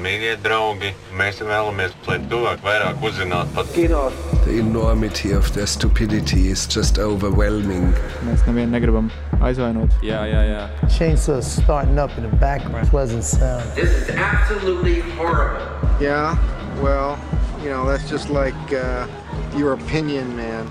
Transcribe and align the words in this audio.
Mīļie 0.00 0.36
draugi, 0.40 0.94
mēs 1.18 1.42
vēlamies, 1.44 1.92
lai 2.08 2.16
cilvēki 2.30 2.64
vairāk 2.64 3.02
uzzinātu 3.04 3.52
par 3.52 3.66
kino. 3.74 4.06
The 4.46 4.54
enormity 4.62 5.32
of 5.36 5.50
their 5.52 5.66
stupidity 5.68 6.48
is 6.48 6.66
just 6.66 6.98
overwhelming. 6.98 7.92
Mēs 8.24 8.46
nevienu 8.48 8.72
negribam 8.72 9.10
aizvainot. 9.44 9.92
Jā, 10.00 10.22
jā, 10.30 10.40
jā. 10.48 10.62
Chainsaw 10.96 11.42
starting 11.44 11.98
up 12.00 12.16
in 12.16 12.24
the 12.24 12.36
background. 12.40 12.88
Pleasant 12.88 13.24
sound. 13.24 13.64
This 13.76 13.90
is 13.90 14.08
absolutely 14.16 15.00
horrible. 15.20 15.68
Yeah, 16.00 16.32
well, 16.80 17.18
you 17.62 17.68
know, 17.68 17.84
that's 17.84 18.08
just 18.08 18.30
like 18.30 18.56
uh, 18.72 19.06
your 19.54 19.74
opinion, 19.74 20.34
man. 20.34 20.64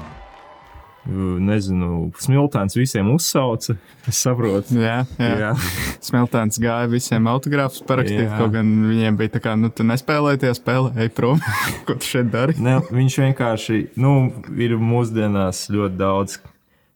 Nezinu, 1.08 2.10
smiltēns 2.20 2.76
visiem 2.78 3.08
uzsauca. 3.14 3.76
Es 4.10 4.20
saprotu. 4.20 4.76
Jā, 4.78 5.02
jā. 5.18 5.30
jā. 5.40 5.52
smiltēns 6.10 6.60
gāja 6.62 6.90
visiem 6.92 7.30
autogrāfus 7.32 7.84
parakstīt. 7.88 8.28
Jā. 8.28 8.38
Kaut 8.38 8.54
gan 8.54 8.70
viņiem 8.90 9.20
bija 9.20 9.34
tā, 9.38 9.44
kā, 9.44 9.56
nu, 9.60 9.72
tu 9.74 9.86
nespēlēji 9.88 10.44
tie 10.44 10.52
spēlē, 10.58 10.92
ej 11.06 11.12
prom. 11.16 11.40
Ko 11.88 11.96
tu 11.98 12.10
šeit 12.10 12.32
dari? 12.34 12.58
Ne, 12.62 12.80
viņš 12.92 13.20
vienkārši, 13.24 13.80
nu, 14.02 14.18
ir 14.60 14.76
mūsdienās 14.82 15.68
ļoti 15.74 16.00
daudz, 16.00 16.42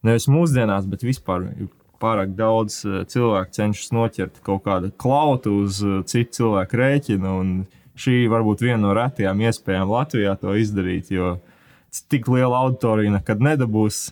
nevis 0.05 0.29
mūsdienās, 0.31 0.89
bet 0.89 1.07
vispār. 1.07 1.47
Pārāk 2.03 2.33
daudz 2.35 2.81
cilvēku 2.83 3.53
cenšas 3.55 3.93
noķert 3.95 4.41
kaut 4.43 4.65
kādu 4.65 4.89
klautu 4.99 5.53
uz 5.61 5.77
citu 6.11 6.35
cilvēku 6.35 6.75
rēķinu. 6.81 7.35
Šī 7.95 8.25
varbūt 8.27 8.65
viena 8.65 8.81
no 8.81 8.91
retajām 8.97 9.39
iespējām 9.45 9.87
Latvijā 9.87 10.33
to 10.41 10.51
izdarīt, 10.59 11.13
jo 11.15 11.37
tik 12.09 12.27
liela 12.31 12.63
auditorija 12.65 13.13
nekad 13.19 13.43
nedabūs. 13.43 14.11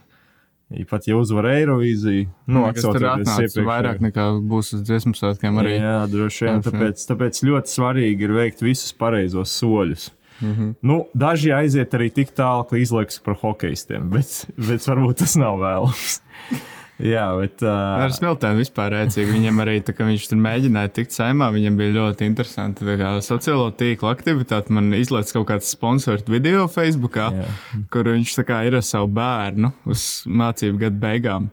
Ja 0.71 0.85
pat 0.87 1.03
ja 1.09 1.17
uzvar 1.19 1.49
Eirovīziju, 1.51 2.29
nu, 2.47 2.61
tas 2.71 2.85
tur 2.85 3.03
atnāks 3.09 3.57
vairāk 3.67 3.97
nekā 4.05 4.27
būs 4.47 4.69
uz 4.77 4.85
dziesmu 4.87 5.11
svētkiem 5.19 5.57
arī. 5.59 5.73
Jā, 5.81 5.97
droši 6.07 6.47
vien. 6.47 6.61
Tāpēc, 6.63 7.03
tāpēc 7.09 7.41
ļoti 7.43 7.73
svarīgi 7.73 8.23
ir 8.23 8.35
veikt 8.37 8.63
visus 8.63 8.95
pareizos 8.95 9.51
soļus. 9.59 10.07
Mm 10.41 10.53
-hmm. 10.53 10.75
nu, 10.81 11.05
daži 11.13 11.51
aiziet 11.53 11.93
arī 11.93 12.07
tik 12.09 12.31
tālu, 12.33 12.63
ka 12.69 12.77
izlaiks 12.79 13.19
par 13.19 13.35
hokeistiem, 13.43 14.09
bet, 14.09 14.45
bet 14.57 14.87
varbūt 14.87 15.19
tas 15.21 15.35
nav 15.35 15.59
vēlams. 15.59 16.21
Jā, 17.01 17.25
bet. 17.39 17.63
Uh... 17.65 18.03
Ar 18.05 18.13
Smiltēnu 18.13 18.61
vispār 18.61 18.93
rēcīgi. 18.95 19.29
Viņam 19.33 19.61
arī 19.63 19.79
tā, 19.85 19.95
viņš 19.97 20.27
tur 20.31 20.41
mēģināja 20.41 20.93
tikt 20.97 21.15
saimā. 21.15 21.49
Viņam 21.53 21.79
bija 21.79 21.95
ļoti 21.97 22.27
interesanti. 22.29 22.85
Kā, 23.01 23.15
sociālo 23.25 23.71
tīklu 23.77 24.11
aktivitāte 24.11 24.73
man 24.75 24.91
izlaiž 24.97 25.33
kaut 25.35 25.49
kāds 25.49 25.71
sponsors 25.73 26.27
video 26.29 26.67
Facebookā, 26.71 27.31
Jā. 27.35 27.47
kur 27.93 28.11
viņš 28.11 28.35
kā, 28.45 28.61
ir 28.67 28.77
ar 28.77 28.85
savu 28.85 29.09
bērnu 29.17 29.73
uz 29.89 30.05
mācību 30.29 30.85
gadu 30.85 31.01
beigām. 31.01 31.49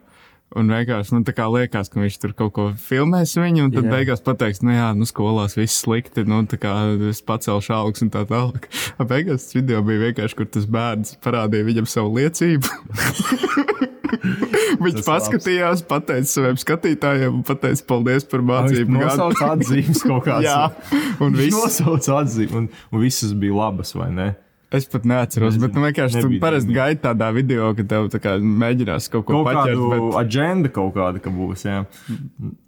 Un 0.57 0.71
vienkārši 0.73 1.13
man 1.13 1.21
nu, 1.21 1.47
liekas, 1.53 1.91
ka 1.93 1.99
viņš 2.01 2.15
tur 2.23 2.31
kaut 2.37 2.53
ko 2.55 2.63
filmēs 2.81 3.35
viņu, 3.37 3.67
un 3.67 3.73
tad 3.75 3.85
jā. 3.85 3.91
beigās 3.91 4.23
pateiks, 4.25 4.63
nu 4.65 4.73
jā, 4.73 4.87
nu 4.97 5.05
skolās 5.05 5.53
viss 5.59 5.83
slikti, 5.83 6.23
nu 6.25 6.41
tā 6.49 6.57
kā 6.61 6.73
es 7.11 7.21
pacelšu 7.21 7.75
augstu 7.77 8.07
un 8.07 8.11
tā 8.15 8.25
tālāk. 8.29 8.65
Beigās 9.11 9.45
tas 9.45 9.59
video 9.59 9.83
bija 9.85 10.07
vienkārši, 10.07 10.39
kur 10.39 10.49
tas 10.49 10.65
bērns 10.65 11.19
parādīja 11.21 11.69
viņam 11.69 11.93
savu 11.93 12.17
liecību. 12.17 13.88
Viņš 14.83 14.99
paskatījās, 15.05 15.85
pateica 15.89 16.29
saviem 16.31 16.59
skatītājiem, 16.59 17.39
pateica 17.47 17.87
paldies 17.89 18.27
par 18.29 18.45
mācību. 18.51 18.89
Viņš 18.89 19.07
nosauca 19.07 19.49
atzīmes 19.55 20.03
kaut 20.05 20.27
kādas. 20.27 20.49
Jā, 20.49 21.07
un 21.25 21.39
viss 21.39 21.57
nosauca 21.57 22.21
atzīmes, 22.23 22.55
un, 22.59 22.69
un 22.93 23.03
visas 23.03 23.35
bija 23.37 23.57
labas, 23.63 23.95
vai 23.97 24.11
ne? 24.15 24.29
Es 24.69 24.85
pat 24.85 25.05
neatceros, 25.09 25.55
Nezinu, 25.55 25.65
bet 25.65 25.77
nu, 25.77 25.81
vienkārši 25.87 26.19
tu 26.21 26.29
parasti 26.41 26.73
gaidi 26.75 26.99
tādā 27.01 27.31
video, 27.33 27.71
ka 27.73 27.85
tev 27.89 28.05
kā, 28.21 28.35
mēģinās 28.37 29.07
kaut 29.09 29.25
ko 29.25 29.39
tādu. 29.47 29.79
Kaut 29.79 29.93
bet... 29.95 30.17
aģenda 30.19 30.69
kaut 30.75 30.91
kāda, 30.93 31.21
ka 31.23 31.33
būs. 31.33 31.63
Jā. 31.65 31.79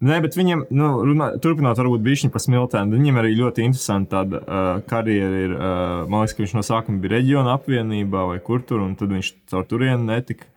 Nē, 0.09 0.17
bet 0.25 0.37
viņam, 0.39 0.63
nu, 0.73 0.87
runā, 1.05 1.27
turpinot, 1.43 1.77
varbūt 1.77 2.01
bišķiņu 2.07 2.33
par 2.33 2.41
smiltēm, 2.41 2.95
viņam 2.97 3.21
arī 3.21 3.35
ļoti 3.37 3.67
interesanti 3.67 4.09
tāda 4.15 4.41
uh, 4.41 4.71
karjera 4.89 5.43
ir. 5.45 5.53
Uh, 5.53 5.93
man 6.09 6.23
liekas, 6.23 6.33
ka 6.33 6.41
viņš 6.41 6.55
no 6.57 6.65
sākuma 6.65 7.03
bija 7.03 7.19
reģiona 7.19 7.53
apvienībā 7.59 8.25
vai 8.31 8.41
kur 8.49 8.65
tur, 8.65 8.81
un 8.81 8.97
tad 8.97 9.13
viņš 9.13 9.31
caur 9.53 9.69
turieni 9.69 10.09
netika. 10.09 10.49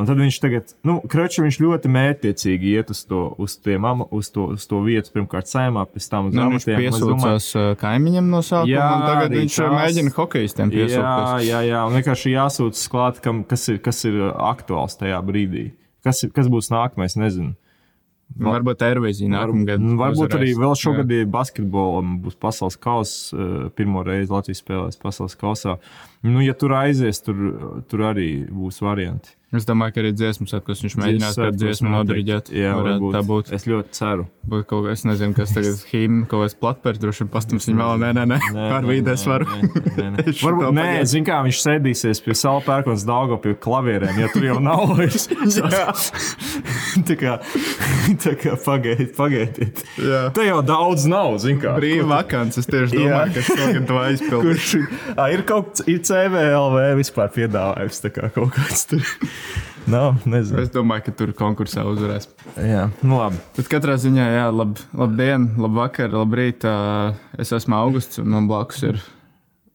Un 0.00 0.08
tad 0.08 0.16
viņš 0.16 0.36
tagad, 0.40 0.70
nu, 0.88 0.94
Kračs, 1.12 1.42
viņš 1.44 1.58
ļoti 1.60 1.90
mērķiecīgi 1.92 2.70
iet 2.72 2.92
uz 2.94 3.02
to, 3.04 3.18
uz 3.42 3.58
tiem, 3.60 3.84
uz 4.16 4.30
to, 4.32 4.46
uz 4.56 4.64
to 4.70 4.80
vietu, 4.86 5.12
pirmkārt, 5.12 5.50
saimā, 5.50 5.84
pēc 5.92 6.06
tam 6.08 6.30
uz 6.30 6.36
nu, 6.38 6.46
amatiem. 6.46 6.78
Viņš 6.78 6.86
piesūcās 6.86 7.48
domāju, 7.50 7.78
kaimiņam 7.82 8.30
no 8.32 8.40
sākuma, 8.46 8.70
jā, 8.72 8.86
un 8.96 9.04
tagad 9.04 9.34
viņš 9.36 9.58
tās, 9.60 9.74
mēģina 9.76 10.14
hokejistiem 10.16 10.72
piesūties. 10.72 11.02
Jā, 11.04 11.40
jā, 11.44 11.64
jā, 11.68 11.82
un 11.84 11.98
vienkārši 11.98 12.32
jāsūtas 12.32 12.86
klāt, 12.92 13.20
kam, 13.24 13.42
kas, 13.50 13.66
ir, 13.68 13.80
kas 13.84 14.00
ir 14.08 14.22
aktuāls 14.32 14.96
tajā 15.00 15.20
brīdī. 15.26 15.66
Kas, 16.06 16.24
kas 16.32 16.48
būs 16.48 16.72
nākamais, 16.72 17.18
nezinu. 17.20 17.52
Nu, 18.38 18.52
varbūt 18.54 18.84
Eirovīzija 18.86 19.30
nākamā 19.32 19.66
gada. 19.72 19.94
Varbūt 20.00 20.36
arī 20.38 20.52
vēl 20.58 20.76
šogad 20.78 21.10
ir 21.12 21.26
basketbolam, 21.30 22.20
būs 22.24 22.38
pasaules 22.40 22.78
kausa. 22.80 23.48
Pirmo 23.76 24.04
reizi 24.06 24.30
Latvijas 24.32 24.62
spēlēs 24.62 25.00
pasaules 25.02 25.34
kausā. 25.40 25.76
Nu, 26.22 26.38
ja 26.44 26.54
tur 26.54 26.76
aizies, 26.78 27.20
tur, 27.26 27.42
tur 27.90 28.06
arī 28.12 28.30
būs 28.46 28.80
varianti. 28.86 29.34
Es 29.50 29.64
domāju, 29.66 29.96
ka 29.96 30.02
arī 30.04 30.10
dziesmu 30.14 30.44
sēklas 30.46 30.78
viņš 30.84 30.94
mēģinās 31.00 31.36
kādu 31.40 31.58
dziesmu 31.58 31.90
nodriģēt. 31.90 32.52
Jā, 32.54 32.70
varētu 32.78 33.08
tā 33.16 33.22
būt. 33.26 33.48
Es 33.56 33.64
ļoti 33.66 33.96
ceru. 33.96 34.26
Būt 34.46 34.66
kaut, 34.70 34.84
es 34.92 35.02
nezinu, 35.02 35.34
kas 35.34 35.50
tagad 35.56 35.72
ir 35.80 35.88
hīm, 35.90 36.20
kaut 36.30 36.44
kāds 36.44 36.54
platpērs, 36.60 37.00
droši 37.02 37.24
vien 37.24 37.30
pastums 37.32 37.66
viņa 37.66 37.80
vēl, 37.80 38.04
nē, 38.04 38.10
nē, 38.14 38.26
nē, 38.30 38.38
pārvīdēs 38.76 39.24
varu. 39.26 39.48
Nē, 39.50 39.82
nē, 39.96 40.06
nē. 40.14 40.24
Varbūt, 40.44 40.68
nē, 40.78 40.84
zin 41.10 41.26
kā, 41.26 41.40
viņš 41.48 41.62
sēdīsies 41.64 42.22
pie 42.22 42.36
salu 42.38 42.62
pērkons 42.62 43.06
daugo 43.08 43.40
pie 43.42 43.56
klavierēm, 43.58 44.22
ja 44.22 44.30
tur 44.30 44.46
jau 44.46 44.60
nav 44.62 44.84
vairs. 44.94 45.26
tā 47.10 47.18
kā, 47.18 47.34
tā 48.22 48.36
kā 48.38 48.54
pagaidiet, 48.68 49.16
pagaidiet. 49.18 49.82
Jā. 49.98 50.22
Te 50.36 50.46
jau 50.46 50.62
daudz 50.62 51.08
nav, 51.10 51.40
zin 51.42 51.58
kā. 51.58 51.74
Brīva 51.80 52.06
vakants, 52.20 52.62
es 52.62 52.70
tieši 52.70 53.02
domāju, 53.02 53.34
ka 53.34 53.46
šogad 53.50 53.90
to 53.90 54.00
aizpildīt. 54.04 54.46
Kurš, 54.46 54.72
ir 55.34 55.44
kaut, 55.50 55.84
ir 55.90 56.00
CVLV 56.06 56.88
vispār 57.02 57.34
piedāvājums, 57.34 58.02
tā 58.06 58.14
kā 58.14 58.30
kaut 58.38 58.54
kāds 58.54 58.86
tur. 58.94 59.04
Nav, 59.90 60.20
nezinu. 60.28 60.60
Es 60.62 60.70
domāju, 60.74 61.06
ka 61.08 61.14
tur 61.18 61.32
konkursā 61.36 61.84
uzvarēs. 61.88 62.28
Jā, 62.60 62.88
nu 63.02 63.18
labi. 63.18 63.40
Tad 63.56 63.70
katrā 63.72 63.96
ziņā, 64.00 64.26
jā, 64.36 64.44
lab, 64.54 64.76
labdien, 64.96 65.48
labvakar, 65.60 66.12
labrīt. 66.14 66.66
Es 67.40 67.54
esmu 67.56 67.78
Augusts 67.78 68.20
un 68.22 68.30
man 68.34 68.50
blakus 68.50 68.84
ir 68.86 69.00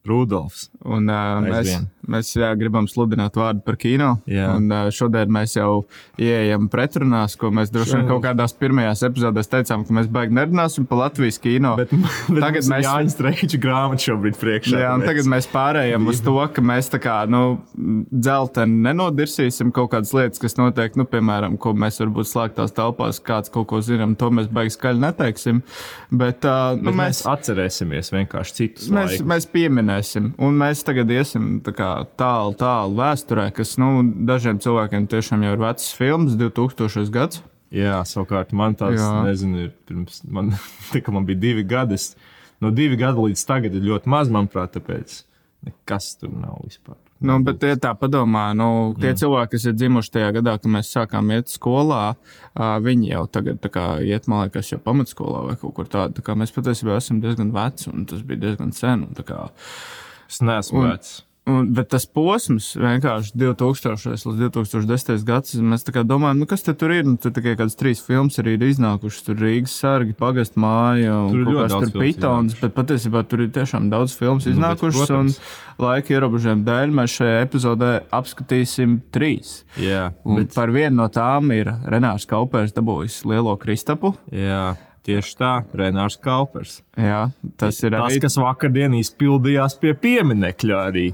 Rudolfs. 0.05 0.69
Un, 0.85 1.09
uh, 1.09 1.41
mēs 1.43 1.73
mēs 2.11 2.31
jā, 2.35 2.49
gribam 2.59 2.88
sludināt 2.89 3.38
vārdu 3.39 3.63
par 3.66 3.77
kino. 3.79 4.11
Jā. 4.29 4.51
Un, 4.55 4.71
šodien 4.93 5.31
mēs 5.33 5.55
jau 5.57 5.85
ieejam 6.21 6.69
pretrunās, 6.71 7.38
ko 7.39 7.51
mēs 7.55 7.71
droši 7.73 7.99
vien 7.99 8.09
kaut 8.09 8.23
kādās 8.25 8.55
pirmajās 8.57 9.03
epizodēs 9.07 9.51
teicām, 9.51 9.85
ka 9.88 9.95
mēs 9.95 10.09
baigi 10.11 10.35
nerunāsim 10.38 10.88
par 10.89 11.05
Latvijas 11.05 11.39
kino. 11.41 11.75
Bet, 11.79 11.93
bet 12.35 12.41
tagad 12.43 12.69
mēs 12.71 12.85
Jānis 12.88 13.16
Streiča 13.16 13.59
grāmatu 13.61 14.09
šobrīd 14.09 14.39
priekšā. 14.41 14.81
Jā, 14.83 14.93
un 14.97 15.05
tagad 15.07 15.29
mēs 15.31 15.49
pārējām 15.51 16.09
uz 16.11 16.21
to, 16.25 16.35
ka 16.55 16.66
mēs 16.66 16.91
tā 16.93 17.01
kā, 17.03 17.17
nu, 17.31 17.43
dzelteni 18.11 18.81
nenodirsīsim 18.89 19.73
kaut 19.75 19.93
kādas 19.95 20.13
lietas, 20.16 20.41
kas 20.43 20.57
notiek, 20.59 20.97
nu, 20.99 21.07
piemēram, 21.09 21.59
ko 21.61 21.75
mēs 21.77 22.01
varbūt 22.03 22.31
slēgtās 22.31 22.75
telpās, 22.75 23.22
kāds 23.23 23.53
kaut 23.53 23.69
ko 23.72 23.81
zinām, 23.85 24.17
to 24.19 24.31
mēs 24.33 24.51
baigi 24.53 24.75
skaļi 24.75 25.05
neteiksim. 25.07 25.63
Bet, 26.11 26.45
uh, 26.47 26.75
nu, 26.77 26.89
bet 26.89 26.99
mēs, 26.99 27.22
mēs 27.22 27.23
atcerēsimies 27.31 28.11
vienkārši 28.16 28.57
citus. 28.59 28.89
Mēs, 28.93 29.16
laikus. 29.16 29.29
mēs 29.31 29.49
pieminēsim 29.51 29.95
minēsim. 29.95 30.33
Un 30.41 30.57
mēs 30.59 30.83
tagad 30.85 31.11
iesim 31.11 31.59
tālu, 32.19 32.56
tālu 32.59 32.97
vēsturē, 33.00 33.50
kas 33.56 33.75
nu, 33.81 33.91
dažiem 34.28 34.61
cilvēkiem 34.63 35.07
tiešām 35.11 35.45
jau 35.45 35.53
ir 35.56 35.63
vecs 35.63 35.91
filmas, 35.97 36.38
2000. 36.39 37.11
gads. 37.13 37.44
Jā, 37.75 38.00
savukārt 38.07 38.53
man 38.56 38.75
tāds, 38.78 39.01
Jā. 39.01 39.23
nezinu, 39.25 39.67
ir 39.67 39.72
pirms 39.88 40.22
man, 40.31 40.53
tā, 40.91 41.01
man 41.13 41.25
bija 41.28 41.41
divi 41.47 41.66
gadi. 41.67 41.97
Es, 42.00 42.13
no 42.63 42.72
divi 42.75 43.00
gadi 43.00 43.29
līdz 43.29 43.47
tagad 43.47 43.75
ir 43.75 43.88
ļoti 43.89 44.11
maz, 44.11 44.31
manuprāt, 44.31 44.75
tāpēc 44.78 45.23
nekas 45.66 46.13
tur 46.22 46.31
nav 46.35 46.61
vispār. 46.63 47.00
Nu, 47.25 47.38
bet 47.45 47.61
tie 47.61 47.72
tā 47.79 47.94
padomā, 47.95 48.50
nu, 48.57 48.94
tie 49.00 49.13
mm. 49.13 49.19
cilvēki, 49.22 49.51
kas 49.55 49.66
ir 49.69 49.75
dzimuši 49.79 50.11
tajā 50.17 50.31
gadā, 50.35 50.57
kad 50.59 50.72
mēs 50.73 50.89
sākām 50.91 51.31
iet 51.31 51.50
skolā, 51.50 52.17
viņi 52.84 53.13
jau 53.13 53.23
tagad 53.31 53.63
kā, 53.72 53.85
iet, 54.03 54.28
man 54.31 54.45
liekas, 54.45 54.73
jau 54.73 54.81
pamatskolā 54.84 55.45
vai 55.47 55.55
kaut 55.61 55.78
kur 55.78 55.88
tādu. 55.91 56.19
Tā 56.19 56.35
mēs 56.38 56.51
patiesībā 56.55 56.99
esam 56.99 57.22
diezgan 57.23 57.53
veci, 57.55 57.87
un 57.93 58.03
tas 58.09 58.19
bija 58.28 58.43
diezgan 58.43 58.75
sen. 58.75 59.08
Kā, 59.25 59.47
es 60.28 60.41
neesmu 60.43 60.84
un, 60.84 60.91
vecs. 60.91 61.16
Un, 61.45 61.67
bet 61.77 61.91
tas 61.93 62.07
posms 62.09 62.71
vienkārši 62.81 63.35
2000 63.37 64.15
līdz 64.31 64.39
2010 64.55 65.25
gadsimtam, 65.27 65.73
mēs 65.75 65.83
domājam, 66.09 66.39
nu, 66.41 66.47
kas 66.49 66.63
tur 66.65 66.89
ir. 66.89 67.03
Nu, 67.05 67.19
tur 67.21 67.35
tikai 67.35 67.53
kādas 67.59 67.77
trīs 67.77 67.99
filmas 68.01 68.39
arī 68.41 68.55
ir 68.57 68.63
iznākušas. 68.65 69.27
Tur 69.27 69.37
Rīgas 69.43 69.75
sargi, 69.77 70.15
pagastu 70.17 70.63
māja 70.63 71.19
un 71.27 71.35
tur 71.35 71.51
kaut 71.51 71.75
kas 71.83 71.93
pitons. 71.93 72.55
Bet 72.57 72.73
patiesībā 72.73 73.21
tur 73.29 73.43
ir 73.45 73.51
tiešām 73.53 73.91
daudz 73.93 74.15
filmas 74.17 74.47
nu, 74.49 74.55
iznākušas. 74.55 75.03
Bet, 75.03 75.13
un 75.19 75.85
laika 75.85 76.15
ierobežojumu 76.15 76.65
dēļ 76.65 76.97
mēs 76.97 77.19
šajā 77.19 77.37
epizodē 77.43 77.91
apskatīsim 78.17 78.97
trīs. 79.13 79.59
Jā, 79.77 80.07
un 80.25 80.41
bet... 80.41 80.55
par 80.57 80.73
vienu 80.73 80.97
no 81.03 81.07
tām 81.13 81.53
ir 81.53 81.69
Renārs 81.85 82.25
Kaupers 82.29 82.73
dabūjis 82.73 83.21
lielo 83.29 83.53
kristapu. 83.61 84.15
Jā. 84.33 84.73
Tieši 85.05 85.35
tā, 85.37 85.53
Renārs 85.77 86.17
Kaupers. 86.17 86.79
Jā, 86.97 87.27
tas 87.61 87.77
ir 87.85 87.93
tas, 87.93 88.07
arī... 88.09 88.17
kas 88.23 88.39
vakardien 88.41 88.97
izpildījās 88.97 89.77
pie 89.77 89.93
pieminiekļa 89.93 90.79
arī. 90.89 91.07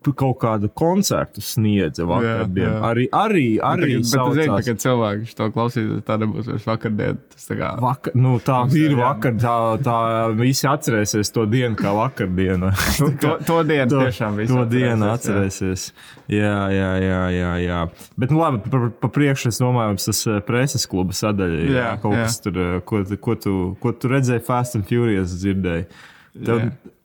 Kaut 0.00 0.38
kādu 0.40 0.70
koncertu 0.72 1.42
sniedza 1.44 2.06
vakardien. 2.08 2.70
jā. 2.70 2.80
Arī, 2.88 3.04
arī, 3.12 3.44
arī 3.60 3.90
Bet, 4.00 4.06
bet 4.08 4.20
tu 4.24 4.32
zini, 4.32 4.46
saucās- 4.48 4.64
ka 4.64 4.74
cilvēki 4.84 5.34
to 5.36 5.48
klausīsies, 5.52 6.02
tā 6.08 6.16
nebūs 6.22 6.46
vairs 6.48 6.64
vakardien. 6.64 7.18
Tas 7.34 7.44
tā 7.50 7.56
kā 7.60 7.68
Vakar, 7.80 8.14
nu, 8.16 8.38
tā 8.40 8.56
ir 8.80 8.94
vakar, 8.96 9.32
tā, 9.36 9.54
tā 9.84 9.98
visi 10.38 10.66
atcerēsies 10.66 11.32
to 11.32 11.44
dienu 11.46 11.76
kā 11.76 11.92
vakardienu. 11.92 12.72
to, 13.20 13.36
to 13.44 13.62
dienu 13.68 13.90
to, 13.90 14.00
tiešām 14.08 14.36
visi 14.40 14.54
to 14.56 14.64
dienu 14.72 15.10
atcerēsies. 15.12 15.92
Jā, 16.30 16.56
jā, 16.72 16.90
jā, 17.04 17.20
jā. 17.36 17.52
jā. 17.66 17.80
Bet, 18.16 18.30
nu, 18.32 18.38
labi, 18.40 18.62
pa, 18.70 18.88
pa 19.02 19.08
priekšu 19.12 19.48
es 19.52 19.60
domāju, 19.60 19.98
tas 20.00 20.22
eh, 20.30 20.40
preses 20.46 20.86
kluba 20.88 21.12
sadaļa. 21.12 21.60
Jā, 21.66 21.76
Jā, 21.80 21.90
kaut 22.00 22.14
jā. 22.16 22.24
kas 22.24 22.40
tur, 22.40 22.56
eh, 22.56 22.80
ko, 22.86 23.02
ko, 23.20 23.34
tu, 23.36 23.76
ko 23.82 23.92
tu 23.92 24.08
redzēji 24.08 24.44
Fast 24.46 24.76
and 24.80 24.86
Furious 24.88 25.36
dzirdēji. 25.42 25.86
Tev, 26.30 26.60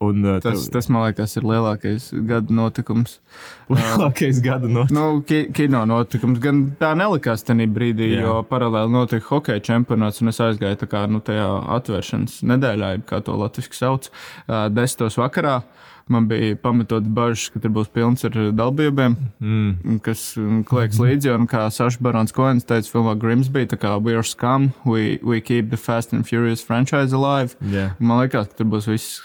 un 0.06 0.20
eh, 0.26 0.36
Tas, 0.44 0.68
tev- 0.68 0.74
tas, 0.76 0.88
man 0.94 1.08
liekas, 1.08 1.32
ir 1.40 1.46
lielākais 1.50 2.04
gada 2.30 2.54
notikums. 2.54 3.16
lielākais 3.74 4.42
gada 4.46 4.70
no 4.70 4.84
Nu, 4.94 5.06
ki 5.26 5.48
kino 5.56 5.82
notikums 5.90 6.38
gan 6.44 6.60
tā 6.80 6.92
nelikās 7.00 7.42
tajā 7.48 7.66
brīdī, 7.74 8.12
Jā. 8.14 8.22
Jo 8.28 8.36
paralēli 8.50 8.94
notika 8.94 9.26
hokeja 9.32 9.64
čempionāts, 9.66 10.22
un 10.22 10.30
es 10.30 10.42
aizgāju 10.46 10.78
tā 10.84 10.90
kā, 10.92 11.06
nu, 11.10 11.24
tajā 11.26 11.48
atvēršanas 11.80 12.44
nedēļā, 12.54 12.92
kā 13.10 13.24
to 13.26 13.34
latviešu 13.42 13.74
sauc, 13.80 14.12
ā, 14.46 14.68
desmitos 14.70 15.18
vakarā. 15.18 15.64
Man 16.12 16.28
bija 16.30 16.54
pamatots 16.62 17.10
bažas, 17.10 17.48
ka 17.50 17.60
tur 17.64 17.72
būs 17.74 17.88
pilns 17.90 18.22
ar 18.28 18.36
dalībniekiem, 18.54 19.16
mm. 19.42 19.96
kas 20.06 20.36
mm, 20.38 20.60
kliekas 20.70 21.00
līdzi. 21.02 21.32
Un 21.34 21.48
kā 21.50 21.64
Saša 21.74 22.04
Barons 22.06 22.36
Koens 22.36 22.68
teica, 22.68 22.92
filmā 22.94 23.16
Grimsby, 23.18 23.66
tā 23.72 23.80
kā 23.82 23.96
we 23.98 24.14
are 24.14 24.26
scum, 24.26 24.68
we, 24.86 25.18
we 25.26 25.42
keep 25.42 25.72
the 25.72 25.80
Fast 25.82 26.14
and 26.14 26.28
Furious 26.30 26.62
franchise 26.62 27.10
alive. 27.16 27.58
Jā. 27.74 27.88
Man 27.98 28.22
liekas, 28.22 28.52
ka 28.52 28.60
tur 28.60 28.70
būs 28.76 28.90
viss, 28.92 29.24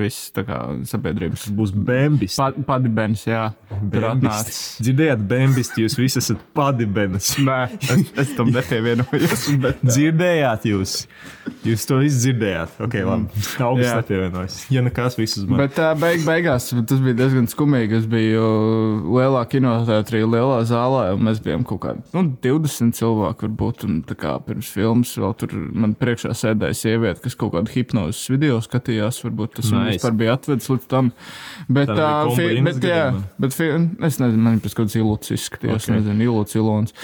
viss 0.00 0.32
kā 0.34 0.58
sabiedrības. 0.90 1.46
būs 1.54 1.74
bēnbis. 1.86 2.40
Pa, 2.40 2.50
Padibens, 2.72 3.22
jā. 3.28 3.44
Tur 3.92 4.08
atnācis. 4.10 4.60
Dzirdējāt, 4.82 5.22
bēnbis, 5.30 5.72
jūs 5.78 5.94
visi 6.00 6.18
esat 6.24 6.42
padibenis. 6.58 7.36
Nē, 7.46 7.60
es, 7.78 8.10
es 8.24 8.34
tam 8.34 8.50
nepievienojos. 8.54 9.46
Bet, 9.62 9.86
Dzirdējāt 9.86 10.66
jūs? 10.72 10.98
Jūs 11.66 11.86
to 11.86 12.00
visu 12.02 12.20
dzirdējāt. 12.24 12.76
Ok, 12.82 12.98
labi. 13.06 13.46
Augsts 13.62 13.86
Jā. 13.86 13.96
nepievienojas. 14.00 14.58
Ja 14.74 14.82
nekas, 14.86 15.16
visus 15.18 15.46
man. 15.46 15.62
bet 15.62 15.78
uh, 15.82 15.94
beig, 16.16 16.46
beigās 16.46 16.68
tas 16.88 17.00
bija 17.02 17.16
diezgan 17.18 17.48
skumīgi. 17.50 18.00
Es 18.00 18.06
biju 18.10 18.46
lielā 19.16 19.42
kinoteātrī, 19.50 20.22
lielā 20.26 20.60
zālē, 20.68 21.08
un 21.16 21.24
mēs 21.28 21.40
bijām 21.44 21.64
kaut 21.66 21.82
kādi 21.84 22.04
nu, 22.16 22.24
20 22.44 22.96
cilvēki. 22.96 23.46
Varbūt, 23.46 23.84
un, 23.86 24.00
kā 24.16 24.36
pirms 24.46 24.70
filmas 24.72 25.12
vēl 25.20 25.34
tur 25.40 25.54
man 25.54 25.94
priekšā 25.98 26.32
sēdēja 26.36 26.78
sieviete, 26.78 27.22
kas 27.24 27.36
kaut 27.38 27.54
kādu 27.56 27.72
hipnozes 27.74 28.24
video 28.32 28.58
skatījās. 28.64 29.20
Varbūt 29.26 29.58
tas 29.60 29.70
Nice. 29.72 29.96
vispār 29.96 30.16
bija 30.18 30.36
atvedis 30.36 30.70
līdz 30.72 30.88
tam. 30.90 31.12
Bet, 31.68 31.92
uh, 31.92 32.30
fi, 32.36 32.48
bet, 32.66 32.80
jā, 32.84 33.10
bet 33.42 33.56
fi, 33.56 33.70
es 34.08 34.20
nezinu, 34.22 34.42
man 34.46 34.60
pēc 34.64 34.76
kādas 34.78 34.96
ilūcas 34.98 35.34
izskatījās. 35.36 35.86
Ok. 35.86 35.90
Okay. 35.90 36.00
Nezinu, 36.00 36.26
ilūcas 36.30 36.58
ilons. 36.60 36.96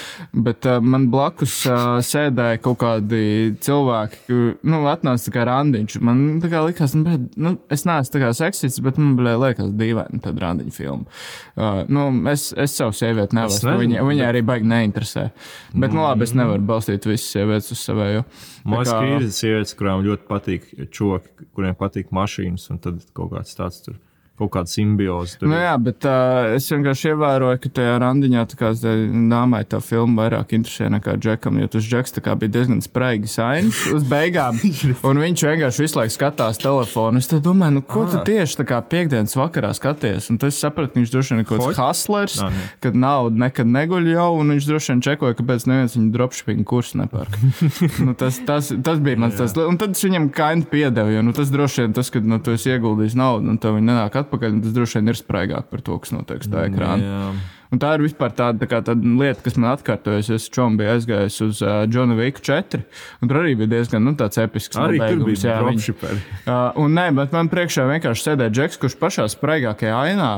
Bet 0.49 0.69
uh, 0.69 0.79
man 0.85 1.09
blakus 1.13 1.59
uh, 1.69 1.99
sēdēja 2.05 2.63
kaut 2.65 2.81
kādi 2.83 3.23
cilvēki, 3.63 4.39
nu, 4.69 4.83
atnāca 4.91 5.35
kā 5.35 5.47
randiņš. 5.49 5.99
Man 6.05 6.25
kā 6.43 6.65
likās, 6.67 6.97
nu, 6.99 7.07
bet, 7.07 7.39
nu, 7.41 7.57
es 7.73 7.87
neesmu 7.89 8.33
seksists, 8.37 8.83
bet 8.85 8.99
man 9.03 9.17
blē, 9.19 9.35
liekas 9.43 9.73
dīvaini 9.79 10.23
tāda 10.25 10.45
randiņa 10.47 10.75
filma. 10.77 11.19
Uh, 11.57 11.83
nu, 11.93 12.07
es, 12.33 12.49
es 12.57 12.77
savu 12.79 12.95
sievieti 12.97 13.37
nevaru. 13.39 13.77
Viņa, 13.83 14.05
viņa 14.09 14.29
arī 14.29 14.45
baigi 14.47 14.71
neinteresē. 14.71 15.27
Bet, 15.75 15.93
nu, 15.93 16.05
labi, 16.05 16.27
es 16.29 16.35
nevaru 16.39 16.65
balstīt 16.73 17.09
visas 17.11 17.29
sievietes 17.35 17.75
uz 17.75 17.83
savējo. 17.83 18.25
Man 18.65 18.81
liekas, 18.81 18.95
ka 18.95 19.19
ir 19.19 19.29
sievietes, 19.35 19.77
kurām 19.79 20.07
ļoti 20.07 20.29
patīk 20.31 20.71
čoki, 20.95 21.51
kuriem 21.57 21.77
patīk 21.79 22.15
mašīnas, 22.15 22.71
un 22.73 22.81
tad 22.83 23.03
kaut 23.17 23.35
kāds 23.35 23.59
tāds 23.59 23.83
tur, 23.85 23.99
kaut 24.41 24.51
kāda 24.55 24.71
simbioze. 24.73 25.37
Nu, 25.45 25.55
jā, 25.55 25.75
bet 25.83 26.07
uh, 26.09 26.55
es 26.57 26.67
vienkārši 26.73 27.11
ievēroju, 27.13 27.61
ka 27.63 27.71
tajā 27.79 27.97
randiņā 28.03 28.45
tā 28.51 28.59
kā 28.59 28.71
dāmai 28.73 29.61
tā 29.69 29.79
filma 29.85 30.25
vairāk 30.25 30.55
interesē 30.57 30.89
nekā 30.93 31.15
džekam, 31.21 31.61
jo 31.63 31.69
tas 31.75 31.87
džeks 31.87 32.17
bija 32.41 32.53
diezgan 32.57 32.81
spraigi 32.83 33.29
sains 33.31 33.83
uz 33.93 34.07
beigām. 34.09 34.57
un 35.09 35.21
viņš 35.23 35.45
vienkārši 35.47 35.85
visu 35.85 36.01
laiku 36.01 36.17
skatās 36.17 36.61
telefonu. 36.63 37.21
Es 37.23 37.29
domāju, 37.33 37.79
nu, 37.79 37.83
ko 37.85 38.07
tu 38.09 38.19
Ah. 38.23 38.25
tieši 38.27 38.59
tā 38.61 38.67
kā 38.69 38.81
piekdienas 38.87 39.37
vakarā 39.39 39.73
skaties? 39.77 40.29
Un 40.33 40.39
tas 40.43 40.57
sapratu, 40.59 40.95
ka 40.95 41.01
viņš 41.01 41.13
droši 41.15 41.35
vien 41.35 41.43
ir 41.45 41.49
kaut 41.49 41.63
kāds 41.65 41.81
hustlers, 41.81 42.37
Nā, 42.41 42.49
nē. 42.53 42.65
kad 42.85 42.97
nauda 42.99 43.45
nekad 43.47 43.67
neguļ 43.73 44.11
jau, 44.15 44.29
un 44.41 44.53
viņš 44.55 44.69
droši 44.69 44.93
vien 44.93 45.05
čekoja, 45.09 45.37
kāpēc 45.39 45.67
neviens 45.71 45.97
viņa 45.99 46.13
dropshipping 46.17 46.65
kursu 46.69 47.01
nepērk. 47.03 47.39
nu, 48.07 48.15
tas, 48.19 48.41
tas, 48.49 48.73
tas 48.85 49.01
bija 49.03 49.21
mans 49.23 49.39
tas. 49.41 49.55
Un 49.61 49.79
tad 49.81 49.97
es 49.97 50.05
viņam 50.05 50.31
kaini 50.35 50.67
piedevu, 50.73 51.15
jo 51.17 51.23
nu, 51.27 51.35
tas 51.37 51.51
droši 51.53 51.87
vien 51.87 51.97
tas, 51.97 52.11
kad 52.15 52.27
nu, 52.29 52.39
tu 52.43 52.55
esi 52.57 52.73
ieguldījis 52.75 53.17
naudu 53.19 53.53
un 53.53 53.61
tev 53.63 53.77
viņa 53.79 53.89
nenāk 53.93 54.21
atpakaļ, 54.23 54.61
tas 54.65 54.77
droši 54.77 55.01
vien 55.01 55.13
ir 55.13 55.19
spraigāk 55.19 55.69
par 55.73 55.83
to, 55.85 55.99
kas 56.03 56.15
notiek 56.15 56.43
uz 56.45 56.51
tā 56.53 56.67
ekrāna. 56.69 57.11
Jā. 57.11 57.33
Un 57.73 57.81
tā 57.81 57.95
ir 57.97 58.03
vispār 58.05 58.35
tāda, 58.37 58.61
tā 58.61 58.69
kā, 58.69 58.83
tāda 58.85 59.13
lieta, 59.17 59.41
kas 59.47 59.57
man 59.57 59.71
atkārtojas. 59.73 60.29
Es 60.37 60.49
čom 60.53 60.75
biju 60.77 60.91
aizgājis 60.93 61.39
uz 61.47 61.63
uh, 61.65 61.83
Johnu 61.89 62.19
Viku 62.19 62.43
4, 62.45 62.83
un 63.23 63.31
tur 63.31 63.39
arī 63.41 63.55
bija 63.57 63.71
diezgan 63.79 64.05
nu, 64.05 64.13
tāds 64.19 64.37
episks. 64.43 64.77
Arī 64.77 65.01
tur 65.01 65.17
nobeigums, 65.17 65.29
bija 65.31 65.55
jā, 65.55 65.55
viņi- 65.65 65.79
dropshipperi. 65.81 66.21
Uh, 66.45 66.83
un 66.85 66.93
nē, 66.99 67.07
bet 67.17 67.33
man 67.33 67.49
priekšā 67.53 67.87
vienkārši 67.89 68.27
sēdēja 68.29 68.53
Džeks, 68.59 68.81
kurš 68.83 68.99
pašā 69.01 69.25
spraigākajā 69.33 69.97
ainā 70.11 70.31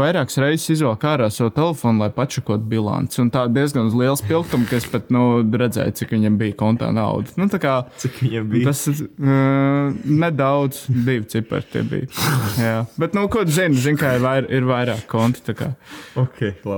vairākas 0.00 0.40
reizes 0.42 0.66
izvēlējās 0.74 1.06
ārā 1.10 1.28
savu 1.30 1.52
telefonu, 1.54 2.02
lai 2.02 2.10
pačakotu 2.14 2.66
bilanci. 2.70 3.20
Un 3.22 3.30
tā 3.30 3.44
diezgan 3.52 3.86
uz 3.90 3.94
liels 3.94 4.24
pilkums, 4.26 4.66
ka 4.70 4.80
es 4.80 4.88
pat 4.90 5.10
nu, 5.14 5.44
redzēju, 5.46 5.94
cik 6.00 6.14
viņam 6.16 6.38
bija 6.40 6.58
kontā 6.58 6.90
nauda. 6.94 7.30
Nu, 7.38 7.46
kā, 7.60 7.76
Cik 8.02 8.18
viņam 8.24 8.50
bija? 8.50 8.70
Tas 8.70 8.82
uh, 8.90 9.94
nedaudz, 10.04 10.82
divi 10.90 11.26
cipari 11.30 11.66
tie 11.70 11.82
bija. 11.86 12.10
Jā. 12.58 12.76
Bet, 13.00 13.14
nu, 13.14 13.26
ko 13.32 13.44
tu 13.46 13.54
zini, 13.54 13.78
zini 13.78 14.00
kā 14.00 14.16
ir, 14.18 14.24
vair, 14.24 14.50
ir 14.50 14.66
vairāk 14.68 15.06
konti. 15.10 15.44
tā 15.46 15.54
kā. 15.58 15.70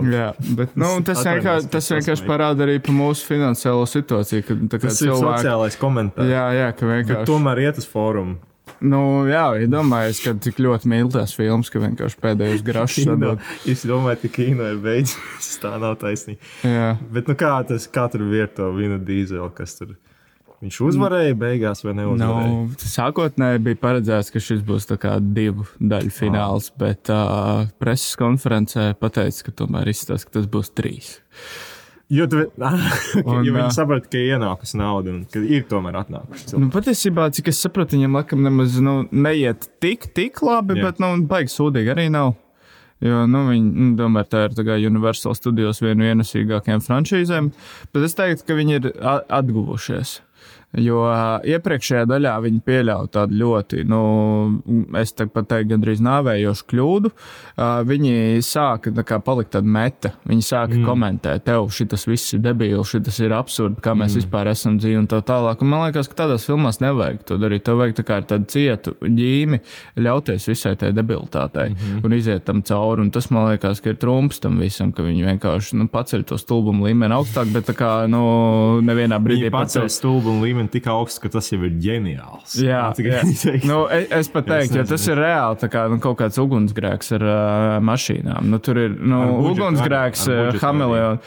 Labi. 0.02 0.14
Jā, 0.16 0.28
bet 0.58 0.76
nu, 0.78 0.92
tas, 1.06 1.22
ka 1.24 1.56
tas 1.72 1.90
vienkārši 1.94 2.26
parāda 2.28 2.66
arī 2.66 2.78
par 2.84 2.96
mūsu 2.98 3.26
finansiālo 3.30 3.84
situāciju. 3.88 4.44
Tā 4.68 4.78
kā 4.82 4.88
Tas 4.90 5.00
ir 5.02 5.10
cilvēki, 5.12 5.42
sociālais 5.42 5.78
komentārs. 5.80 6.30
jā, 6.32 6.46
jā, 6.58 6.70
ka 6.76 6.86
Bet 6.86 6.96
vienkārši. 7.06 7.28
tomēr 7.32 7.62
iet 7.68 7.78
uz 7.82 7.86
fórumu. 7.88 8.38
Nu, 8.82 9.00
jā, 9.30 9.44
iedomājieties, 9.62 10.20
ka 10.24 10.32
cik 10.42 10.56
ļoti 10.62 10.88
mīl 10.90 11.10
tās 11.14 11.32
filmas, 11.38 11.68
ka 11.70 11.78
vienkārši 11.82 12.18
pēdējos 12.22 12.62
grašus 12.68 13.04
sadod. 13.06 13.42
Es 13.70 13.84
domāju, 13.86 14.24
ka 14.24 14.30
kino 14.38 14.66
ir 14.72 14.78
beidzies. 14.82 15.52
Tā 15.62 15.76
nav 15.82 15.96
taisnība. 16.02 16.42
Jā. 16.66 16.88
Bet 17.14 17.30
nu, 17.30 17.36
kā, 17.38 17.52
tas, 17.68 17.86
kā 17.90 18.08
tur 18.10 18.24
bija 18.30 18.48
ar 18.48 18.54
to 18.56 18.70
vina 18.74 18.98
dīzeli, 18.98 19.50
kas 19.54 19.76
tur 19.78 19.94
viņš 20.62 20.78
uzvarēja 20.86 21.34
beigās 21.38 21.82
vai 21.84 21.96
neuzvarēja? 21.98 22.52
Nu, 22.52 22.86
sākotnēji 22.92 23.64
bija 23.66 23.80
paredzēts, 23.82 24.30
ka 24.34 24.42
šis 24.42 24.62
būs 24.66 24.88
divu 25.34 25.66
daļu 25.80 26.14
fināls, 26.14 26.70
bet 26.78 27.10
uh, 27.12 27.68
preses 27.82 28.14
konferencē 28.20 28.92
pateica, 29.00 29.48
ka 29.48 29.56
tomēr 29.62 29.90
izstāsta, 29.92 30.30
ka 30.30 30.38
tas 30.38 30.48
būs 30.50 30.72
trīs. 30.76 31.16
Jo, 32.12 32.26
tu, 32.28 32.42
Un, 33.24 33.40
jo 33.46 33.54
viņi 33.54 33.70
saprata, 33.72 34.10
ka 34.12 34.20
ir 34.20 34.34
ienākusi 34.36 34.76
nauda 34.76 35.14
un 35.14 35.20
ka 35.32 35.40
ir 35.40 35.64
tomēr 35.70 35.96
atnākuši. 36.02 36.58
Nu, 36.60 36.68
patiesībā, 36.74 37.30
cik 37.32 37.48
es 37.48 37.60
sapratu, 37.64 37.96
viņam 37.96 38.18
laikam 38.18 38.42
nemaz 38.44 38.76
nu, 38.84 38.98
neiet 39.10 39.64
tik, 39.80 40.10
tik 40.12 40.42
labi, 40.44 40.76
Jā. 40.76 40.90
Bet 40.90 41.00
nu, 41.00 41.14
baigi 41.30 41.54
sūdīgi 41.54 41.94
arī 41.94 42.10
nav. 42.12 42.34
Jo, 43.02 43.24
nu, 43.26 43.46
viņi, 43.48 43.70
nu, 43.72 43.86
tomēr 43.98 44.28
tā 44.30 44.44
ir 44.46 44.52
tā 44.54 44.76
Universal 44.76 45.34
Studios 45.34 45.80
viena 45.82 46.02
no 46.04 46.10
ienesīgākajām 46.12 46.84
frančīzēm, 46.84 47.48
bet 47.94 48.04
es 48.06 48.14
teiktu, 48.18 48.44
ka 48.46 48.58
viņi 48.60 48.76
ir 48.78 48.90
atguvušies. 49.32 50.20
Jo 50.80 51.02
uh, 51.04 51.42
iepriekšējā 51.44 52.06
daļā 52.08 52.32
viņi 52.46 52.60
pieļāva 52.64 53.08
tādu 53.12 53.36
ļoti, 53.42 53.82
nu, 53.84 53.98
es 54.96 55.12
te 55.12 55.26
pat 55.28 55.50
teiktu, 55.50 55.68
gandrīz 55.74 56.00
nāvējošu 56.00 56.64
kļūdu. 56.70 57.10
Uh, 57.12 57.82
viņi 57.84 58.40
sāka 58.46 58.92
tā 58.96 59.04
kā 59.04 59.18
palikt 59.20 59.52
tāda 59.52 59.68
meta. 59.68 60.14
Viņi 60.28 60.46
sāka 60.46 60.78
mm. 60.78 60.86
komentēt, 60.88 61.44
tev 61.44 61.68
šis 61.76 62.06
viss 62.08 62.36
ir 62.36 62.40
debīls, 62.46 62.94
šis 62.94 63.20
ir 63.20 63.34
absurds, 63.36 63.82
kā 63.84 63.92
mēs 63.92 64.14
mm. 64.14 64.22
vispār 64.22 64.48
esam 64.54 64.78
dzīvi 64.80 65.02
un 65.02 65.10
tā 65.12 65.20
tālāk. 65.28 65.60
Un 65.60 65.72
man 65.74 65.84
liekas, 65.84 66.08
ka 66.08 66.22
tādās 66.22 66.48
filmās 66.48 66.80
nevajag 66.80 67.20
to 67.28 67.38
darīt. 67.42 67.66
Tev 67.68 67.76
vajag 67.82 67.98
tā 68.00 68.06
kā 68.08 68.22
ar 68.22 68.28
tādu 68.32 68.48
cietu 68.54 68.96
ģīmi 69.04 69.60
ļauties 70.00 70.48
visai 70.48 70.74
tai 70.80 70.94
debilitātei 70.96 71.68
mm 71.74 71.76
-hmm. 71.76 72.06
un 72.06 72.16
iziet 72.16 72.44
tam 72.48 72.62
cauri. 72.62 73.04
Un 73.04 73.10
tas 73.10 73.28
man 73.30 73.50
liekas, 73.50 73.80
ka 73.84 73.92
ir 73.92 74.00
trumps 74.00 74.40
tam 74.40 74.56
visam, 74.58 74.92
ka 74.92 75.02
viņi 75.02 75.28
vienkārši 75.28 75.76
nu, 75.76 75.88
paceļ 75.92 76.24
to 76.24 76.38
stulbumu 76.38 76.86
līmeni 76.88 77.12
augstāk, 77.12 77.52
bet 77.52 77.68
tā 77.68 77.76
kā 77.76 78.08
nu, 78.08 78.80
nevienā 78.80 79.20
brīdī 79.20 79.50
Viņi 79.50 79.50
pacēla 79.52 79.82
pacēl 79.82 79.88
stulbu 79.92 80.30
un 80.30 80.42
līmeni 80.62 80.70
tik 80.72 80.86
augstu, 80.90 81.22
ka 81.24 81.30
tas 81.36 81.50
jau 81.52 81.60
ir 81.66 81.74
ģeniāls. 81.82 82.56
Jā, 82.62 82.92
jā. 82.98 83.22
Nu, 83.68 83.84
es, 83.90 84.08
es 84.10 84.30
pat 84.32 84.46
teiktu, 84.48 84.78
ja 84.80 84.84
tas 84.86 85.04
ir 85.08 85.18
reāli 85.18 85.68
kā, 85.70 85.84
nu, 85.90 85.98
kaut 86.02 86.18
kāds 86.20 86.38
ugunsgrēks 86.40 87.12
ar 87.18 87.24
uh, 87.26 87.76
mašīnām. 87.84 88.48
Nu, 88.50 88.58
tur 88.62 88.78
ir 88.80 88.94
nu, 88.98 89.20
Ar 89.22 89.32
budžetu 89.36 89.66
ugunsgrēks, 89.66 90.24
Hamiljonu. 90.62 91.20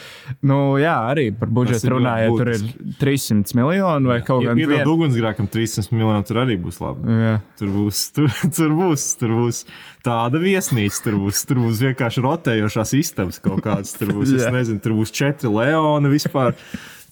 Nu, 0.45 0.59
jā, 0.81 0.95
arī 1.11 1.29
par 1.35 1.51
budžetu 1.53 1.93
runājot, 1.95 2.37
tur 2.39 2.53
ir 2.53 2.65
300 3.01 3.57
miljoni 3.57 4.11
vai 4.11 4.19
kaut 4.25 4.45
Ja 4.45 4.53
kāda 4.53 4.65
iedod 4.65 4.93
ugunsgrēkam 4.95 5.49
300 5.51 5.95
miljonu, 5.95 6.27
tur 6.27 6.41
arī 6.45 6.57
būs 6.61 6.81
labi. 6.83 7.19
Jā. 7.25 7.35
Tur 7.59 7.71
būs, 7.75 8.07
tur, 8.15 8.33
tur 8.57 8.75
būs, 8.75 9.07
tur 9.19 9.35
būs 9.41 9.63
tāda 10.05 10.41
viesnīca, 10.41 11.05
tur 11.07 11.19
būs, 11.23 11.45
tur 11.49 11.63
būs 11.65 11.85
vienkārši 11.87 12.25
rotējošās 12.25 12.97
istabas 12.99 13.41
kaut 13.43 13.63
kādas. 13.65 13.95
Tur 13.97 14.13
būs, 14.15 14.35
es 14.35 14.45
Jā. 14.45 14.51
nezinu, 14.53 14.81
tur 14.83 14.97
būs 14.99 15.13
četri 15.15 15.51
leoni 15.51 16.11
vispār. 16.13 16.57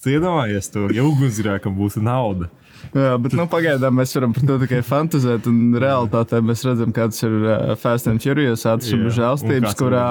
Tu 0.04 0.12
iedomājies 0.12 0.66
to, 0.68 0.90
ja 0.92 1.00
ugunsgrēkam 1.08 1.72
būtu 1.78 2.02
nauda. 2.04 2.50
Jā, 2.94 3.16
bet 3.18 3.32
nu, 3.34 3.46
pagaidām 3.50 3.96
mēs 3.98 4.12
varam 4.14 4.32
par 4.36 4.44
to 4.46 4.56
tikai 4.62 4.80
fantazēt, 4.86 5.48
un 5.50 5.74
realitātē 5.82 6.38
mēs 6.46 6.62
redzam, 6.66 6.92
kāds 6.94 7.18
ir 7.26 7.32
uh, 7.42 7.72
Fast 7.80 8.06
and 8.10 8.22
Furious 8.22 8.62
un 8.68 9.08
žēlstības, 9.10 9.74
kurā 9.78 10.06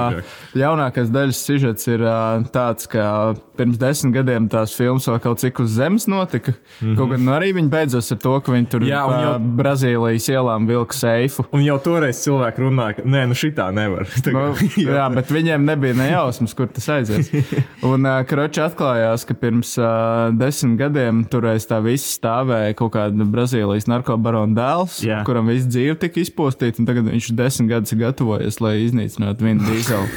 jaunākais 0.57 1.11
daļas 1.13 1.39
sižets 1.47 1.87
ir 1.87 2.03
uh, 2.03 2.43
tāds, 2.53 2.89
ka 2.91 3.33
pirms 3.57 3.79
desmit 3.79 4.15
gadiem 4.17 4.49
tās 4.51 4.73
filmas 4.75 5.07
vēl 5.07 5.21
kaut 5.23 5.39
cik 5.43 5.61
uz 5.63 5.77
zemes 5.77 6.07
notika. 6.11 6.51
Mm 6.53 6.87
-hmm. 6.87 6.97
Kaut 6.97 7.09
gan 7.13 7.23
nu, 7.25 7.31
arī 7.31 7.53
viņi 7.55 7.69
beidzas 7.69 8.11
ar 8.11 8.17
to, 8.17 8.39
ka 8.41 8.51
viņi 8.51 8.67
tur. 8.69 8.81
Jā, 8.81 9.05
pa 9.07 9.21
jau- 9.23 9.55
Brazīlijas 9.63 10.27
ielām 10.29 10.67
vilka 10.67 10.93
seifu. 10.93 11.45
Un 11.51 11.61
jau 11.63 11.77
toreiz 11.79 12.19
cilvēki 12.25 12.61
runāja, 12.65 12.95
ka 12.95 13.01
nē, 13.03 13.27
nu 13.27 13.33
šitā 13.33 13.71
nevar. 13.73 14.07
Nu, 14.33 14.55
jā, 14.77 15.09
bet 15.13 15.29
viņiem 15.31 15.65
nebija 15.65 15.93
nejausmas, 15.93 16.53
kur 16.53 16.67
tas 16.67 16.89
aizies. 16.89 17.29
Un 17.91 18.05
uh, 18.05 18.23
Kroči 18.25 18.61
atklājās, 18.61 19.25
ka 19.27 19.33
pirms 19.33 19.77
uh, 19.77 20.33
desmit 20.33 20.79
gadiem 20.79 21.23
tur 21.29 21.45
aiz 21.45 21.67
tā 21.69 21.81
viss 21.83 22.17
stāvēja 22.17 22.72
kaut 22.77 22.93
kāda 22.95 23.27
Brazīlijas 23.33 23.87
narkobarona 23.91 24.55
dēls, 24.57 24.99
Jā. 25.05 25.21
kuram 25.27 25.51
viss 25.51 25.69
dzīve 25.69 25.97
tika 26.01 26.21
izpostīta, 26.23 26.81
un 26.81 26.89
tagad 26.89 27.09
viņš 27.11 27.31
desmit 27.37 27.71
gadus 27.71 27.95
ir 27.95 28.03
gatavojies, 28.03 28.59
lai 28.63 28.75
iznīcinātu 28.87 29.47
vienu 29.47 29.67
dīzelu 29.69 30.09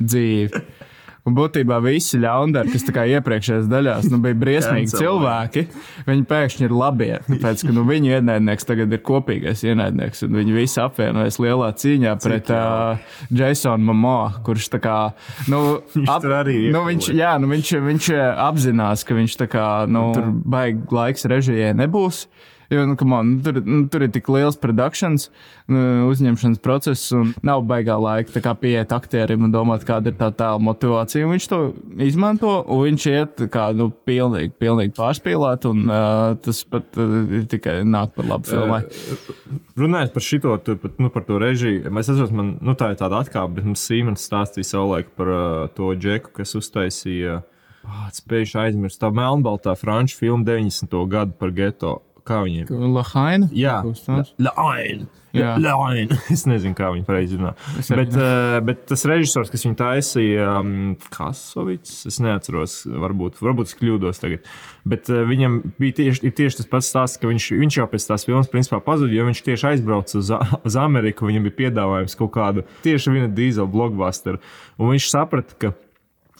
dzīvi. 0.00 0.64
Un 1.24 1.32
būtībā 1.32 1.78
visi 1.80 2.18
ļaundari, 2.20 2.68
kas 2.74 2.84
iepriekšējās 2.84 3.68
daļās 3.72 4.10
nu, 4.12 4.18
bija 4.20 4.36
briesmīgi 4.36 4.92
cilvēki, 4.92 5.62
viņi 6.04 6.26
pēkšņi 6.28 6.66
ir 6.66 6.74
labie. 6.76 7.14
Tāpēc, 7.30 7.62
ka 7.64 7.72
nu, 7.72 7.86
viņu 7.88 8.10
ienaidnieks 8.18 8.68
tagad 8.68 8.92
ir 8.92 9.00
kopīgais 9.08 9.64
ienaidnieks, 9.64 10.20
un 10.26 10.36
viņi 10.36 10.56
visi 10.58 10.82
apvienojas 10.84 11.40
lielā 11.40 11.70
cīņā 11.80 12.14
pret 12.20 12.52
uh, 12.52 13.00
Jasonu 13.32 13.88
Mamo, 13.88 14.18
kurš 14.44 14.68
tā 14.76 14.82
kā. 14.84 14.98
Nu, 15.48 15.62
Viņš 15.96 16.12
tur 16.26 16.36
arī 16.42 16.58
ir 16.66 16.76
nu, 16.76 16.84
viņš, 16.90 17.08
jā, 17.16 17.32
nu, 17.40 17.48
viņš, 17.54 17.72
viņš 17.88 18.10
apzinās, 18.44 19.08
ka 19.08 19.16
viņš 19.16 19.40
tā 19.40 19.48
kā, 19.48 19.68
nu, 19.88 20.10
tur 20.12 20.28
baigi 20.28 20.84
laiks 20.92 21.24
režijai 21.32 21.72
nebūs. 21.80 22.26
Jo, 22.74 22.84
nu, 22.88 22.96
on, 22.98 23.28
nu, 23.36 23.42
tur, 23.44 23.60
nu, 23.62 23.80
tur 23.92 24.04
ir 24.06 24.10
tik 24.14 24.28
liels 24.32 24.56
produkcijas, 24.60 25.28
nu, 25.70 25.82
uzņemšanas 26.10 26.60
process, 26.64 27.12
un 27.14 27.32
nav 27.46 27.62
baigā 27.68 27.96
laika 28.00 28.42
kā 28.44 28.54
pieiet 28.58 28.92
aktierim 28.94 29.46
un 29.46 29.54
domāt, 29.54 29.86
kāda 29.86 30.10
ir 30.10 30.18
tā 30.18 30.30
tēla 30.34 30.62
motivācija. 30.64 31.28
Viņš 31.30 31.48
to 31.52 31.60
izmanto, 32.04 32.56
un 32.66 32.82
viņš 32.88 33.06
iet 33.12 33.44
kā, 33.54 33.68
nu, 33.76 33.90
pilnīgi, 34.08 34.52
pilnīgi 34.60 34.94
pārspīlēt, 34.98 35.68
un 35.70 35.86
uh, 35.86 36.34
tas 36.44 36.64
pat 36.68 37.00
uh, 37.00 37.40
tikai 37.50 37.80
nāk 37.86 38.14
par 38.18 38.30
labu 38.32 38.50
filmai. 38.50 38.82
Runājot 39.78 40.14
par 40.14 40.26
šo, 40.26 40.58
nu, 40.98 41.10
par 41.14 41.26
to 41.28 41.40
režiju, 41.42 41.86
es 41.88 42.12
atceros, 42.12 42.34
man 42.34 42.56
nu, 42.64 42.76
tā 42.78 42.92
ir 42.92 43.00
tāda 43.00 43.22
atkāpe, 43.24 43.58
bet 43.58 43.68
mums 43.68 43.84
Sīmens 43.84 44.26
stāstīja 44.28 44.74
savulaik 44.74 45.14
par 45.18 45.30
uh, 45.30 45.66
to 45.76 45.92
džeku, 45.98 46.34
kas 46.40 46.56
uztaisīja. 46.58 47.42
Oh, 47.84 48.08
Spējuši 48.16 48.56
aizmirst 48.62 49.00
tā 49.02 49.10
melnbaltā 49.12 49.74
franču 49.76 50.16
filmu 50.16 50.46
90. 50.46 50.94
gadu 51.10 51.36
par 51.36 51.52
geto. 51.56 51.98
Kā 52.24 52.40
viņiem? 52.46 52.70
Lahaina? 52.94 53.50
Jā, 53.52 53.82
Kaut 53.84 53.98
kas 53.98 54.06
tāds? 54.06 54.32
Laina. 54.40 55.04
Jā. 55.34 55.56
Laina. 55.58 56.16
Es 56.34 56.44
nezinu, 56.46 56.76
kā 56.78 56.88
viņi 56.94 57.04
pareizi 57.04 57.36
runā. 57.36 57.52
Bet, 57.90 58.14
uh, 58.14 58.56
bet 58.64 58.84
tas 58.88 59.02
režisors, 59.10 59.50
kas 59.52 59.66
viņu 59.66 59.76
taisīja, 59.80 60.46
um, 60.60 60.94
Kasovits, 61.12 62.04
es 62.08 62.20
neatceros, 62.22 62.78
varbūt, 62.86 63.42
varbūt 63.44 63.68
es 63.68 63.76
kļūdos 63.80 64.22
tagad. 64.22 64.48
Bet 64.88 65.10
uh, 65.12 65.24
viņam 65.28 65.58
bija 65.80 65.98
tieši, 66.00 66.32
tieši 66.38 66.62
tas 66.62 66.70
pats 66.70 66.92
stāsts, 66.94 67.20
ka 67.20 67.28
viņš, 67.28 67.50
viņš 67.60 67.80
jau 67.80 67.88
pēc 67.92 68.08
tās 68.08 68.24
filmas 68.28 68.50
principā 68.52 68.80
pazuda, 68.86 69.12
jo 69.12 69.26
viņš 69.28 69.44
tieši 69.50 69.72
aizbrauca 69.74 70.20
uz, 70.22 70.30
uz 70.70 70.78
Ameriku. 70.80 71.28
Viņam 71.28 71.48
bija 71.50 71.60
piedāvājums 71.64 72.16
kaut 72.20 72.32
kādu 72.38 72.64
tieši 72.86 73.18
viena 73.18 73.32
dīzeļa 73.34 73.68
blockbusteru. 73.74 74.40
Un 74.78 74.94
viņš 74.94 75.10
saprata, 75.12 75.58
ka 75.60 75.74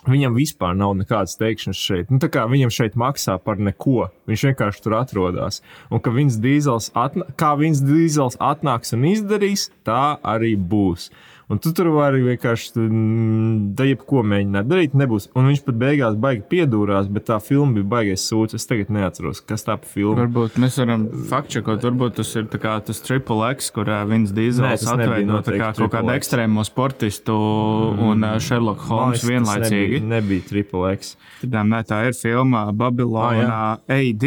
Viņam 0.04 0.34
vispār 0.36 0.74
nav 0.76 0.92
nekādas 0.98 1.38
teikšanas 1.40 1.80
šeit. 1.80 2.10
Nu, 2.12 2.20
viņam 2.20 2.72
šeit 2.72 2.96
maksā 3.00 3.38
par 3.40 3.60
neko. 3.62 4.10
Viņš 4.28 4.46
vienkārši 4.50 4.82
tur 4.84 4.98
atrodas. 4.98 5.62
Un 5.88 6.02
ka 6.04 6.12
viens 6.12 6.36
dīzels, 6.40 6.90
atna 6.92 7.24
kā 7.40 7.54
viens 7.60 7.80
dīzels 7.84 8.36
atnāks 8.42 8.92
un 8.96 9.06
izdarīs, 9.08 9.70
tā 9.86 10.18
arī 10.20 10.54
būs. 10.60 11.08
Un 11.52 11.60
tu 11.60 11.74
tur 11.76 11.90
vari 11.92 12.22
vienkārši 12.24 12.70
mm, 12.80 13.56
da 13.76 13.84
jebko 13.84 14.22
mēģināt 14.24 14.68
darīt. 14.70 14.94
Nebūs. 14.96 15.28
Un 15.36 15.50
viņš 15.50 15.60
pat 15.66 15.76
beigās 15.80 16.16
baigi 16.20 16.44
piedūrās, 16.48 17.10
bet 17.12 17.26
tā 17.28 17.36
filma 17.44 17.76
bija 17.76 17.88
baigais 17.96 18.24
sūds. 18.24 18.56
Es 18.56 18.64
tagad 18.70 18.92
neatceros, 18.94 19.42
kas 19.44 19.66
tā 19.66 19.76
pa 19.80 19.90
filmu. 19.90 20.16
Varbūt 20.22 20.56
mēs 20.62 20.78
varam 20.80 21.04
faktčekot, 21.28 21.84
varbūt 21.84 22.16
tas 22.20 22.32
ir 22.40 22.48
tā 22.52 22.60
kā 22.62 22.78
tas 22.86 23.02
Triple 23.04 23.50
X, 23.58 23.68
kur 23.76 23.90
Nē, 23.92 24.20
dīzels 24.36 24.86
tā 24.86 24.96
noteikti 24.96 25.60
kā 25.60 25.72
kaut 25.76 25.92
kādu 25.92 26.14
ekstrēmo 26.14 26.64
sportistu 26.64 27.36
un 28.08 28.24
uh, 28.24 28.38
Sherlock 28.40 28.86
Man 28.88 28.92
Holmes 28.94 29.20
tas 29.20 29.28
vienlaicīgi. 29.28 30.00
Nebija, 30.00 30.08
nebija 30.14 30.48
Triple 30.48 30.94
X. 30.96 31.14
Tādām, 31.42 31.74
ne, 31.74 31.82
tā 31.84 32.00
ir 32.08 32.16
filma 32.16 32.66
Babylonā 32.72 33.60
AD, 33.84 34.26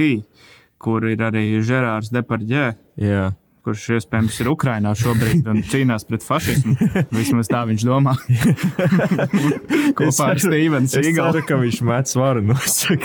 kur 0.77 1.09
ir 1.09 1.25
arī 1.31 1.49
Žerārs 1.65 2.13
Deparģē. 2.13 2.69
Jā. 3.01 3.27
Kurš 3.67 3.81
iespējams 3.97 4.35
ir 4.39 4.47
Ukrainā 4.53 4.93
šobrīd 4.95 5.47
un 5.51 5.57
cīnās 5.67 6.05
pret 6.07 6.23
fašismu. 6.23 6.75
Vismaz 7.11 7.49
tā 7.51 7.65
viņš 7.67 7.83
domā. 7.83 8.13
Kopā 9.97 10.27
ar 10.31 10.39
Stevenu 10.39 10.87
Sīgalu. 10.91 11.41
ka 11.47 11.57
viņš 11.59 11.79
met 11.87 12.07
svaru 12.11 12.43
no 12.47 12.55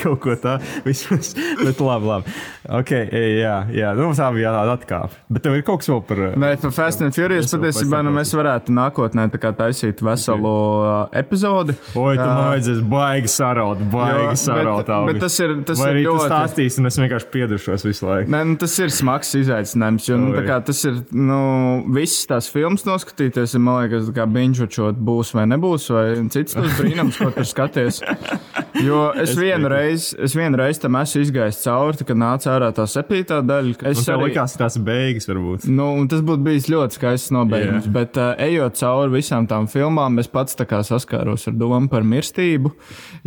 kaut 0.02 0.20
ko 0.22 0.36
tādu. 0.38 0.62
Vismaz, 0.86 1.32
bet 1.58 1.80
labi, 1.82 2.06
labi. 2.12 2.34
Okay, 2.78 3.08
jā, 3.40 3.56
jā, 3.74 3.90
nu, 3.98 4.10
tā 4.14 4.28
bija 4.36 4.52
tāda 4.54 4.76
atkāpe. 4.78 5.18
Bet 5.34 5.42
tev 5.46 5.56
ir 5.58 5.64
kaut 5.66 5.82
kas 5.82 5.90
vēl 5.90 6.02
par. 6.06 6.22
Nē, 6.38 6.52
par 6.62 6.74
Fast 6.76 7.02
and 7.02 7.16
Furious 7.16 7.50
patiesībā 7.52 8.02
nu, 8.06 8.12
mēs 8.14 8.30
varētu 8.38 8.74
nākotnē 8.76 9.26
tā 9.34 9.50
taisīt 9.58 10.02
veselu 10.06 10.52
uh, 10.52 10.92
epizodi. 11.18 11.74
Oi, 11.98 12.14
tu 12.14 12.22
man 12.22 12.52
vajadzēs 12.52 12.82
baigi 12.92 13.32
saraut, 13.34 13.82
baigi 13.92 14.38
saraut. 14.44 14.86
bet- 14.86 15.10
bet 15.10 15.20
tas 15.26 15.40
ir- 15.42 15.58
tas 15.66 15.82
Vai 15.82 15.90
ir 15.96 16.00
ļoti- 16.06 16.28
stāstīsi, 16.30 16.78
un 16.78 16.86
es 16.92 16.98
vienkārši 17.02 17.30
piedušos 17.34 17.86
visu 17.88 18.06
laiku. 18.06 18.30
Nē, 18.30 18.44
nu, 18.52 18.56
tas 18.62 18.78
ir 18.78 18.92
smags 18.94 19.34
izaicinājums. 19.42 20.06
Jo, 20.12 20.16
nu, 20.22 20.32
tā 20.36 20.51
kā 20.52 20.60
tas 20.66 20.82
ir 20.88 21.00
nu, 21.16 21.40
visas 21.94 22.26
tās 22.28 22.48
filmas 22.52 22.84
noskatīties, 22.86 23.56
man 23.62 23.82
liekas, 23.82 24.10
kā 24.14 24.26
binžočot, 24.28 25.00
būs 25.00 25.32
vai 25.36 25.46
nebūs, 25.50 25.88
vai 25.94 26.06
cits 26.32 26.56
tas 26.58 26.78
brīnums, 26.78 27.18
ko 27.20 27.32
tur 27.34 27.48
skaties. 27.48 28.02
Jo 28.82 29.10
es, 29.14 29.32
es 29.32 29.38
vienu 29.38 29.68
reizi, 29.70 30.16
es 30.24 30.34
vienu 30.36 30.58
reizi 30.60 30.82
tam 30.84 30.96
esmu 31.00 31.22
izgājis 31.22 31.60
cauri, 31.64 32.06
kad 32.08 32.18
nāca 32.18 32.50
ārā 32.54 32.70
tā 32.74 32.86
septītā 32.88 33.40
daļa. 33.44 33.76
Es 33.90 34.02
arī, 34.10 34.30
likās, 34.30 34.56
ka 34.56 34.64
tās 34.64 34.78
beigas 34.82 35.28
varbūt. 35.28 35.66
Nu, 35.70 35.90
un 36.00 36.08
tas 36.10 36.22
būtu 36.24 36.44
bijis 36.46 36.68
ļoti 36.72 36.98
skaists 36.98 37.32
nobeigums, 37.34 37.86
yeah. 37.86 37.94
bet 37.94 38.18
uh, 38.20 38.32
ejot 38.42 38.78
cauri 38.80 39.12
visām 39.16 39.46
tām 39.50 39.68
filmām, 39.70 40.18
es 40.22 40.30
pats 40.32 40.56
saskāros 40.56 41.46
ar 41.48 41.56
domu 41.58 41.90
par 41.92 42.06
mirstību. 42.08 42.72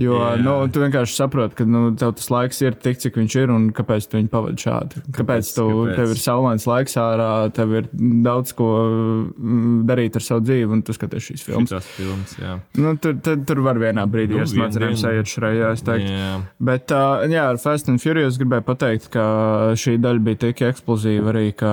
Jo 0.01 0.17
yeah. 0.17 0.41
nu, 0.41 0.58
tu 0.74 0.84
vienkārši 0.84 1.17
saproti, 1.22 1.60
ka 1.62 1.70
nu, 1.70 1.88
tev 2.00 2.15
tas 2.20 2.29
laiks 2.34 2.62
ir 2.65 2.77
tik, 2.82 3.00
cik 3.03 3.22
viņš 3.22 3.38
ir, 3.44 3.53
un 3.53 3.70
kāpēc 3.75 4.10
tu 4.10 4.20
viņu 4.20 4.32
pavadi 4.34 4.65
šādi. 4.65 5.05
Kāpēc, 5.05 5.15
kāpēc, 5.22 5.53
tu, 5.55 5.67
kāpēc? 5.72 5.96
tev 6.01 6.15
ir 6.15 6.22
saulains 6.22 6.67
laiks 6.70 6.98
ārā, 7.00 7.14
tev 7.55 7.74
ir 7.79 7.89
daudz 8.25 8.53
ko 8.57 8.69
mm, 8.86 9.84
darīt 9.89 10.17
ar 10.19 10.25
savu 10.25 10.43
dzīvi, 10.45 10.69
un 10.77 10.84
tu 10.86 10.95
skaties 10.95 11.29
šīs 11.29 11.45
filmas. 11.45 11.72
Tās 11.72 11.88
filmas, 11.95 12.36
jā. 12.39 12.57
Nu, 12.79 12.95
tur, 13.01 13.17
tur, 13.24 13.39
tur 13.48 13.62
var 13.65 13.79
vienā 13.81 14.05
brīdī 14.10 14.36
Nu, 14.38 14.43
ar 14.43 14.50
smadzenēm 14.51 14.98
sajiet 15.00 15.31
šajā, 15.31 15.72
es 15.75 15.84
teiktu. 15.86 16.12
Jā. 16.12 16.31
Bet, 16.69 16.93
jā, 17.31 17.45
ar 17.53 17.60
Fast 17.62 17.89
and 17.91 18.01
Furious 18.03 18.39
gribēju 18.41 18.65
pateikt, 18.67 19.10
ka 19.13 19.25
šī 19.79 19.98
daļa 20.03 20.24
bija 20.25 20.41
tik 20.45 20.63
eksplozīva 20.69 21.31
arī, 21.34 21.45
ka 21.57 21.72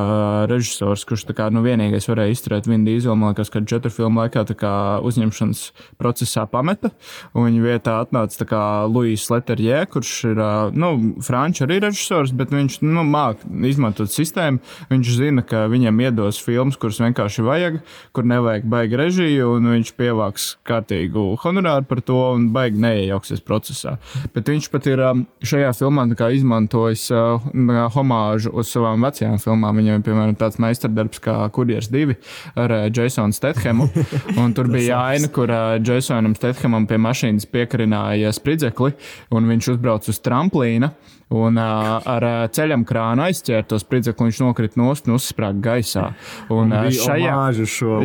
režisors, 0.51 1.07
kurš 1.09 1.27
tā 1.31 1.37
kā 1.39 1.49
nu, 1.55 1.65
vienīgais 1.65 2.09
varēja 2.11 2.37
izturēt 2.37 2.69
vienu 2.71 2.89
dīzeli, 2.89 3.19
man 3.19 3.33
liekas, 3.33 3.53
ka 3.53 3.65
četru 3.69 3.93
filmu 3.95 4.23
laikā 4.23 4.45
tā 4.49 4.57
kā 4.59 4.75
uzņemšanas 5.07 5.65
procesā 6.01 6.47
pameta. 6.51 6.93
Un 7.35 7.49
viņa 7.49 7.65
vietā 7.65 7.99
atnāca 8.03 8.43
tā 8.43 8.49
kā 8.49 8.63
Luīs 8.91 9.27
Leterjē, 9.33 9.85
kurš 9.93 10.15
ir, 10.33 10.43
nu, 10.77 10.93
franču 11.25 11.67
arī 11.67 11.81
režisors, 11.87 12.35
bet 12.37 12.53
viņš, 12.55 12.81
nu, 12.87 13.05
māk 13.09 13.43
izmantot 13.69 14.13
sistēmu. 14.13 14.63
Viņš 14.93 15.13
zina, 15.23 15.45
ka 15.47 15.65
viņam 15.71 16.01
iedos 16.03 16.41
filmas, 16.43 16.79
kuras 16.81 17.01
vienkārši 17.03 17.45
vajag, 17.47 17.79
kur 18.17 18.27
nevajag 18.29 18.67
baigi 18.69 18.99
režiju, 19.01 19.55
un 19.57 19.71
viņš 19.73 19.93
pievāks 19.99 20.49
kārtīgu 20.69 21.25
honorāru 21.43 21.87
par 21.89 22.03
to 22.05 22.19
un 22.35 22.49
baigi 22.55 22.83
neiejauksies 22.83 23.43
procesā. 23.47 23.97
Bet 24.35 24.51
viņš 24.51 24.69
pat 24.73 24.89
ir 24.91 25.03
um, 25.07 25.25
šajā 25.47 25.73
filmā 25.79 26.07
izmantojis 26.33 27.07
uh, 27.15 27.47
homāžu 27.95 28.53
uz 28.59 28.71
savām 28.73 29.07
vecajām 29.07 29.39
filmām. 29.43 29.81
Viņam 29.81 30.01
ir 30.01 30.07
piemēram 30.07 30.37
tāds 30.39 30.61
meistardarbs 30.63 31.23
kā 31.23 31.39
Kurjers 31.55 31.91
2 31.93 32.17
ar 32.61 32.77
uh, 32.77 32.85
Jasonu 32.91 33.37
Stethemu. 33.37 33.89
Un 34.43 34.55
tur 34.57 34.71
bija 34.73 35.01
aina, 35.13 35.31
kur 35.33 35.51
uh, 35.53 35.79
Jasonam 35.81 36.37
Stethemam 36.39 36.87
pie 36.91 37.01
mašīnas 37.03 37.49
piekarināja 37.53 38.33
spridzekli, 38.35 38.95
un 39.33 39.51
viņš 39.53 39.75
uzbrauc 39.77 40.09
uz 40.11 40.23
tramplīna. 40.25 40.93
Un 41.33 41.57
uh, 41.57 41.95
ar 42.13 42.27
uh, 42.27 42.43
ceļam 42.53 42.85
krānu 42.89 43.25
aizķēra 43.29 43.65
to 43.71 43.79
spridzekli, 43.81 44.29
viņš 44.29 44.43
nokrita 44.45 44.81
nost 44.81 45.09
un 45.09 45.17
uzsprāga 45.17 45.65
gaisā. 45.71 46.11
Un, 46.53 46.75
uh, 46.75 46.91
šajā, 46.93 47.41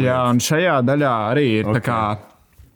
jā, 0.04 0.18
un 0.32 0.42
šajā 0.44 0.80
daļā 0.88 1.14
arī 1.34 1.48
ir 1.60 1.68
okay. 1.68 1.80
tā 1.80 1.86
kā. 1.90 2.02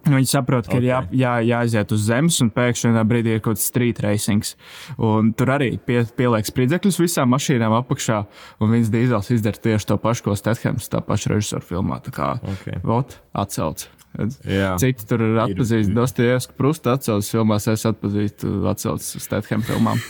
Viņi 0.01 0.31
saprot, 0.31 0.65
ka 0.65 0.79
okay. 0.79 0.81
ir 0.81 0.87
jā, 0.87 0.99
jā, 1.13 1.33
jāaiziet 1.45 1.91
uz 1.93 2.07
zemes, 2.07 2.39
un 2.41 2.49
pēkšņi 2.53 2.89
vienā 2.89 3.03
brīdī 3.05 3.35
ir 3.35 3.43
kaut 3.45 3.59
kāds 3.59 3.67
street 3.69 4.01
racings. 4.01 4.55
Un 4.97 5.29
tur 5.37 5.53
arī 5.53 5.75
pie, 5.77 6.01
pieliek 6.17 6.49
spridzekļus 6.49 6.97
visām 7.03 7.29
mašīnām 7.35 7.77
apakšā, 7.83 8.23
un 8.65 8.73
viens 8.73 8.89
dīzels 8.91 9.29
izdara 9.37 9.61
tieši 9.61 9.91
to 9.93 10.01
pašu, 10.01 10.25
ko 10.25 10.37
Stethams, 10.39 10.89
tā 10.89 11.03
paša 11.05 11.35
režisora 11.35 11.67
filmā. 11.69 12.01
Tā 12.01 12.17
kā 12.17 12.33
Ok. 12.41 12.81
vot, 12.81 13.19
atcelts. 13.37 13.91
Citi 14.11 15.05
tur 15.07 15.21
ir 15.23 15.37
atpazīstami. 15.39 15.95
Dostojevska 15.95 16.55
Prusta 16.57 16.95
atsauces 16.97 17.29
filmās, 17.31 17.67
es 17.71 17.85
atpazīstu 17.87 18.49
atsauces 18.67 19.15
uz 19.15 19.23
Stetham 19.23 19.63
filmām. 19.63 20.01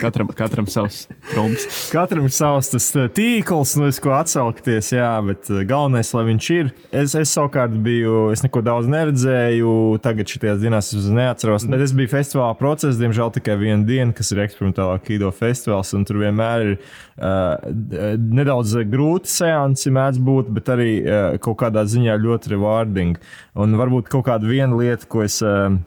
Katram, 0.00 0.32
katram 0.34 0.66
savs 0.70 1.04
trumps. 1.30 1.66
Katram 1.92 2.26
ir 2.26 2.34
savs 2.34 2.72
tas 2.72 2.88
eh, 2.98 3.06
tīkls, 3.14 3.76
no 3.78 3.90
ko 4.02 4.16
atsaukties, 4.16 4.90
jā, 4.96 5.12
bet 5.28 5.52
eh, 5.52 5.62
galvenais, 5.70 6.10
lai 6.16 6.24
viņš 6.32 6.48
ir. 6.56 6.72
Es, 6.90 7.14
es 7.18 7.34
savukārt 7.36 7.76
biju, 7.84 8.32
es 8.34 8.42
neko 8.42 8.64
daudz 8.66 8.90
neredzēju, 8.90 9.76
tagad 10.02 10.34
šajās 10.34 10.58
dienās 10.62 10.90
es 10.98 11.06
neatceros, 11.14 11.68
bet 11.70 11.86
es 11.86 11.94
biju 11.94 12.10
festivālā 12.16 12.58
procesā, 12.58 12.98
diemžēl 13.04 13.32
tikai 13.38 13.58
vienu 13.62 13.86
dienu, 13.86 14.16
kas 14.18 14.34
ir 14.34 14.42
eksperimentālā 14.48 14.98
kino 15.06 15.30
festivāls, 15.34 15.94
un 15.94 16.08
tur 16.08 16.18
vienmēr 16.24 16.66
ir 16.66 16.74
uh, 16.74 18.18
nedaudz 18.18 18.76
grūti 18.90 19.30
seansi 19.30 19.94
mēdz 19.94 20.20
būt, 20.26 20.52
bet 20.58 20.74
arī 20.74 20.90
uh, 21.00 21.38
kaut 21.44 21.60
kādā 21.62 21.86
ziņā 21.88 22.18
ļoti 22.18 22.56
rewarding. 22.56 23.18
Un 23.54 23.76
varbūt 23.78 24.10
kaut 24.10 24.26
kāda 24.28 24.48
viena 24.50 24.74
lieta, 24.78 25.08
ko 25.10 25.26
es. 25.26 25.40
Uh, 25.44 25.80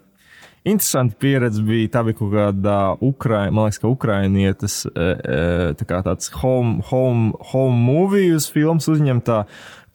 Interesanti 0.67 1.15
pieredze 1.15 1.61
bija 1.63 1.87
tā, 1.93 2.01
bija 2.03 2.17
kaut 2.17 2.33
kāda 2.33 2.77
Ukraiņa, 2.99 3.53
man 3.55 3.69
liekas, 3.69 3.79
ka 3.79 3.87
Ukraiņietes 3.87 4.73
tā 5.79 5.85
kā 5.87 6.01
tāds 6.03 6.27
home, 6.41 6.81
home, 6.89 7.29
home 7.53 7.77
movie 7.85 8.33
uz 8.35 8.49
filmas 8.51 8.89
uzņemtā, 8.91 9.37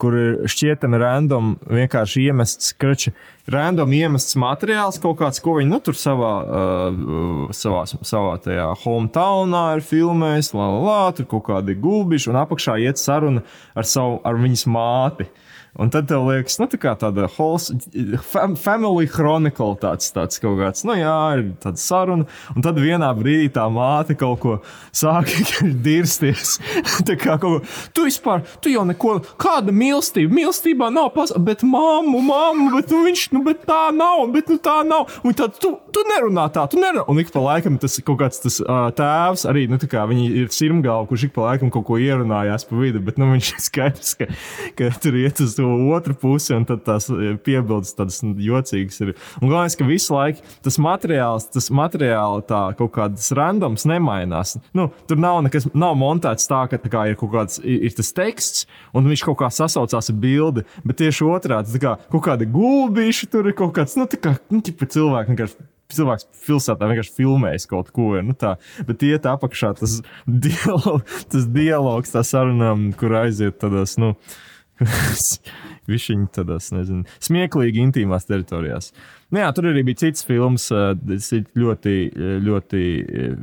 kur 0.01 0.15
ir 0.17 0.49
šķietami 0.49 0.97
random 0.99 1.53
vienkārši 1.69 2.25
iemests, 2.25 2.73
krači, 2.79 3.13
random 3.53 3.93
iemests 3.95 4.35
materiāls 4.39 4.97
kaut 5.03 5.19
kāds, 5.21 5.39
ko 5.43 5.59
viņi 5.59 5.69
nu 5.69 5.79
tur 5.83 5.97
savā, 5.99 6.33
uh, 6.43 7.53
savā, 7.55 7.85
savā 7.93 8.33
tajā 8.43 8.71
hometownā 8.83 9.63
ir 9.77 9.85
filmējis, 9.85 10.51
la, 10.57 10.67
la, 10.73 10.81
la, 10.87 10.99
tur 11.15 11.29
kaut 11.37 11.45
kādi 11.51 11.77
gulbiši, 11.79 12.31
un 12.33 12.41
apakšā 12.41 12.79
iet 12.83 12.99
saruna 13.01 13.45
ar 13.77 13.87
savu, 13.87 14.19
ar 14.25 14.41
viņas 14.41 14.67
māti. 14.73 15.29
Un 15.73 15.89
tad 15.89 16.05
tev 16.05 16.27
liekas, 16.27 16.59
nu, 16.61 16.67
tā 16.69 16.77
kā 16.77 16.91
tāda 17.01 17.25
hols, 17.33 17.71
fam, 18.29 18.53
family 18.59 19.07
chronicle, 19.09 19.73
tāds, 19.81 20.11
tāds 20.13 20.37
kaut 20.41 20.59
kāds, 20.59 20.83
nu, 20.85 20.93
jā, 20.99 21.15
ir 21.39 21.47
tāda 21.63 21.81
saruna. 21.81 22.27
Un 22.53 22.65
tad 22.65 22.77
vienā 22.77 23.09
brīdī 23.17 23.47
tā 23.55 23.63
māte 23.73 24.13
kaut 24.19 24.37
ko 24.43 24.53
sāka 24.93 25.33
dirsties. 25.85 26.59
tā 27.07 27.15
kā 27.17 27.39
kaut 27.41 27.63
ko, 27.63 27.71
tu 27.95 28.05
vispār, 28.05 28.43
tu 28.61 28.69
jau 28.69 28.83
neko, 28.85 29.15
kāda 29.41 29.73
mīlestība, 29.73 30.35
mīlestībā 30.37 30.91
nav 30.93 31.09
pasaule, 31.15 31.41
bet 31.47 31.65
māmu, 31.65 32.21
māmu, 32.21 32.69
bet 32.75 32.93
nu, 32.93 33.01
viņš, 33.07 33.25
nu, 33.33 33.41
bet 33.47 33.65
tā 33.65 33.87
nav, 33.97 34.27
bet 34.35 34.53
nu, 34.53 34.59
tā 34.61 34.77
nav. 34.85 35.09
Un 35.25 35.33
tad 35.41 35.57
tu, 35.57 35.73
tu 35.89 36.05
nerunā 36.11 36.45
tā, 36.53 36.67
tu 36.69 36.77
nerunā. 36.83 37.07
Un 37.09 37.23
ik 37.23 37.33
pa 37.33 37.41
laikam 37.41 37.81
tas 37.81 37.97
kaut 38.05 38.21
kāds 38.21 38.45
tas 38.45 38.59
uh, 38.61 38.91
tēvs 38.93 39.47
arī, 39.49 39.65
nu, 39.71 39.81
tā 39.81 39.89
kā 39.89 40.05
viņi 40.09 40.29
ir 40.43 40.53
sirmgalva, 40.53 41.09
kurš 41.09 41.31
ik 41.31 41.33
pa 41.33 41.49
laikam 41.49 41.73
kaut 41.73 41.89
ko 41.89 41.97
ierunājās 41.97 42.69
pa 42.69 42.77
vidu, 42.77 43.01
bet, 43.01 43.17
nu, 43.17 43.33
viņš 43.33 43.51
ir 43.55 43.65
skaidrs, 43.71 44.15
ka, 44.21 44.29
ka 44.77 44.93
tur 45.01 45.17
iet 45.17 45.41
uz 45.41 45.57
to 45.57 45.62
otru 45.65 46.15
pusi, 46.19 46.53
un 46.55 46.65
tad 46.69 46.83
tās 46.87 47.09
piebildes 47.45 47.95
tādas 47.97 48.21
jocīgas 48.21 49.01
ir. 49.03 49.13
Un 49.41 49.49
galvenais, 49.49 49.77
ka 49.79 49.87
visu 49.87 50.15
laiku 50.15 50.43
tas 50.65 50.79
materiāls, 50.81 51.49
tas 51.53 51.69
materiāli 51.73 52.45
tā 52.49 52.61
kaut 52.79 52.93
kādas 52.95 53.31
randoms 53.35 53.87
nemainās. 53.89 54.57
Nu, 54.77 54.89
tur 55.09 55.21
nav 55.21 55.41
nekas, 55.47 55.67
nav 55.73 55.97
montēts 55.99 56.49
tā, 56.49 56.63
ka 56.71 56.79
tā 56.81 56.91
kā, 56.93 57.07
ir 57.11 57.19
kaut 57.19 57.33
kāds, 57.35 57.59
ir, 57.63 57.83
ir 57.89 57.97
tas 57.97 58.13
teksts, 58.15 58.65
un 58.93 59.09
viņš 59.09 59.25
kaut 59.27 59.39
kā 59.43 59.51
sasaucās 59.53 60.11
ar 60.13 60.19
bildi, 60.23 60.65
bet 60.83 61.01
tieši 61.01 61.27
otrādi, 61.29 61.83
kā 61.83 61.97
kaut 62.13 62.25
kādi 62.27 62.49
gulbīši 62.53 63.29
tur 63.33 63.49
ir 63.49 63.57
kaut 63.57 63.75
kāds, 63.77 63.97
nu, 63.99 64.07
tā 64.09 64.19
kā, 64.21 64.37
nu, 64.53 64.63
tipa 64.65 64.89
cilvēki 64.89 65.33
vienkārši 65.33 65.69
cilvēks 65.93 66.27
pilsētā 66.45 66.89
vienkārši 66.89 67.13
filmējis 67.17 67.67
kaut 67.69 67.91
ko. 67.95 68.13
Nu 68.25 68.35
tā, 68.37 68.55
bet 68.87 69.03
iet 69.05 69.27
apakšā 69.29 69.73
tas, 69.79 69.99
dialog, 70.47 71.03
tas 71.31 71.47
dialogs, 71.53 72.13
tā 72.13 72.23
saruna, 72.27 72.73
kur 72.99 73.19
aiziet 73.23 73.59
tādās, 73.61 73.97
nu, 74.01 74.13
Viņš 75.89 76.05
tādās, 76.31 76.69
nezinu, 76.71 77.03
smieklīgi, 77.23 77.81
intīmās 77.83 78.27
teritorijās. 78.29 78.93
Nu, 79.33 79.41
jā, 79.41 79.49
tur 79.55 79.67
arī 79.71 79.83
bija 79.89 80.05
cits 80.05 80.23
filmas, 80.23 80.69
ļoti, 80.71 81.95
ļoti 82.45 82.83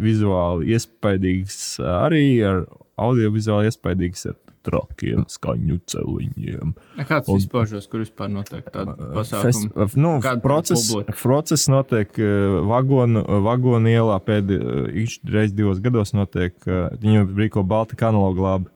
vizuāli 0.00 0.72
iespaidīgs, 0.76 1.58
arī 1.84 2.24
ar 2.48 2.62
audiovizuāli 3.00 3.68
iespaidīgs, 3.68 4.24
ar 4.30 4.38
trakiem 4.66 5.24
skaņu 5.30 5.78
celiņiem. 5.88 6.72
Kāds 7.08 7.30
ir 7.32 7.40
izpaužos, 7.40 7.86
kur 7.90 8.02
vispār 8.04 8.28
notiek 8.32 8.66
tāda 8.72 8.94
pasākuma? 9.16 9.88
Nu, 9.96 10.16
process, 10.44 10.92
process 11.22 11.68
notiek 11.72 12.20
vagonu, 12.68 13.24
vagonu 13.46 13.92
ielā 13.92 14.18
pēdējos 14.26 15.20
reizes 15.32 15.56
divos 15.56 15.80
gados 15.84 16.12
notiek, 16.16 16.56
viņu 17.00 17.28
brīko 17.32 17.64
Baltika 17.66 18.10
analogu 18.10 18.44
labi. 18.44 18.74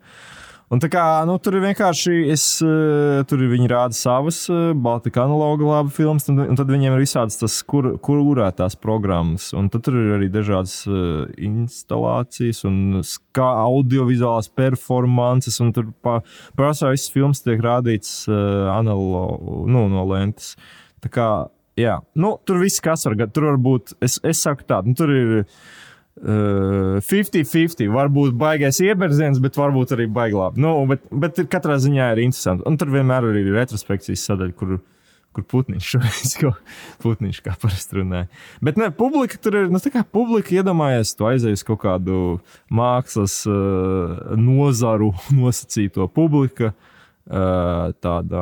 Un 0.73 0.81
tā 0.81 0.89
kā 0.89 1.03
nu, 1.29 1.37
tur 1.45 1.59
ir 1.59 1.65
vienkārši, 1.67 2.15
es, 2.33 2.45
uh, 2.65 3.21
tur 3.29 3.43
viņi 3.51 3.69
rāda 3.69 3.97
savas 3.97 4.39
uh, 4.49 4.73
Baltika 4.73 5.27
analoga 5.27 5.67
labu 5.69 5.93
filmas, 5.93 6.25
un, 6.33 6.41
un 6.41 6.57
tad 6.57 6.73
viņiem 6.73 6.97
ir 6.97 7.03
visādas 7.05 7.37
tas, 7.41 7.59
kur, 7.69 7.91
kur 8.05 8.23
urētās 8.23 8.79
programmas. 8.81 9.51
Un 9.57 9.69
tad 9.73 9.85
tur 9.85 9.99
ir 10.01 10.15
arī 10.17 10.31
dažādas 10.33 10.79
uh, 10.89 11.27
instalācijas 11.37 12.65
un 12.71 13.03
kā 13.37 13.51
audiovizuālās 13.67 14.49
performances, 14.57 15.61
un 15.61 15.75
tur 15.77 15.93
prasā 16.57 16.95
visas 16.95 17.13
filmas 17.13 17.45
tiek 17.45 17.61
rādīts 17.65 18.23
uh, 18.31 18.73
analogu, 18.73 19.67
nu, 19.69 19.85
no 19.93 20.09
lentes. 20.09 20.55
Tā 21.05 21.13
kā, 21.13 21.31
jā, 21.77 22.01
nu, 22.17 22.39
tur 22.49 22.65
viss 22.65 22.81
kas 22.81 23.05
var, 23.05 23.21
tur 23.29 23.51
var 23.53 23.61
būt, 23.61 23.99
es, 24.05 24.17
es 24.25 24.41
saku 24.47 24.65
tā, 24.65 24.81
nu, 24.89 24.97
tur 24.97 25.13
ir 25.13 25.43
50-50. 26.23 27.89
Uh, 27.89 27.93
varbūt 27.95 28.37
baigais 28.39 28.79
ieberziens, 28.85 29.41
bet 29.43 29.59
varbūt 29.59 29.97
arī 29.97 30.07
baiglāp. 30.07 30.59
Nu, 30.61 30.77
bet, 30.91 31.07
bet 31.11 31.41
katrā 31.51 31.79
ziņā 31.83 32.13
ir 32.15 32.25
interesanti. 32.29 32.67
Un 32.69 32.79
tur 32.79 32.93
vienmēr 32.95 33.27
ir 33.33 33.51
retrospekcijas 33.57 34.23
sadaļa, 34.31 34.55
kur, 34.59 34.77
kur 35.35 35.47
putniņš 35.51 35.91
šoreiz 35.91 36.37
ko 36.39 36.55
putniņš 37.03 37.43
kā 37.45 37.57
parasti 37.61 37.99
runāja. 37.99 38.31
Bet 38.65 38.79
ne, 38.81 38.93
publika 38.95 39.41
tur 39.43 39.59
ir, 39.59 39.69
nu 39.75 39.83
tā 39.83 39.91
kā 39.95 40.05
publika 40.07 40.55
iedomājies, 40.55 41.17
tu 41.19 41.27
aizēji 41.29 41.59
uz 41.59 41.67
kaut 41.67 41.83
kādu 41.83 42.23
mākslas 42.71 43.41
uh, 43.51 44.35
nozaru 44.39 45.13
nosacīto 45.43 46.07
publiku. 46.15 46.71
Tāda, 47.25 48.41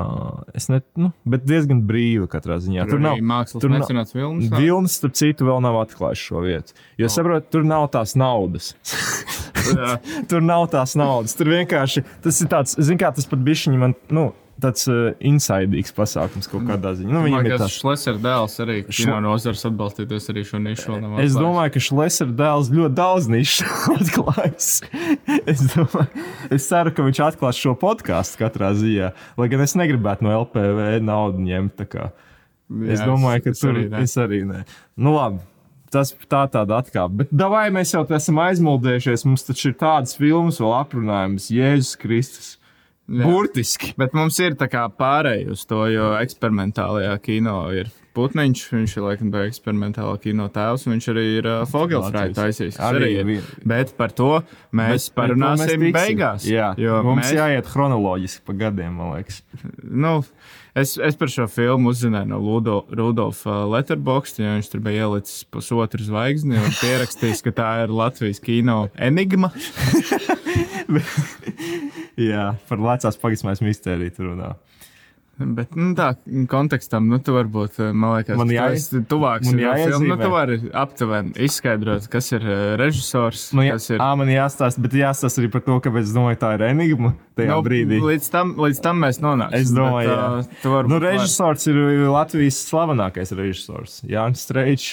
es 0.58 0.66
ne, 0.66 0.80
nu, 0.98 1.12
bet 1.28 1.44
diezgan 1.46 1.84
brīva 1.86 2.26
katrā 2.30 2.56
ziņā. 2.62 2.82
Tur, 2.88 2.98
tur 2.98 3.04
nav 3.04 3.20
mākslas, 3.22 3.62
tur 3.62 3.70
nav 3.70 4.08
filmas. 4.10 4.48
Vilnis, 4.50 4.96
starp 4.98 5.14
citu, 5.18 5.46
vēl 5.46 5.62
nav 5.62 5.78
atklājis 5.84 6.24
šo 6.26 6.42
vietu. 6.42 6.74
Jo, 6.98 7.06
oh. 7.06 7.14
saprotu, 7.14 7.46
tur 7.54 7.66
nav 7.68 7.86
tās 7.94 8.16
naudas. 8.18 8.72
tur 10.30 10.42
nav 10.42 10.66
tās 10.74 10.96
naudas. 10.98 11.36
Tur 11.38 11.52
vienkārši 11.54 12.02
tas 12.24 12.42
ir 12.42 12.50
tāds, 12.50 12.74
zin 12.82 12.98
kā 12.98 13.12
tas 13.14 13.30
pat 13.30 13.44
bišķiņi 13.46 13.82
man, 13.84 13.94
nu, 14.10 14.32
tāds 14.60 14.84
uh, 14.90 15.12
insaidīgs 15.24 15.94
pasākums 15.96 16.48
kaut 16.50 16.64
kādā 16.68 16.92
ziņā. 16.98 17.10
Nu, 17.12 17.22
viņam 17.24 17.48
ir 17.48 17.54
tas 17.60 17.74
Šlesera 17.74 18.20
dēls 18.22 18.56
arī, 18.62 18.78
no 19.08 19.18
nozars 19.24 19.64
atbalstīties 19.68 20.28
arī 20.32 20.44
šo 20.48 20.60
nišu. 20.62 20.98
Es 21.22 21.36
domāju, 21.38 21.74
ka 21.76 21.84
Šlesera 21.88 22.34
dēls 22.42 22.72
ļoti 22.74 22.96
daudz 22.98 23.28
nišu 23.32 23.68
atklājis. 23.98 24.70
es, 25.46 25.64
domāju, 25.72 26.26
es 26.52 26.68
ceru, 26.68 26.94
ka 26.94 27.06
viņš 27.08 27.22
atklās 27.30 27.62
šo 27.62 27.76
podkāstu 27.80 28.42
katrā 28.42 28.72
ziņā, 28.78 29.12
lai 29.40 29.48
gan 29.52 29.64
es 29.64 29.76
negribētu 29.78 30.28
no 30.28 30.34
LPV 30.42 31.00
naudu 31.04 31.46
ņemt. 31.46 31.86
Jā, 31.92 32.10
es 32.94 33.06
domāju, 33.06 33.46
ka 33.46 33.54
es, 33.54 33.62
tur 33.62 33.74
arī 33.74 33.88
ne. 33.88 34.04
es 34.04 34.18
arī 34.20 34.44
nē. 34.48 34.62
Nu, 35.00 35.16
labi. 35.16 35.42
Tas 35.92 36.14
tā 36.24 36.46
tāda 36.48 36.78
atkāpe. 36.80 37.20
Bet 37.20 37.34
vai 37.52 37.66
mēs 37.74 37.90
jau 37.92 38.00
esam 38.16 38.38
aizmuldējušies? 38.40 39.26
Mums 39.28 39.44
taču 39.44 39.68
ir 39.68 39.74
tādas 39.76 40.16
filmas, 40.16 40.56
vēl 40.62 40.72
aprunājums, 40.78 41.50
Jēzus 41.52 41.98
Kristus. 42.00 42.54
Jā. 43.10 43.26
Burtiski. 43.26 43.92
Bet 43.98 44.14
mums 44.14 44.38
ir 44.40 44.54
tā 44.58 44.68
kā 44.70 44.84
pārēj 44.94 45.48
uz 45.52 45.66
to, 45.68 45.82
jo 45.90 46.12
eksperimentālajā 46.20 47.16
kino 47.24 47.56
ir 47.74 47.90
Putniņš, 48.12 48.62
viņš 48.74 48.94
ir 48.98 49.04
laikam 49.06 49.30
tā 49.32 49.46
eksperimentālā 49.48 50.18
kino 50.20 50.44
tēvs, 50.52 50.84
viņš 50.84 51.06
arī 51.14 51.22
ir 51.38 51.46
uh, 51.48 51.62
Fogelfrāja 51.68 52.34
taisījis. 52.36 52.76
Arī 52.84 53.08
ir. 53.22 53.30
Bet 53.68 53.94
par 53.96 54.12
to 54.16 54.42
mēs 54.76 55.08
bet, 55.08 55.14
parunāsim 55.16 55.80
mēs 55.80 55.96
beigās. 55.96 56.44
Jā, 56.48 56.74
jo 56.80 57.00
mums 57.06 57.24
mēs... 57.24 57.32
jāiet 57.38 57.70
chronoloģiski 57.72 58.44
pa 58.48 58.56
gadiem, 58.66 59.00
man 59.00 59.14
liekas. 59.16 59.40
Nu, 59.80 60.18
es, 60.76 60.98
es 61.00 61.16
par 61.16 61.32
šo 61.32 61.48
filmu 61.48 61.94
uzzināju 61.94 62.34
no 62.34 62.42
Ludo, 62.44 62.82
Rudolfa 62.92 63.62
Letterboxd, 63.72 64.44
jo 64.44 64.54
viņš 64.58 64.72
tur 64.74 64.84
bija 64.84 65.08
ielicis 65.08 65.48
pusotru 65.48 66.04
zvaigzni 66.04 66.60
un 66.60 66.78
pierakstījis, 66.82 67.44
ka 67.48 67.56
tā 67.62 67.72
ir 67.86 67.96
Latvijas 67.96 68.44
kino 68.44 68.84
enigma. 69.00 69.54
Jā, 72.30 72.52
par 72.68 72.84
vecās 72.84 73.18
pagasmēs 73.20 73.64
mistēriju 73.64 74.16
tur 74.16 74.30
runā. 74.32 74.52
Bet, 75.40 75.72
nu, 75.78 75.92
tā 75.96 76.10
kontekstam, 76.50 77.06
nu, 77.08 77.16
tu 77.24 77.32
varbūt, 77.34 77.78
eh, 77.80 77.90
man 77.96 78.18
liekas, 78.18 78.36
man 78.36 78.50
jāiz... 78.52 78.84
tu 78.90 78.98
esi 78.98 79.06
tuvāks 79.08 79.48
man 79.48 79.62
filmu. 79.80 80.10
Nu, 80.10 80.16
tu 80.20 80.28
vari 80.30 80.58
aptuveni 80.76 81.32
izskaidrot, 81.46 82.06
kas 82.12 82.28
ir 82.34 82.44
uh, 82.44 82.58
režisors. 82.80 83.46
Man, 83.56 83.66
jā, 83.70 83.78
ir... 83.94 84.02
à, 84.04 84.10
man 84.18 84.30
jāstāsta, 84.30 84.82
bet 84.84 84.96
jāstāsta 85.00 85.40
arī 85.42 85.48
par 85.54 85.64
to, 85.64 85.78
kāpēc 85.86 86.12
domāju, 86.14 86.38
tā 86.42 86.52
ir 86.58 86.66
enigma 86.68 87.14
tajā 87.38 87.56
no, 87.56 87.64
brīdī. 87.64 88.02
Līdz 88.04 88.28
tam, 88.34 88.52
līdz 88.60 88.82
tam 88.84 89.00
mēs 89.06 89.22
nonāksim. 89.24 89.64
Es 89.64 89.72
domāju, 89.74 90.12
bet, 90.12 90.68
uh, 90.68 90.78
nu, 90.92 91.00
režisors 91.02 91.66
var... 91.70 91.80
ir 91.96 92.04
Latvijas 92.12 92.60
slavenākais 92.68 93.34
režisors, 93.38 93.98
Jānis 94.12 94.44
Streičs, 94.44 94.92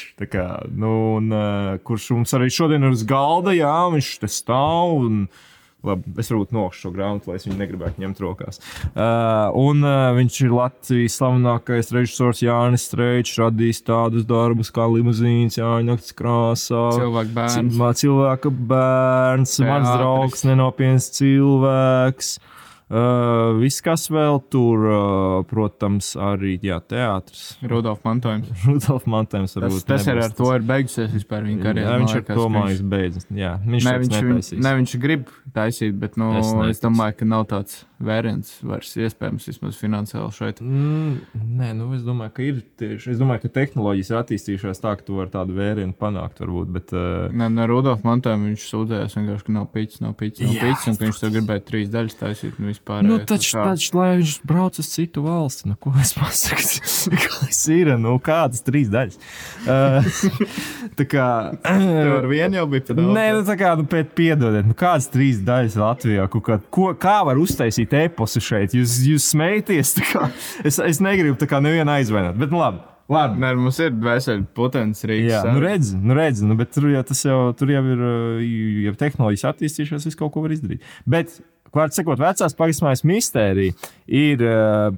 nu, 0.72 0.95
un, 1.19 1.30
uh, 1.36 1.76
kurš 1.84 2.13
mums 2.15 2.34
arī 2.39 2.50
šodien 2.54 2.88
ir 2.88 2.95
uz 2.95 3.04
galda, 3.08 3.54
jā, 3.60 3.76
viņš 3.91 4.15
te 4.24 4.32
stāv. 4.32 5.04
Un, 5.04 5.22
Labi, 5.88 6.12
es 6.20 6.28
varbūt 6.28 6.50
nokšu 6.52 6.82
šo 6.84 6.89
grāmatu, 6.92 7.30
lai 7.32 7.38
es 7.39 7.46
viņu 7.48 7.56
negribētu 7.62 8.02
ņemt 8.04 8.18
rokās. 8.20 8.58
Uh, 8.92 9.48
un 9.56 9.80
uh, 9.88 10.10
viņš 10.18 10.39
ir 10.44 10.52
Latvijas 10.52 11.15
slavenākais 11.22 11.94
režisors 11.96 12.42
Jānis 12.44 12.84
Streičs, 12.89 13.38
radījis 13.39 13.80
tādus 13.88 14.26
darbus 14.28 14.74
kā 14.76 14.89
Limuzīns, 14.92 15.56
nakts 15.88 16.12
krāsā. 16.20 16.84
Cilvēka 17.00 17.32
bērns. 17.38 17.56
Cil- 17.56 17.96
Cilvēka 18.04 18.52
bērns, 18.74 19.56
mans 19.63 19.88
draugs, 19.96 20.44
nenopietns 20.50 21.08
cilvēks. 21.15 22.34
Uh, 22.89 23.54
viss, 23.62 23.84
kas 23.86 24.08
vēl 24.10 24.39
tur, 24.49 24.86
uh, 24.89 25.34
protams, 25.45 26.15
arī 26.17 26.56
jā, 26.65 26.80
teātris. 26.89 27.52
Rudolf 27.69 27.99
Mantojums. 28.08 28.49
Rudolf 28.65 29.06
Mantēns 29.06 29.54
Tas, 29.60 29.84
tas 29.86 30.08
ir 30.10 30.17
ar 30.23 30.34
to 30.34 30.47
ir 30.56 30.65
beigusies 30.65 31.12
vispār 31.13 31.45
viņa 31.45 31.62
karjerā. 31.67 31.86
Jā, 31.91 31.99
viņš 32.02 32.15
liekas, 32.17 32.39
domājis, 32.39 32.80
viņš- 32.82 32.89
beidzas. 32.95 33.28
Jā, 33.30 33.52
viņš 33.62 33.86
Ne, 33.86 33.93
viņš, 34.02 34.15
netaisīs. 34.15 34.63
ne, 34.65 34.71
viņš 34.80 34.95
grib 35.06 35.30
taisīt, 35.54 35.99
bet 36.02 36.17
nu, 36.17 36.32
Es 36.39 36.49
es, 36.71 36.82
domāju, 36.82 37.17
ka 37.19 37.28
nav 37.30 37.45
tāds 37.52 37.84
variants 37.99 38.56
vairs 38.63 38.93
iespējams 38.95 39.45
vismaz 39.52 39.78
finansiāli 39.78 40.32
šeit. 40.34 40.62
Mm, 40.63 41.19
nē, 41.60 41.69
nu 41.75 41.91
es 41.93 42.02
domāju, 42.08 42.34
ka 42.39 42.45
ir 42.47 42.62
tieši. 42.80 43.12
Es 43.13 43.19
domāju, 43.21 43.43
ka 43.45 43.54
tehnoloģijas 43.60 44.10
ir 44.13 44.19
attīstījušās 44.23 44.82
tā, 44.82 44.95
ka 44.97 45.06
tu 45.06 45.19
vari 45.19 45.30
tādu 45.34 45.54
vērienu 45.58 45.93
panākt. 45.99 46.39
Varbūt, 46.41 46.73
bet, 46.73 46.93
uh, 46.95 47.30
Ne, 47.36 47.49
ne 47.54 47.67
Rudolf 47.69 48.02
Mantojums 48.08 48.47
viņš 48.49 48.65
sūdzējās 48.71 49.17
vienkārši, 49.19 49.45
ka 49.49 49.58
nav 49.60 49.67
pīķis, 49.75 50.02
nav 50.02 50.15
pīķis, 50.17 50.45
nav 50.47 50.56
Jā, 50.56 50.62
pīķis, 50.63 50.88
un 50.89 50.95
ka 51.02 51.06
viņš 51.10 51.19
tur 51.25 51.34
gribēja 51.36 51.65
trīs 51.69 51.91
daļas 51.93 52.17
taisīt. 52.23 52.58
Un 52.60 52.71
vispār, 52.80 53.04
nu, 53.04 53.15
eh, 53.20 53.26
taču, 53.26 53.58
kā- 53.58 53.65
taču, 53.74 53.98
lai 53.98 54.18
viņš 54.18 54.34
brauc 54.48 54.80
uz 54.80 54.88
citu 54.88 55.22
valsti, 55.22 55.68
nu, 55.70 55.76
ko 55.80 55.94
es 56.02 56.13
pasaku? 56.13 57.15
Kas 57.24 57.68
ir? 57.68 57.92
Nu, 58.00 58.18
kādas 58.20 58.63
trīs 58.65 58.89
daļas? 58.89 59.18
Uh, 59.68 60.04
tā 61.00 61.06
kā. 61.10 61.28
Tev 61.63 62.13
ar 62.18 62.28
vienu 62.30 62.60
jau 62.60 62.68
bija 62.72 62.88
pat 62.88 62.98
Nē, 63.00 63.26
nu, 63.38 63.44
tā 63.48 63.58
kā, 63.60 63.76
nu, 63.80 63.86
pēc 63.89 64.13
piedodiet, 64.18 64.68
nu, 64.68 64.74
kādas 64.78 65.10
trīs 65.12 65.42
daļas 65.46 65.78
Latvijā, 65.80 66.28
kā, 66.32 66.60
ko, 66.70 66.94
kā 67.00 67.18
var 67.28 67.39
uztaisīt 67.42 67.94
eposu 68.06 68.42
šeit? 68.44 68.76
Jūs, 68.78 69.00
jūs 69.08 69.30
smējaties, 69.34 69.96
tā 70.00 70.08
kā, 70.10 70.30
es, 70.63 70.80
es 70.80 71.02
negribu 71.04 71.38
tā 71.39 71.50
kā 71.50 71.62
nevienu 71.63 71.92
aizvainot, 72.00 72.39
bet 72.39 72.54
nu, 72.54 72.62
labi. 72.63 72.86
Labi. 73.12 73.41
Nē, 73.43 73.54
mums 73.60 73.80
ir 73.84 73.93
veseli 74.06 74.45
potens 74.58 75.06
Rīgas. 75.08 75.32
Jā, 75.32 75.54
nu 75.54 75.63
redz, 75.63 75.93
nu 75.98 76.17
redz, 76.17 76.43
nu, 76.45 76.58
bet 76.60 76.74
tur 76.76 76.89
jau, 76.91 77.04
jau, 77.26 77.39
tur 77.58 77.72
jau 77.74 77.86
ir, 77.93 78.04
uh, 78.10 78.43
ja 78.86 78.95
tehnoloģijas 79.00 79.48
attīstījušās, 79.54 80.10
viss 80.10 80.19
kaut 80.19 80.34
ko 80.36 80.45
var 80.45 80.56
izdarīt. 80.56 80.86
Bet, 81.10 81.39
Vārds 81.69 82.00
sakot, 82.00 82.17
vecās 82.17 82.56
pagasmājas 82.58 83.04
mistērija 83.06 83.76
ir, 84.08 84.41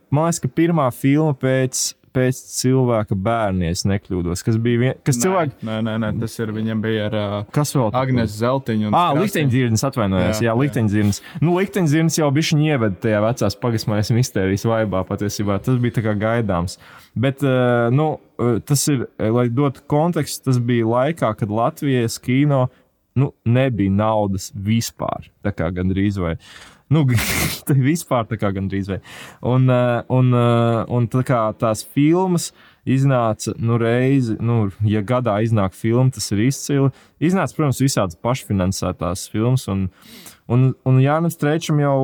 man 0.07 0.29
liekas, 0.29 0.39
ka 0.39 0.51
pirmā 0.55 0.85
filma 0.95 1.33
pēc, 1.35 1.89
pēc 2.15 2.39
cilvēka 2.59 3.15
bērniem, 3.15 3.71
ja 3.71 3.89
nekļūdos, 3.93 4.41
kas 4.45 4.57
bija, 4.61 4.79
vien, 4.81 4.95
kas 5.07 5.19
cilvēki, 5.21 5.59
Nē, 5.67 5.77
nē, 5.87 5.93
nē, 6.03 6.09
tas 6.21 6.35
ir 6.41 6.51
viņam 6.55 6.81
bija 6.83 7.05
ar 7.09 7.15
uh, 7.19 7.35
kas 7.55 7.71
vēl? 7.77 7.89
Agnēs 8.01 8.35
Zeltiņu. 8.39 8.89
un 8.89 8.95
Ah, 8.97 9.11
Krasiņu. 9.13 9.23
likteņdzirdes 9.27 9.85
atvainojās. 9.89 10.41
Jā, 10.43 10.49
Jā, 10.51 10.57
likteņdzirdes. 10.59 11.21
Nu, 11.41 11.55
likteņdzirdes 11.59 12.19
jau 12.19 12.31
bija 12.35 12.49
viņa 12.51 12.75
ievada 12.75 12.99
tajā 13.07 13.21
vecās 13.23 13.57
pagasmājas 13.61 14.11
mistērijas 14.15 14.67
vaibā 14.67 15.03
patiesībā. 15.07 15.59
Tas 15.63 15.79
bija 15.81 15.97
tā 15.99 16.03
kā 16.09 16.15
gaidāms. 16.19 16.77
Bet, 17.15 17.43
uh, 17.43 17.87
nu, 17.95 18.09
uh, 18.39 18.59
tas 18.65 18.83
ir, 18.91 19.07
lai 19.19 19.47
dotu 19.49 19.81
kontekstu, 19.91 20.49
tas 20.51 20.59
bija 20.59 20.85
laikā, 20.87 21.33
kad 21.39 21.49
Latvijas 21.51 22.19
kino 22.23 22.67
nu, 23.15 23.33
nebija 23.45 23.91
naudas 23.91 24.51
vispār. 24.55 25.27
Tā 25.43 25.51
kā 25.51 25.67
gandrīz 25.75 26.15
vai. 26.21 26.37
Nu, 26.91 27.05
vispār 27.91 28.27
tā 28.27 28.37
kā 28.39 28.51
gandrīz 28.55 28.89
vai. 28.91 28.99
Un, 29.47 29.69
uh, 29.71 30.01
un, 30.11 30.33
uh, 30.35 30.81
un 30.91 31.07
tā 31.11 31.23
kā 31.27 31.39
tās 31.59 31.85
filmas 31.87 32.49
iznāca, 32.87 33.53
nu, 33.61 33.77
reizi, 33.79 34.35
nu, 34.41 34.65
ja 34.87 35.03
gadā 35.05 35.37
iznāk 35.45 35.75
filma, 35.77 36.09
tas 36.13 36.31
ir 36.33 36.43
izcili. 36.47 36.89
Iznāca, 37.23 37.55
protams, 37.57 37.81
visādas 37.83 38.17
pašfinansētās 38.25 39.27
filmas. 39.31 39.67
Un, 39.71 39.85
un, 40.51 40.71
un 40.89 40.99
Jānis 41.03 41.37
Strečam 41.37 41.79
jau 41.83 41.99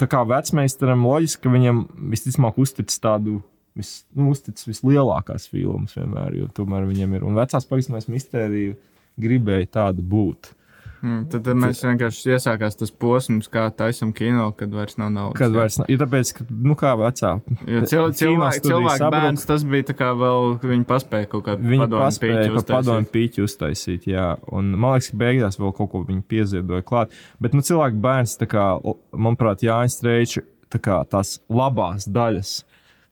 tā 0.00 0.10
kā 0.10 0.24
vecmeistaram 0.28 1.06
loģiski, 1.08 1.44
ka 1.46 1.54
viņam 1.54 1.86
visticamāk 2.12 2.60
uztic 2.60 2.92
tādu. 2.92 3.40
Vis, 3.78 4.00
nu, 4.18 4.32
uztic 4.32 4.58
vislielākās 4.66 5.44
filmas 5.52 5.94
vienmēr, 5.94 6.32
jo 6.34 6.48
tomēr 6.50 6.88
viņam 6.88 7.12
ir. 7.14 7.26
Un 7.28 7.36
vecās 7.38 7.68
pavismais 7.68 8.08
mistērija 8.10 8.74
gribēja 9.22 9.68
tāda 9.78 10.02
būt. 10.02 10.50
Mm, 10.98 11.28
tad, 11.30 11.44
tad 11.46 11.58
mēs 11.62 11.80
vienkārši 11.84 12.32
iesākās 12.34 12.78
tas 12.80 12.90
posms, 12.90 13.46
kā 13.52 13.68
taisam 13.78 14.10
kino, 14.16 14.48
kad 14.58 14.72
vairs 14.74 14.98
nav 14.98 15.12
naudas. 15.14 15.38
Kad 15.38 15.54
vairs 15.54 15.78
nav, 15.78 15.86
ir 15.92 16.00
tāpēc, 16.00 16.32
ka, 16.34 16.46
nu, 16.50 16.74
kā 16.78 16.94
vecā. 16.98 17.30
Jo 17.70 17.82
cil, 17.86 18.08
cilvēks 18.18 18.62
sabruk. 18.64 19.14
bērns, 19.14 19.46
tas 19.46 19.66
bija 19.68 19.86
tā 19.92 19.94
kā 19.98 20.10
vēl, 20.18 20.56
viņi 20.64 20.88
paspēja 20.88 21.30
kaut 21.30 21.46
kādu 21.46 21.70
Viņi 21.70 21.84
padomu 21.84 22.64
padomu 22.72 23.10
pīķi 23.14 23.44
uztaisīt, 23.46 24.08
jā. 24.10 24.28
Un 24.50 24.74
man 24.74 24.96
liekas, 24.96 25.12
ka 25.12 25.20
beigās 25.22 25.60
vēl 25.62 25.74
kaut 25.78 25.92
ko 25.94 26.02
viņi 26.08 26.24
pieziedoja 26.34 26.86
klāt. 26.88 27.14
Bet, 27.38 27.54
nu, 27.54 27.62
cilvēku 27.62 28.02
bērns, 28.02 28.34
tā 28.42 28.50
kā, 28.50 28.66
manuprāt, 29.14 29.62
Jānis 29.66 30.00
Streičs, 30.00 30.42
tā 30.72 30.82
kā 30.82 30.98
tās 31.10 31.38
labās 31.46 32.10
daļas. 32.10 32.58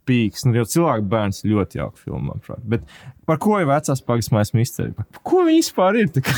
Pīks, 0.06 0.44
nu, 0.46 0.52
jau 0.54 0.64
cilvēku 0.70 1.08
bērns 1.10 1.40
ļoti 1.46 1.80
jauka 1.80 1.98
filma, 1.98 2.28
manuprāt. 2.30 2.60
Bet 2.62 2.84
par 3.26 3.40
ko 3.42 3.56
ir 3.58 3.66
vecās 3.66 3.98
pagasmājas 4.06 4.52
misteri? 4.54 4.92
Par 4.94 5.22
ko 5.26 5.40
viņi 5.48 5.62
vispār 5.64 5.98
ir? 6.02 6.12
Kā- 6.22 6.36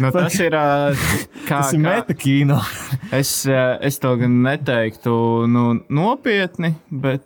Nu, 0.00 0.08
tas 0.14 0.38
ir. 0.40 0.56
Kā, 1.50 1.58
Tas 1.60 1.72
ir 1.74 1.82
kā- 1.82 1.84
metakīno. 1.98 2.60
Es, 3.20 3.30
es 3.50 3.96
to 3.98 4.12
gan 4.20 4.36
neteiktu 4.44 5.12
nu, 5.50 5.62
nopietni, 5.90 6.68
bet, 6.94 7.24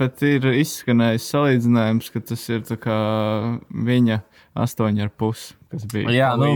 bet 0.00 0.24
ir 0.26 0.48
izskanējis 0.50 1.28
salīdzinājums, 1.30 2.08
ka 2.10 2.22
tas 2.32 2.42
ir 2.50 2.64
viņa 3.70 4.16
astoņi 4.64 5.04
ar 5.06 5.12
pusi, 5.18 5.54
Jā, 6.14 6.32
nu, 6.38 6.50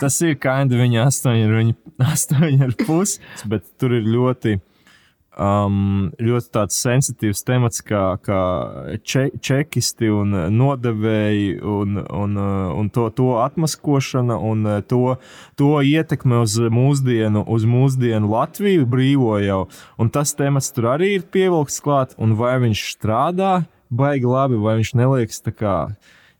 tas 0.00 0.18
ir 0.24 0.36
kā 0.40 0.58
viņa 0.68 1.06
astoņi 1.08 1.46
ar, 1.48 1.56
viņa, 1.62 1.74
astoņi 2.12 2.60
ar 2.68 2.76
pusi, 2.84 3.20
bet 3.48 3.66
tur 3.80 3.96
ir 3.98 4.06
ļoti. 4.08 4.58
Um, 5.32 6.10
ļoti 6.20 6.50
tāds 6.52 6.76
sensitīvs 6.76 7.40
temats, 7.48 7.80
kā, 7.80 8.18
kā 8.20 8.40
če, 9.00 9.30
čekisti 9.40 10.10
un 10.12 10.36
nodevēji, 10.52 11.54
un, 11.64 12.02
un, 12.04 12.34
uh, 12.36 12.66
un 12.76 12.90
to, 12.92 13.06
to 13.16 13.30
atmaskošana, 13.40 14.36
un 14.36 14.68
uh, 14.68 14.82
to, 14.84 15.16
to 15.56 15.70
ietekme 15.88 16.42
uz 16.44 16.58
mūsdienu, 16.60 17.46
uz 17.48 17.64
mūsdienu 17.64 18.28
Latviju 18.28 18.84
brīvo 18.92 19.38
jau. 19.40 19.62
Un 19.96 20.12
tas 20.12 20.36
temats 20.36 20.68
tur 20.76 20.90
arī 20.98 21.14
ir 21.16 21.24
pievilkts 21.24 21.80
klāt, 21.80 22.12
un 22.20 22.36
vai 22.36 22.58
viņš 22.66 22.84
strādā 22.98 23.62
baigi 23.88 24.28
labi, 24.28 24.60
vai 24.60 24.82
viņš 24.82 24.92
neliekas 25.00 25.40
tā 25.48 25.56
kā 25.56 25.76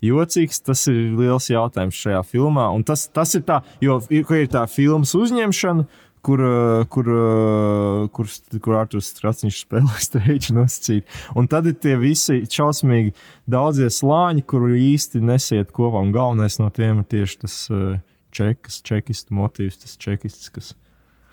jocīgs, 0.05 0.61
tas 0.69 0.85
ir 0.93 1.15
liels 1.17 1.49
jautājums 1.49 1.97
šajā 1.97 2.21
filmā. 2.29 2.69
Un 2.77 2.85
tas, 2.85 3.07
tas 3.09 3.33
ir 3.39 3.45
tā, 3.49 3.63
jo 3.81 4.03
ir, 4.13 4.27
ir 4.37 4.53
tā 4.53 4.67
filmas 4.69 5.15
uzņemšana, 5.17 5.89
kur, 6.23 6.41
uh, 6.41 6.85
kur, 6.87 7.09
uh, 7.09 8.09
kur, 8.15 8.29
kur 8.63 8.79
Arthurs 8.79 9.11
Strasniņš 9.13 9.63
spēlē 9.65 10.03
streiču 10.07 10.57
nosacīt. 10.57 11.09
Un 11.39 11.49
tad 11.51 11.69
ir 11.71 11.79
tie 11.83 11.97
visi 12.01 12.43
šausmīgi 12.47 13.15
daudzie 13.51 13.91
slāņi, 13.93 14.47
kuru 14.47 14.73
īsti 14.79 15.23
nesiet 15.25 15.75
kopā. 15.75 16.03
Un 16.03 16.15
galvenais 16.15 16.61
no 16.63 16.71
tiem 16.75 17.03
ir 17.03 17.09
tieši 17.17 17.41
tas 17.45 17.59
uh, 17.73 17.97
čekas, 18.35 18.81
čekistu 18.87 19.37
motīvs, 19.39 19.83
tas 19.83 19.99
čekists, 20.01 20.53
kas. 20.55 20.75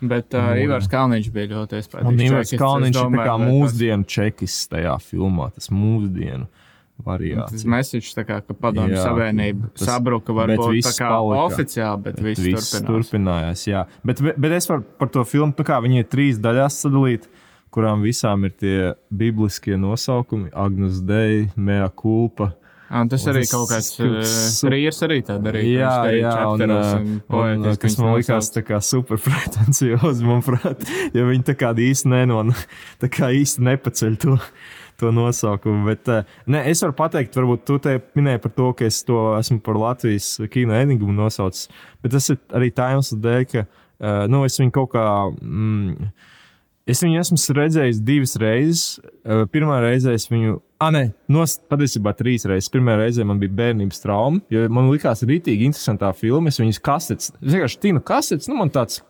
Bet 0.00 0.32
uh, 0.32 0.54
Ivars 0.56 0.88
Kalniņš 0.88 1.28
bija 1.34 1.50
ļoti 1.52 1.76
iespaidīgs. 1.76 2.08
Un 2.08 2.24
Ivars 2.24 2.54
Kalniņš 2.56 3.02
ir 3.04 3.20
kā 3.20 3.36
mūsdienu 3.42 4.08
čekists 4.08 4.70
tajā 4.72 4.96
filmā, 5.04 5.50
tas 5.52 5.68
mūsdienu 5.74 6.48
Tas 6.48 6.59
variācija. 7.04 7.64
mesiķis, 7.74 8.14
tā 8.16 8.24
kā, 8.28 8.40
ka 8.46 8.54
padomju 8.54 8.96
savienība 9.00 9.70
tas- 9.74 9.86
sabruka, 9.88 10.34
bet 10.34 10.58
varbūt 10.58 10.82
tā 10.86 10.94
kā 10.98 11.08
palika. 11.10 11.44
oficiāli, 11.48 12.02
bet 12.02 12.20
viss 12.20 12.40
Viss 12.40 12.72
turpinās. 12.72 12.86
turpinājās. 12.90 13.66
Jā. 13.66 13.86
Bet, 14.04 14.20
bet 14.38 14.52
es 14.52 14.66
varu 14.68 14.84
par 14.98 15.08
to 15.08 15.24
filmu, 15.24 15.54
nu 15.56 15.64
kā 15.64 15.80
viņi 15.82 15.98
ir 15.98 16.04
trīs 16.04 16.38
daļās 16.38 16.80
sadalīti, 16.84 17.26
kurām 17.70 18.02
visām 18.02 18.44
ir 18.44 18.50
tie 18.58 18.94
bibliskie 19.14 19.76
nosaukumi- 19.78 20.50
Agnus 20.66 21.00
Dei, 21.00 21.50
Mea 21.56 21.88
Culpa. 21.90 22.54
Un 22.92 23.06
tas 23.08 23.22
Un 23.24 23.32
arī 23.34 23.42
tas 23.46 23.50
kaut 23.54 23.68
kāds 23.70 24.00
uh, 24.00 24.68
rīrs 24.68 24.98
arī 25.06 25.20
tā 25.22 25.36
darīja. 25.38 25.78
Jā, 25.78 26.10
jā, 26.10 26.32
un, 26.50 26.58
chapteros 26.58 26.86
uh, 26.86 26.96
un 26.98 27.06
un, 27.06 27.20
poētiski 27.30 27.80
kas 27.84 27.98
man 27.98 28.14
likās 28.18 28.48
tā 28.50 28.62
kā 28.66 28.80
super 28.82 29.16
pretenciozi, 29.22 30.24
manuprāt, 30.26 30.82
jo 31.14 31.26
viņi 31.28 31.44
tā 31.44 31.54
kā 31.54 31.70
īsti 31.78 32.10
nenon, 32.10 32.50
tā 32.98 33.06
kā 33.08 33.30
īsti 33.30 33.62
nepaceļ 33.62 34.16
to, 34.18 34.34
to 35.00 35.12
nosaukumu. 35.14 35.84
Bet, 35.90 36.08
uh, 36.12 36.40
ne, 36.50 36.62
es 36.70 36.82
varu 36.84 36.96
pateikt, 36.98 37.36
varbūt 37.36 37.66
tu 37.68 37.78
te 37.82 37.98
minēji 38.18 38.44
par 38.46 38.56
to, 38.56 38.72
ka 38.78 38.88
es 38.88 39.02
to 39.08 39.20
esmu 39.38 39.60
par 39.66 39.80
Latvijas 39.80 40.32
kino 40.52 40.76
enigumu 40.78 41.16
nosaucis, 41.16 41.70
bet 42.04 42.16
tas 42.16 42.28
ir 42.32 42.40
arī 42.56 42.72
tā 42.74 42.92
iemesla 42.94 43.22
dēļ, 43.26 43.46
ka, 43.52 43.64
uh, 43.66 44.26
nu, 44.32 44.44
es 44.48 44.60
viņu 44.60 44.76
kaut 44.76 44.92
kā, 44.96 45.06
mm, 45.40 46.12
Es 46.90 47.02
viņu 47.04 47.20
esmu 47.20 47.54
redzējis 47.54 48.00
divas 48.02 48.32
reizes. 48.40 48.84
Uh, 49.22 49.44
Pirmā 49.52 49.78
reize 49.84 50.10
es 50.16 50.26
viņu, 50.30 50.56
ah, 50.82 50.90
nē, 50.94 51.04
patiesībā 51.70 52.14
trīs 52.18 52.46
reizes. 52.48 52.70
Pirmā 52.72 52.96
reize 52.98 53.26
man 53.26 53.38
bija 53.42 53.54
bērnības 53.60 54.02
trauma, 54.02 54.40
jo 54.50 54.64
man 54.72 54.90
likās 54.90 55.22
rītīgi 55.28 55.68
interesantā 55.68 56.10
filma. 56.16 56.50
Es 56.50 56.58
viņas 56.58 56.80
kasetes, 56.82 57.34
es 57.38 57.52
vienkārši 57.52 57.82
tinu 57.84 58.02
kasetes, 58.02 58.50
nu 58.50 58.58
man 58.58 58.72
tāds 58.74 59.02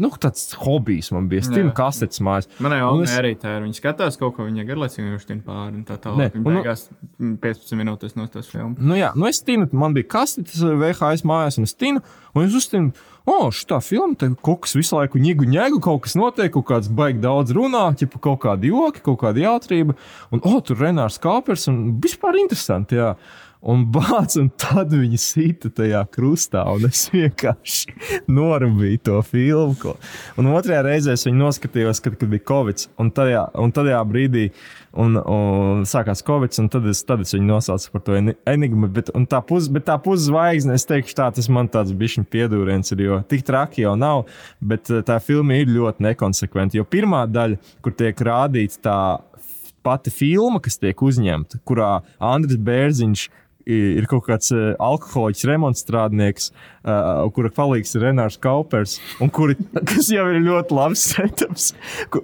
nu, 0.00 0.10
tāds 0.22 0.52
hobijs 0.62 1.10
man 1.14 1.28
bija. 1.30 1.44
Tinu 1.52 1.72
kasetes 1.76 2.22
mājās. 2.24 2.48
Man 2.62 2.74
jau 2.76 2.90
Un 2.96 3.04
es... 3.04 3.14
arī 3.18 3.34
tā 3.40 3.56
ir. 3.58 3.66
Viņa 3.66 3.78
skatās 3.78 4.18
kaut 4.20 4.36
ko, 4.36 4.46
viņa 4.48 4.64
garlaicīgi 4.68 5.08
viņš 5.08 5.26
tin 5.28 5.42
pāri 5.44 5.76
un 5.80 5.84
tā 5.88 5.98
tālāk. 6.00 6.36
Viņa 6.36 6.42
nu- 6.44 6.58
beigās 6.60 6.86
mm, 7.18 7.36
15 7.42 7.80
minūtes 7.80 8.16
no 8.18 8.26
tās 8.32 8.50
filmas. 8.50 8.80
Nu, 8.80 8.96
jā, 8.98 9.12
nu 9.18 9.28
es 9.28 9.42
tinu, 9.44 9.68
man 9.76 9.96
bija 9.96 10.08
kastetes 10.16 10.62
VHS 10.62 11.26
mājās, 11.28 11.60
un 11.60 11.68
es 11.68 11.76
tinu, 11.76 12.02
un 12.32 12.46
es 12.46 12.56
uztinu, 12.56 12.92
o, 13.28 13.38
šī 13.54 13.78
filma, 13.84 14.16
te 14.18 14.30
kaut 14.42 14.64
kas 14.66 14.74
visu 14.78 14.96
laiku 14.98 15.20
ņēgu, 15.22 15.46
ņēgu, 15.52 15.80
kaut 15.84 16.04
kas 16.06 16.16
notiek, 16.18 16.50
kaut 16.56 16.68
kāds 16.72 16.90
baigi 16.92 17.22
daudz 17.22 17.54
runā, 17.56 17.84
ķipa 17.98 18.22
kaut 18.24 18.42
kādi 18.46 18.72
joki, 18.72 19.04
kaut 19.04 19.20
kāda 19.22 19.44
jautrība, 19.44 19.96
un, 20.32 20.42
o, 20.42 20.58
tur 20.64 20.80
Renārs 20.82 21.20
Kāpers, 21.22 21.68
un 21.72 21.98
vispār 22.02 22.40
interesanti, 22.42 22.98
jā. 23.00 23.14
Un 23.62 23.84
bācis, 23.94 24.40
un 24.40 24.48
tad 24.58 24.90
viņi 24.90 25.18
sita 25.22 25.68
tajā 25.70 26.00
krustā, 26.10 26.64
un 26.74 26.88
es 26.88 27.04
vienkārši 27.14 27.92
norūpēju 28.26 28.98
to 29.06 29.20
filmu. 29.22 29.76
Ko. 29.78 29.92
Un 30.40 30.48
otrajā 30.50 30.80
reizē 30.82 31.14
es 31.14 31.22
viņu 31.28 31.38
noskatījos, 31.44 32.00
kad, 32.02 32.16
kad 32.18 32.32
bija 32.32 32.42
Covid, 32.50 32.88
un 32.98 33.12
tajā, 33.14 33.44
un 33.62 33.70
tajā 33.76 34.00
brīdī 34.10 34.48
un, 34.98 35.14
un 35.14 35.86
sākās 35.86 36.24
Covid, 36.26 36.58
un 36.58 36.70
tad 36.74 36.88
es, 36.90 37.04
tad 37.06 37.22
es 37.22 37.36
viņu 37.36 37.48
nosaucu 37.52 37.92
par 37.94 38.02
to 38.08 38.18
eni- 38.18 38.34
enigmu. 38.50 38.90
Bet 38.98 39.12
tā 39.30 39.38
pus- 39.46 39.70
bet 39.72 39.86
tā 39.86 39.94
puszvaigzne, 40.02 40.74
es 40.74 40.88
teikšu, 40.90 41.14
tā, 41.22 41.30
tas 41.38 41.46
man 41.52 41.70
tāds 41.70 41.94
bišķiņu 41.94 42.26
piedūriens 42.34 42.90
ir, 42.96 43.04
jo 43.06 43.20
tik 43.30 43.46
traki 43.46 43.86
jau 43.86 43.94
nav, 43.94 44.24
bet 44.58 44.90
eh, 44.90 45.04
tā 45.06 45.20
filma 45.22 45.60
ir 45.62 45.70
ļoti 45.70 46.02
nekonsekventa. 46.10 46.80
Jo 46.80 46.88
pirmā 46.90 47.28
daļa, 47.30 47.62
kur 47.84 47.94
tiek 47.94 48.26
rādīts 48.26 48.82
tā 48.82 48.98
pati 49.82 50.12
filma, 50.14 50.60
kas 50.62 50.76
tiek 50.78 50.98
uzņemta, 51.02 51.58
kurā 51.66 52.00
Andris 52.22 52.58
Bērziņš 52.62 53.24
ir 53.66 54.08
kaut 54.10 54.26
kāds 54.26 54.52
uh, 54.54 54.72
alkoholiķis, 54.82 55.46
remontstrādnieks, 55.50 56.50
uh, 56.82 57.28
kura 57.36 57.52
palīgs 57.54 57.96
ir 57.96 58.06
Renārs 58.08 58.40
Kaupers, 58.42 58.98
un 59.22 59.32
kuri, 59.32 59.56
kas 59.90 60.10
jau 60.12 60.26
ir 60.32 60.42
ļoti 60.44 60.76
labs 60.78 61.06
setups. 61.12 61.72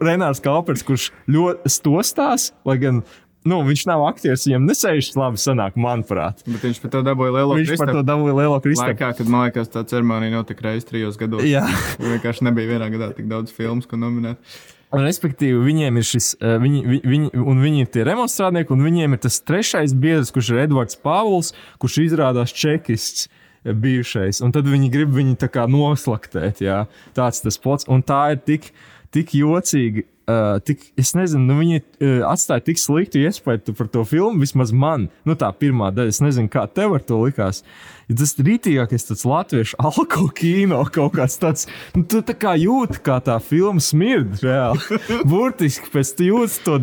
Renārs 0.01 0.42
Kaupers, 0.44 0.85
kurš 0.87 1.11
ļoti 1.31 1.72
stostās, 1.79 2.53
lai 2.68 2.79
gan 2.83 3.03
nu, 3.48 3.59
viņš 3.66 3.85
nav 3.88 4.05
aktieris, 4.09 4.46
viņam 4.48 4.66
nesēžas 4.68 5.16
labi 5.18 5.40
sanāk, 5.40 5.77
manuprāt. 5.81 6.42
Bet 6.46 6.64
viņš 6.66 6.81
par 6.83 6.92
to 6.94 7.03
dabūja 7.07 7.35
lielo 7.38 7.59
Viņš 7.59 7.74
par 7.81 7.92
to 7.96 8.03
dabūja 8.07 8.38
lielo 8.40 8.59
kristālu. 8.64 8.94
Laikā, 8.94 9.12
kad 9.20 9.31
man 9.31 9.46
liekas, 9.46 9.70
tā 9.72 9.85
ceremonija 9.88 10.35
notika 10.35 10.68
reizes 10.68 10.88
trijos 10.88 11.20
gados. 11.20 11.44
Jā. 11.48 11.64
Vienkārši 12.03 12.48
nebija 12.48 12.74
vienā 12.74 12.90
gadā 12.92 13.12
tik 13.16 13.31
daudz 13.31 13.55
filmu, 13.55 13.87
ko 13.88 14.01
nominēt. 14.01 14.42
Un, 14.88 15.03
respektīvi, 15.05 15.59
viņiem 15.66 15.98
ir 16.01 16.07
šis, 16.09 16.31
eh, 16.40 16.57
viņi, 16.62 16.79
vi- 16.87 17.01
viņi, 17.05 17.31
un 17.35 17.59
viņi 17.61 17.81
ir 17.81 17.87
tie 17.92 18.05
remonstrātnieki, 18.09 18.70
un 18.70 18.81
viņiem 18.81 19.12
ir 19.12 19.18
tas 19.18 19.40
trešais 19.40 19.92
biedrs, 19.92 20.33
kurš 20.33 20.51
ir 20.55 20.62
Edvards 20.66 20.96
Pāvils, 20.96 21.53
kurš 21.79 21.98
izrādās 22.09 22.55
čekists. 22.55 23.29
eh, 23.66 23.72
Bijušais, 23.72 24.40
un 24.40 24.53
tad 24.53 24.64
viņi 24.64 24.90
grib 24.90 25.11
viņu 25.12 25.37
tā 25.37 25.48
kā 25.51 25.66
noslaktēt. 25.68 26.61
Jā. 26.62 26.87
Tāds 27.12 27.42
tas 27.42 27.59
pats, 27.59 27.85
un 27.88 28.03
tā 28.03 28.33
ir 28.33 28.37
tik, 28.38 28.72
tik 29.11 29.31
jocīga. 29.33 30.05
Uh, 30.29 30.59
tik, 30.61 30.79
es 30.98 31.14
nezinu, 31.14 31.40
nu, 31.46 31.55
viņi 31.59 31.83
uh, 32.03 32.29
atstāja 32.29 32.62
tik 32.62 32.77
sliktu 32.77 33.16
iespēju 33.24 33.74
par 33.74 33.87
to 33.88 34.05
filmu. 34.05 34.38
Vismaz 34.42 34.74
man, 34.77 35.09
nu, 35.24 35.35
tā 35.35 35.48
pirmā 35.57 35.88
daļa, 35.90 36.09
es 36.09 36.20
nezinu, 36.20 36.51
kā 36.51 36.66
tev 36.68 36.92
ar 36.94 37.01
to 37.01 37.16
likās. 37.22 37.62
Ja 38.08 38.16
tas 38.16 38.32
rītīgākais, 38.40 39.04
tas 39.10 39.24
latviešu 39.28 39.76
alkohola 39.84 40.32
kino 40.36 40.80
kaut 40.92 41.18
kāds 41.18 41.36
tāds, 41.42 41.68
nu, 41.96 42.06
tu 42.08 42.22
tā 42.24 42.36
kā 42.38 42.54
jūti, 42.56 43.02
kā 43.04 43.18
tā 43.24 43.36
filma 43.44 43.82
smird 43.84 44.40
reāli. 44.44 45.00
Burtiski 45.28 45.92
pēc 45.92 46.14
tam 46.16 46.30
jūtas 46.32 46.58
to 46.64 46.78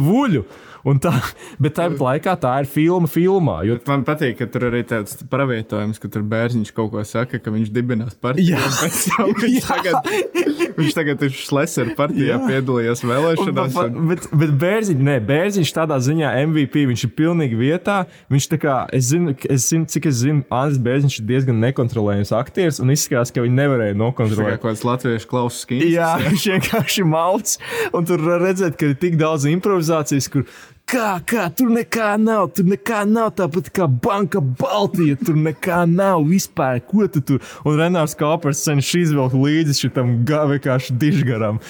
dvuļu. 0.00 0.44
Un 0.84 0.98
Tā, 1.00 1.10
bet 1.60 1.74
tāpat 1.76 2.00
laikā 2.00 2.34
tā 2.40 2.54
ir 2.62 2.68
filma 2.70 3.08
filmā. 3.10 3.58
Jo, 3.68 3.74
Bet 3.80 3.88
man 3.90 4.04
patīk, 4.04 4.38
ka 4.38 4.46
tur 4.48 4.68
arī 4.70 4.82
tāds 4.88 5.16
pravietojums, 5.28 5.98
ka 6.00 6.08
tur 6.08 6.22
bērniņš 6.22 6.70
kaut 6.76 6.90
ko 6.94 7.02
saka, 7.04 7.38
ka 7.38 7.50
viņš 7.52 7.68
dibinās 7.72 8.14
partiju. 8.16 8.54
Jā. 8.54 8.60
un 8.64 8.76
pēc 8.80 9.00
tam 9.10 9.34
Viņš 9.40 9.58
Jā. 9.58 9.66
tagad, 9.68 10.74
viņš 10.80 10.94
tagad 10.96 11.22
ir 11.26 11.34
Šlesera 11.36 11.94
partijā, 11.98 12.38
Jā. 12.38 12.48
piedalījies 12.48 13.04
Un, 13.04 13.10
vēlēšanās. 13.12 13.74
pa- 13.76 13.84
Un, 13.90 14.08
bet, 14.08 14.26
bet 14.32 14.54
Bērziņš, 14.60 15.02
ne, 15.10 15.16
Bērziņš 15.20 15.72
tādā 15.76 15.98
ziņā 16.00 16.30
MVP, 16.46 16.86
viņš 16.88 17.04
ir 17.08 17.12
pilnīgi 17.18 17.56
vietā. 17.60 17.98
Viņš 18.32 18.48
tā 18.54 18.58
kā, 18.62 18.76
es 18.96 19.10
zinu, 19.12 19.34
es 19.50 19.68
zinu 19.68 19.84
cik 19.90 20.06
es 20.06 20.20
zinu, 20.24 20.44
Andris 20.50 20.78
Bērziņš 20.80 21.18
ir 21.20 21.26
diezgan 21.28 21.60
nekontrolējams 21.60 22.32
aktieris, 22.40 22.80
un 22.80 22.88
izskatās, 22.94 23.32
ka 23.34 23.44
viņi 23.44 23.56
nevarēja 23.60 23.94
kā 23.94 24.00
nokontrolēt. 24.00 24.60
kaut 24.60 24.70
kāds 24.72 24.84
latviešu 24.88 25.28
klausas 25.28 25.60
skins. 25.66 25.84
Jā, 25.92 26.16
viņš 26.24 26.48
vienkārši 26.54 27.04
mauc. 27.04 27.56
Un 27.92 28.04
tur 28.08 28.18
redzēt, 28.40 28.76
ka 28.80 28.86
ir 28.90 28.94
tik 29.00 29.16
daudz 29.20 29.44
improvizācijas, 29.50 30.30
kur 30.32 30.44
kā, 30.90 31.08
kā 31.26 31.46
tur 31.56 31.70
nekā 31.74 32.14
nav, 32.20 32.50
tur 32.56 32.66
nekā 32.68 33.02
nav. 33.08 33.30
Tāpat 33.38 33.70
kā 33.74 33.86
Banka 34.02 34.40
Baltija, 34.42 35.16
tur 35.20 35.38
nekā 35.38 35.82
nav 35.90 36.24
vispār. 36.28 36.80
Ko 36.86 37.06
tu 37.12 37.22
tur? 37.24 37.44
Un 37.66 37.78
Renārs 37.80 38.16
Kāpers 38.18 38.62
cenšas 38.66 39.06
izvilkt 39.06 39.36
līdzi 39.38 39.76
šitam 39.84 40.16
vienkārši 40.26 40.96
dižgaram. 41.00 41.60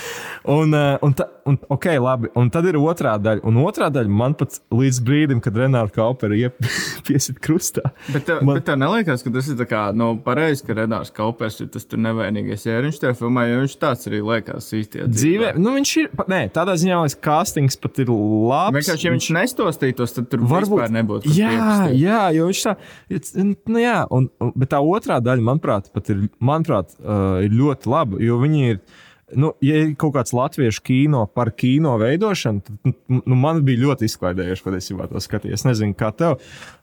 Un, 0.48 0.74
eh, 0.74 0.96
un, 1.04 1.14
ta, 1.16 1.28
un, 1.46 1.59
okay, 1.72 1.98
labi. 2.00 2.30
un 2.38 2.50
tad 2.50 2.66
ir 2.70 2.78
otrā 2.80 3.16
daļa. 3.20 3.44
Un 3.46 3.61
otrā 3.62 3.90
daļa 3.92 4.09
man 4.22 4.35
pat 4.38 4.61
līdz 4.74 5.02
brīdim, 5.06 5.42
kad 5.44 5.59
Renārs 5.61 5.92
Kāpers 5.94 6.37
iepiesit 6.40 7.40
krustā. 7.44 7.92
Bet 8.12 8.26
tev, 8.28 8.42
Man- 8.46 8.56
bet 8.59 8.66
tev 8.68 8.78
neliekas, 8.80 9.24
ka 9.26 9.33
tas 9.35 9.48
ir 9.52 9.59
tā 9.61 9.68
kā, 9.68 9.83
nu, 9.96 10.12
pareizi, 10.24 10.64
ka 10.66 10.76
Renārs 10.78 11.12
Kaupers 11.14 11.61
ir 11.61 11.70
tas 11.74 11.87
nevainīgais 11.90 12.66
ēriņš 12.70 13.00
tajā 13.02 13.16
filmā, 13.20 13.46
jo 13.50 13.61
viņš 13.64 13.76
tāds 13.83 14.09
arī 14.11 14.22
liekas 14.24 14.70
īstajā 14.80 15.09
Dzīvē, 15.11 15.52
nu 15.61 15.74
viņš 15.76 15.94
ir, 16.04 16.11
nē, 16.30 16.40
tādā 16.54 16.76
ziņā, 16.80 17.00
ka 17.20 17.40
castings 17.40 17.76
pat 17.80 17.98
ir 18.02 18.11
labs. 18.11 18.76
Vienkārši, 18.78 19.10
ja 19.11 19.16
viņš 19.18 19.29
nestostītos, 19.37 20.14
tad 20.16 20.31
tur 20.31 20.46
Varbūt 20.46 20.79
vispār 20.79 20.94
nebūtu. 20.94 21.35
Jā, 21.35 21.51
piepastīt. 21.53 22.01
jā, 22.01 22.23
jo 22.37 22.49
viņš 22.51 22.64
tā, 22.64 22.75
nu, 23.44 23.83
jā, 23.83 23.99
un, 24.14 24.31
un, 24.40 24.55
bet 24.57 24.73
tā 24.73 24.81
otrā 24.81 25.20
daļa, 25.25 25.46
manuprāt, 25.51 25.92
ir, 26.14 26.27
manuprāt, 26.38 26.96
uh, 27.03 27.40
ir 27.44 27.55
ļoti 27.59 27.90
laba, 27.90 28.20
jo 28.25 28.40
viņi 28.42 28.66
ir. 28.75 28.83
Nu, 29.31 29.53
ja 29.62 29.77
ir 29.85 29.92
kaut 29.94 30.16
kāds 30.16 30.33
latviešu 30.35 30.83
kino 30.83 31.20
par 31.31 31.53
kino 31.55 31.92
veidošanu, 32.01 32.64
tad 32.66 32.88
nu, 33.07 33.20
nu, 33.20 33.37
man 33.38 33.61
bija 33.62 33.79
ļoti 33.85 34.09
izklaidējoši, 34.09 34.64
kad 34.64 34.75
es 34.75 34.88
to 34.90 35.23
skatījos. 35.23 35.61
Es 35.61 35.66
nezinu, 35.68 35.94
kā 35.94 36.09
tev. 36.11 36.40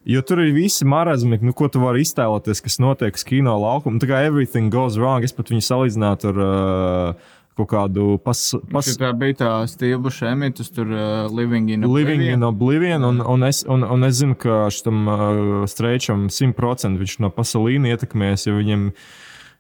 Jo 0.08 0.22
tur 0.24 0.40
ir 0.46 0.54
visi 0.56 0.88
marazmi, 0.88 1.42
nu, 1.44 1.52
ko 1.52 1.68
tu 1.68 1.82
vari 1.84 2.06
iztēloties, 2.08 2.64
kas 2.64 2.80
notiek 2.80 3.20
kino 3.28 3.58
laukuma. 3.60 4.00
Tā 4.00 4.08
kā 4.08 4.22
everything 4.24 4.72
goes 4.72 4.96
wrong, 4.96 5.28
es 5.28 5.36
pat 5.36 5.52
viņu 5.52 5.68
salīdzinātu 5.68 6.32
ar 6.32 6.40
uh, 6.46 7.36
kaut 7.58 7.70
kādu 7.72 8.18
pas, 8.24 8.40
pas, 8.72 8.88
Šitā 8.88 9.10
bija 9.18 9.38
tā 9.42 9.52
stīva 9.70 10.12
šēmītas, 10.14 10.70
tur 10.76 10.92
uh, 10.94 11.30
Living 11.34 11.72
in 11.74 11.86
Living 11.86 12.22
Oblivion. 12.22 12.34
in 12.38 12.48
Oblivion, 12.48 13.08
un, 13.08 13.22
un, 13.22 13.46
es, 13.48 13.64
un, 13.68 13.86
un 13.86 14.08
es 14.08 14.20
zinu, 14.22 14.38
ka 14.40 14.68
šitam 14.74 15.08
uh, 15.10 15.22
streičam 15.70 16.28
100% 16.34 17.02
viņš 17.02 17.18
no 17.26 17.32
Pasalīna 17.34 17.94
ietekmēs, 17.94 18.48
jo 18.50 18.58
viņam 18.60 18.92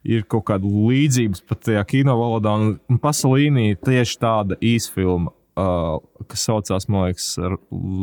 ir 0.07 0.27
kaut 0.29 0.47
kāda 0.51 0.69
līdzības 0.69 1.43
pat 1.49 1.65
tajā 1.67 1.83
kino 1.89 2.17
valodā. 2.19 2.53
Un, 2.59 2.75
un 2.91 3.01
Pasalīna 3.01 3.71
ir 3.71 3.81
tieši 3.83 4.19
tāda 4.21 4.59
īsfilma, 4.63 5.33
uh, 5.57 5.97
kas 6.29 6.45
saucās, 6.49 6.87
man 6.91 7.09
liekas, 7.09 7.33
ar 7.41 7.57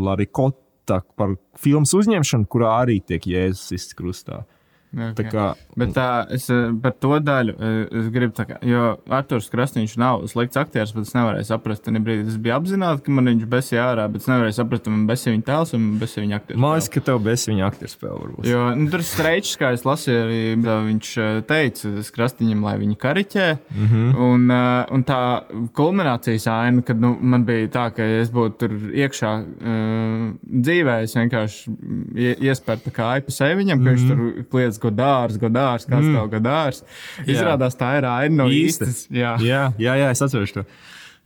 Larikota 0.08 1.00
par 1.16 1.38
filmas 1.60 1.94
uzņemšanu, 1.96 2.50
kurā 2.50 2.74
arī 2.82 2.98
tiek 3.00 3.30
jēzus 3.30 3.72
izkrustā. 3.78 4.42
Okay. 4.94 5.14
Tā 5.24 5.24
kā, 5.30 5.44
Bet 5.76 5.90
tā, 5.96 6.26
es 6.30 6.48
eh, 6.50 6.70
par 6.82 6.92
to 7.02 7.18
daļu 7.18 7.54
eh, 7.58 7.98
es 8.00 8.08
gribu, 8.14 8.32
kā, 8.46 8.58
jo 8.62 8.96
Arthurs 9.10 9.48
Krasniņš 9.50 9.96
nav 9.98 10.22
slikts 10.30 10.56
aktieris, 10.56 10.92
bet 10.94 11.08
es 11.08 11.14
nevarēju 11.16 11.44
saprast, 11.48 11.82
tajā 11.84 12.02
brīdī 12.04 12.24
tas 12.28 12.36
bija 12.38 12.58
apzināti, 12.60 13.02
ka 13.06 13.10
man 13.12 13.24
viņš 13.32 13.46
besīja 13.50 13.88
ārā, 13.92 14.04
bet 14.12 14.22
es 14.22 14.28
nevarēju 14.30 14.54
saprast, 14.60 14.86
man 14.86 15.06
besīja 15.08 15.34
viņa 15.34 15.46
tēls 15.48 15.74
un 15.74 15.88
besīja 15.98 16.24
viņa 16.26 16.36
aktieris. 16.40 16.60
man 16.60 16.76
liekas, 16.76 16.88
ka 16.94 17.00
tev 17.00 17.18
bez 17.24 17.46
viņa 17.48 17.66
aktieru 17.66 17.90
spēle 17.90 18.18
varbūt. 18.22 18.46
Jo 18.46 18.74
nu, 18.74 18.90
tur 18.90 19.02
streičs, 19.02 19.56
kā 19.58 19.72
es 19.74 19.82
lasīju, 19.84 20.20
arī 20.24 20.40
viņš 20.90 21.10
teica 21.46 21.94
Krasniņam, 22.14 22.62
lai 22.62 22.76
viņu 22.78 22.96
kariķē. 22.96 23.48
Mm 23.74 23.84
Mhm. 23.84 23.94
-hmm. 23.94 24.16
un, 24.18 24.50
un 24.94 25.04
tā 25.04 25.42
kulminācijas 25.72 26.46
aina, 26.46 26.82
kad 26.82 27.00
nu, 27.00 27.16
man 27.20 27.44
bija 27.44 27.68
tā, 27.68 27.84
ka 27.94 28.02
es 28.20 28.30
būtu 28.30 28.56
tur 28.58 28.70
iekšā 28.94 29.30
uh, 29.40 30.34
dzīvē, 30.44 30.96
es 31.04 31.14
vienkārši 31.16 31.74
ie- 32.14 32.36
iespēju 32.48 32.84
tā 32.86 32.92
kā 32.96 33.08
aipa 33.16 33.30
seviņam, 33.34 33.82
ka 33.84 33.90
mm 33.90 33.96
-hmm. 33.96 34.08
viņš 34.08 34.08
tur 34.08 34.44
kliedz 34.50 34.78
godārs, 34.84 35.38
godārs, 35.40 35.88
kāds 35.88 36.08
mm. 36.08 36.16
tev 36.18 36.30
godārs. 36.36 36.82
Izrādās 37.24 37.78
tā 37.80 37.96
ir 38.00 38.08
aina 38.10 38.42
no 38.42 38.48
Īsta. 38.52 38.88
īstas. 38.88 39.06
Jā. 39.12 39.36
Jā, 39.42 39.64
jā, 39.80 39.96
jā, 40.02 40.10
es 40.14 40.24
atceros 40.24 40.54
to. 40.54 40.66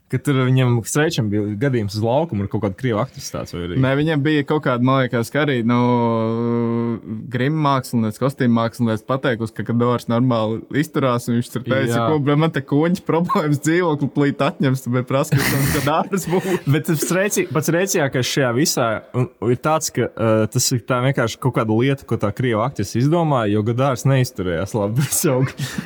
Kad 0.09 0.23
tur 0.25 0.39
viņam 0.47 0.79
streičam 0.89 1.27
bija 1.29 1.43
gadījums 1.61 1.93
uz 1.99 2.01
laukuma 2.05 2.45
ar 2.45 2.49
kaut 2.49 2.63
kādu 2.63 2.77
krievu 2.79 3.01
aktivitāti. 3.03 3.77
Nē, 3.77 3.91
viņam 3.99 4.23
bija 4.25 4.45
kaut 4.49 4.63
kāda, 4.65 4.81
man 4.85 5.03
liekas, 5.03 5.29
ka 5.33 5.43
arī 5.45 5.59
nu, 5.67 5.79
grima 7.29 7.59
mākslinieks, 7.67 8.17
kostīm 8.21 8.53
mākslinieks 8.57 9.05
pateikusi, 9.07 9.53
ka 9.57 9.65
Kadors 9.67 10.07
normāli 10.09 10.61
izturās. 10.81 11.29
Viņš 11.29 11.51
tur 11.53 11.65
teica, 11.67 12.07
bet 12.25 12.41
man 12.41 12.53
te 12.55 12.63
kuņģis 12.65 13.05
problēmas 13.09 13.61
dzīvokli 13.65 14.09
plīt 14.15 14.43
atņems, 14.45 14.85
bet 14.95 15.09
prasa, 15.09 15.37
ka 15.37 15.45
tam 15.45 15.67
Kadors 15.75 16.27
būtu. 16.29 16.57
Bet 16.73 16.85
tas 16.87 17.01
streici- 17.01 17.45
pats 17.49 17.69
rēcīgākais 17.73 18.29
šajā 18.29 18.49
visā 18.55 18.87
ir 19.49 19.59
tas, 19.63 19.89
ka 19.93 20.05
uh, 20.09 20.43
tas 20.51 20.65
ir 20.75 20.83
tā 20.87 20.99
vienkārši 21.05 21.39
kaut 21.41 21.55
kāda 21.57 21.75
lieta, 21.75 22.05
ko 22.07 22.17
tā 22.21 22.29
krievu 22.35 22.61
aktrise 22.63 22.99
izdomāja, 23.01 23.51
jo 23.55 23.63
Gadārs 23.67 24.05
neizturējās 24.09 24.75
labi 24.77 25.05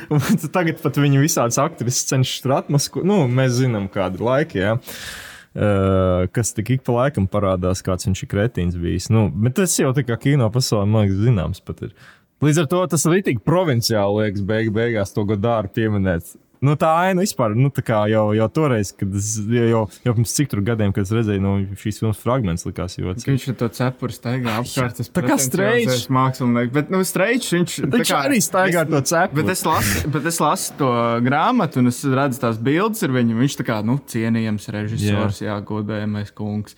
Tagad 0.54 0.80
pat 0.82 0.98
viņa 1.00 1.22
visādas 1.22 1.58
aktrises 1.62 2.06
cenšas 2.10 2.44
tur 2.44 2.56
atmaskot. 2.58 3.06
Nu, 3.08 3.22
mēs 3.30 3.56
zinām, 3.58 3.88
kāda 3.92 4.13
ir 4.18 4.26
laika. 4.26 4.58
Jā. 4.58 4.74
Uh, 5.54 6.24
kas 6.34 6.50
tik 6.50 6.72
ik 6.74 6.82
pa 6.86 6.96
laikam 6.96 7.28
parādās, 7.30 7.84
kāds 7.86 8.08
viņš 8.08 8.24
ir 8.24 8.30
kretīns 8.32 8.78
bijis. 8.80 9.06
Nu, 9.14 9.28
bet 9.30 9.54
tas 9.60 9.76
jau 9.78 9.92
tā 9.94 10.02
kā 10.06 10.18
kino 10.18 10.48
pasaulē, 10.50 10.88
man 10.90 11.06
liekas, 11.06 11.20
zināms. 11.28 11.62
pat 11.62 11.84
ir. 11.86 11.92
Līdz 12.42 12.64
ar 12.64 12.66
to 12.72 12.80
tas 12.90 13.06
arī 13.08 13.22
tik 13.24 13.44
provinciāli 13.46 14.24
liekas, 14.24 14.42
beig, 14.48 14.72
beigās 14.74 15.14
to 15.14 15.22
godāru 15.28 15.70
pieminēt. 15.72 16.34
Nu, 16.64 16.76
tā 16.80 16.90
aina 17.08 17.24
vispār, 17.24 17.54
nu, 17.58 17.68
tā 17.74 17.82
kā 17.84 18.04
jau, 18.08 18.32
jau 18.36 18.46
toreiz, 18.54 18.92
kad 18.96 19.14
es 19.18 19.34
jau, 19.40 19.64
jau, 19.68 19.82
jau 20.06 20.14
pirms 20.16 20.34
cik 20.36 20.48
tur 20.52 20.62
gadiem, 20.64 20.92
kad 20.94 21.04
es 21.04 21.12
redzēju 21.12 21.42
no 21.42 21.54
šīs 21.80 21.98
filmas 22.00 22.20
fragments, 22.22 22.64
likās 22.68 22.94
Ka 22.96 23.02
joks. 23.02 23.26
Viņš 23.26 23.46
ar 23.50 23.56
to 23.60 23.68
cepuri 23.74 24.14
staigā 24.16 24.54
apkārt. 24.62 25.00
Tā 25.14 25.24
kā 25.26 25.36
Streičs. 25.40 26.06
Mākslinieks, 26.14 26.72
bet, 26.72 26.90
nu, 26.94 27.00
streičs 27.04 27.50
viņš. 27.54 27.76
Viņš 27.92 28.10
kā- 28.12 28.22
arī 28.28 28.38
staigā 28.44 28.84
ar 28.84 28.88
to 28.92 29.00
cepuri. 29.02 29.42
Bet 29.42 29.52
es, 29.52 29.64
lasu, 29.66 30.10
bet 30.14 30.26
es 30.30 30.40
lasu 30.40 30.76
to 30.78 30.90
grāmatu, 31.26 31.82
un 31.82 31.90
es 31.92 32.00
redzu 32.04 32.40
tās 32.40 32.58
bildes 32.62 33.02
ar 33.04 33.10
viņu. 33.14 33.36
Viņš 33.42 33.58
tā 33.60 33.66
kā 33.68 33.80
nu, 33.84 33.98
cienījams 33.98 34.68
režisors, 34.74 35.42
jā, 35.44 35.58
godējamais 35.64 36.32
kungs. 36.36 36.76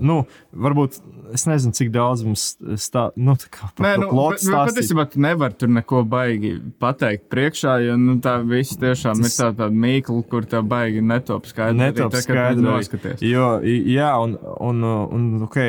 Nu, 0.00 0.22
varbūt 0.54 0.98
es 1.34 1.46
nezinu, 1.46 1.74
cik 1.76 1.92
daudz 1.94 2.24
mums 2.26 2.56
stāv, 2.80 3.12
nu, 3.16 3.36
tā 3.38 3.50
kā 3.52 3.70
par 3.76 3.86
Nē, 3.86 3.94
to 3.96 4.00
nu, 4.06 4.10
plotu 4.10 4.38
bet, 4.38 4.40
bet 4.40 4.48
stāstīt. 4.48 4.74
patiesībā 4.74 5.06
tu 5.12 5.20
nevari 5.22 5.58
tur 5.58 5.68
neko 5.68 6.02
baigi 6.08 6.54
pateikt 6.80 7.28
priekšā, 7.32 7.78
jo 7.86 7.96
nu, 8.00 8.18
tā 8.24 8.38
viss 8.42 8.76
tiešām 8.80 9.20
ir 9.28 9.34
tā, 9.36 9.48
tāda 9.52 9.68
mīkla, 9.84 10.22
kur 10.30 10.46
tā 10.48 10.62
baigi 10.66 11.02
netop 11.04 11.46
skaidrs. 11.48 11.78
Netop 11.78 12.16
skaidri. 12.18 12.64
noskaties. 12.64 13.22
Jo, 13.24 13.48
jā, 13.62 14.10
un, 14.24 14.34
un, 14.64 14.82
un 15.14 15.46
ok, 15.46 15.60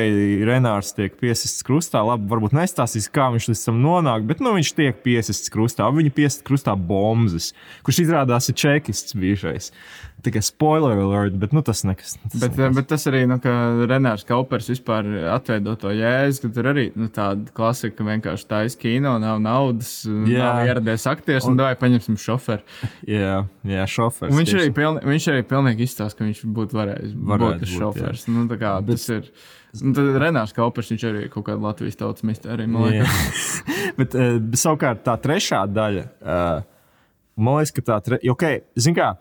Renārs 0.48 0.94
tiek 0.96 1.16
piesists 1.20 1.64
krustā. 1.66 2.02
Labi, 2.06 2.28
varbūt 2.30 2.56
nestāstīs, 2.56 3.10
kā 3.12 3.30
viņš 3.34 3.50
līdz 3.52 3.64
tam 3.68 3.80
nonāk, 3.84 4.26
bet 4.28 4.42
nu, 4.44 4.54
viņš 4.58 4.74
tiek 4.78 5.02
piesists 5.04 5.52
krustā. 5.52 5.88
Viņa 5.94 6.14
piesist 6.16 6.46
krustā 6.46 6.74
bombas, 6.74 7.52
kurš 7.86 8.04
izrādās 8.06 8.50
ir 8.50 8.58
čekists 8.60 9.16
bijušais. 9.18 9.70
Tikai 10.20 10.42
spoiler 10.44 10.98
alert, 11.00 11.36
bet 11.40 11.54
nu, 11.56 11.62
tas 11.64 11.80
nekas. 11.88 12.16
Tas 12.26 12.40
Bet, 12.42 12.56
nekas. 12.58 12.74
bet 12.76 12.88
tas 12.90 13.06
arī, 13.08 13.22
nu, 13.30 13.38
ka 13.40 13.52
Renārs 13.88 14.24
Kaupers 14.28 14.68
vispār 14.68 15.06
atveido 15.32 15.76
to 15.80 15.92
jēzu, 15.96 16.42
ka 16.44 16.50
tur 16.56 16.68
arī 16.72 16.86
nu, 16.98 17.08
tāda 17.14 17.52
klasika, 17.56 17.94
ka 17.98 18.06
vienkārši 18.08 18.48
taisa 18.50 18.80
kino, 18.80 19.14
nav 19.22 19.38
naudas, 19.44 19.92
Jā. 20.04 20.42
nav 20.42 20.68
ieradies 20.68 21.06
aktieris, 21.10 21.46
un, 21.48 21.56
un 21.56 21.64
vai 21.64 21.76
paņemsim 21.80 22.18
šoferu. 22.20 22.66
Jā, 23.20 23.44
jā 23.66 23.86
šofers. 23.90 24.32
Un 24.32 24.42
Viņš 24.42 24.52
tieši. 24.52 24.60
arī, 24.60 24.74
pilni, 24.76 25.04
viņš 25.08 25.30
arī 25.32 25.46
pilnīgi 25.54 25.86
izstāsta, 25.88 26.18
ka 26.18 26.28
viņš 26.28 26.42
būtu 26.58 26.78
varējis 26.80 27.16
Varētu 27.30 27.64
būt 27.64 27.72
šofers. 27.78 28.26
Nu, 28.30 28.44
tā 28.50 28.60
kā, 28.60 28.74
tas 28.90 29.06
ir. 29.14 29.32
Nu, 29.80 29.94
tad 29.94 30.18
Renārs 30.18 30.52
Kaupers, 30.56 30.90
viņš 30.90 31.06
arī 31.06 31.24
ir 31.26 31.32
kaut 31.32 31.46
kāda 31.46 31.62
Latvijas 31.62 31.98
tautas 32.00 32.24
liekas. 32.26 33.48
bet 34.00 34.16
uh, 34.18 34.36
savukārt 34.58 35.04
tā 35.06 35.14
trešā 35.22 35.62
daļa, 35.70 36.06
uh, 36.20 36.64
man 37.38 37.60
liekas, 37.60 37.74
ka 37.76 37.84
tā 37.86 37.98
tre... 38.04 38.18
jo, 38.26 38.34
okay, 38.34 38.64
zin 38.74 38.96
kā, 38.98 39.12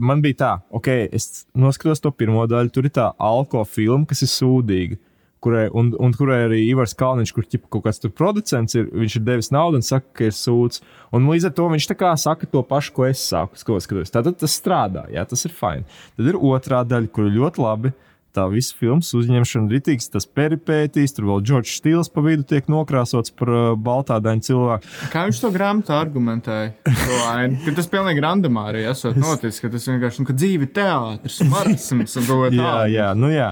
man 0.00 0.22
bija 0.22 0.38
tā, 0.38 0.50
ok, 0.70 0.88
es 1.10 1.44
noskatos 1.58 2.02
to 2.02 2.12
pirmo 2.14 2.46
daļu, 2.50 2.70
tur 2.74 2.86
ir 2.86 2.94
tā 2.94 3.10
alko 3.18 3.64
filma, 3.66 4.06
kas 4.10 4.22
ir 4.26 4.30
sūdīga. 4.30 5.00
Kurai, 5.40 5.70
un, 5.72 5.94
un 5.96 6.12
kurai 6.12 6.42
arī 6.44 6.58
Ivars 6.68 6.92
Kalniņš, 7.00 7.30
kurš 7.32 7.46
ķipa, 7.54 7.68
kaut 7.72 7.86
kāds 7.86 8.02
producents 8.12 8.76
ir, 8.76 8.90
viņš 8.92 9.14
ir 9.16 9.22
devis 9.24 9.48
naudu 9.54 9.78
un 9.80 9.84
saka, 9.86 10.04
ka 10.18 10.26
ir 10.28 10.34
sūds. 10.36 10.82
Un 11.16 11.30
līdz 11.32 11.48
ar 11.48 11.54
to 11.56 11.68
viņš 11.72 11.86
tā 11.88 11.96
kā 11.96 12.10
saka 12.20 12.44
to 12.52 12.60
pašu, 12.68 12.92
ko 12.92 13.06
es 13.08 13.22
saku. 13.24 13.56
Ko 13.64 13.78
skatos. 13.80 14.12
Tātad 14.12 14.36
tas 14.42 14.58
strādā, 14.60 15.06
jā, 15.08 15.24
tas 15.24 15.46
ir 15.48 15.54
fini. 15.56 15.88
Tad 16.18 16.28
ir 16.28 16.36
otrā 16.36 16.82
daļa, 16.84 17.08
kur 17.08 17.30
ir 17.30 17.38
ļoti 17.38 17.64
labi. 17.64 17.94
Tā 18.36 18.44
visa 18.46 18.76
filmas 18.78 19.08
uzņemšana, 19.16 19.66
rītīgs, 19.72 20.06
tas 20.12 20.26
peripētīs, 20.38 21.16
tur 21.16 21.26
vēl 21.26 21.40
Džordžs 21.42 21.80
Stils 21.80 22.10
pa 22.14 22.22
vidu 22.22 22.44
tiek 22.46 22.68
nokrāsots 22.70 23.34
par 23.34 23.50
uh, 23.50 23.64
baltādainu 23.74 24.44
cilvēku. 24.46 24.86
Kā 25.10 25.24
viņš 25.26 25.40
to 25.42 25.50
grāmatu 25.54 25.96
argumentēja? 25.96 26.70
To? 26.86 27.18
Ka 27.64 27.74
tas 27.80 27.90
pilnīgi 27.90 28.22
randomā 28.22 28.68
arī 28.70 28.84
esot 28.92 29.18
noticis, 29.18 29.58
ka 29.64 29.72
tas 29.72 29.88
vienkārši 29.90 30.22
nu, 30.22 30.28
ka 30.30 30.38
dzīve 30.38 30.68
ir 30.68 30.72
teātris, 30.78 31.40
marasms 31.50 32.18
un 32.20 32.28
kaut 32.30 32.44
kā 32.46 32.54
Jā, 32.60 32.78
jā, 32.92 33.10
nu 33.18 33.32
jā. 33.34 33.50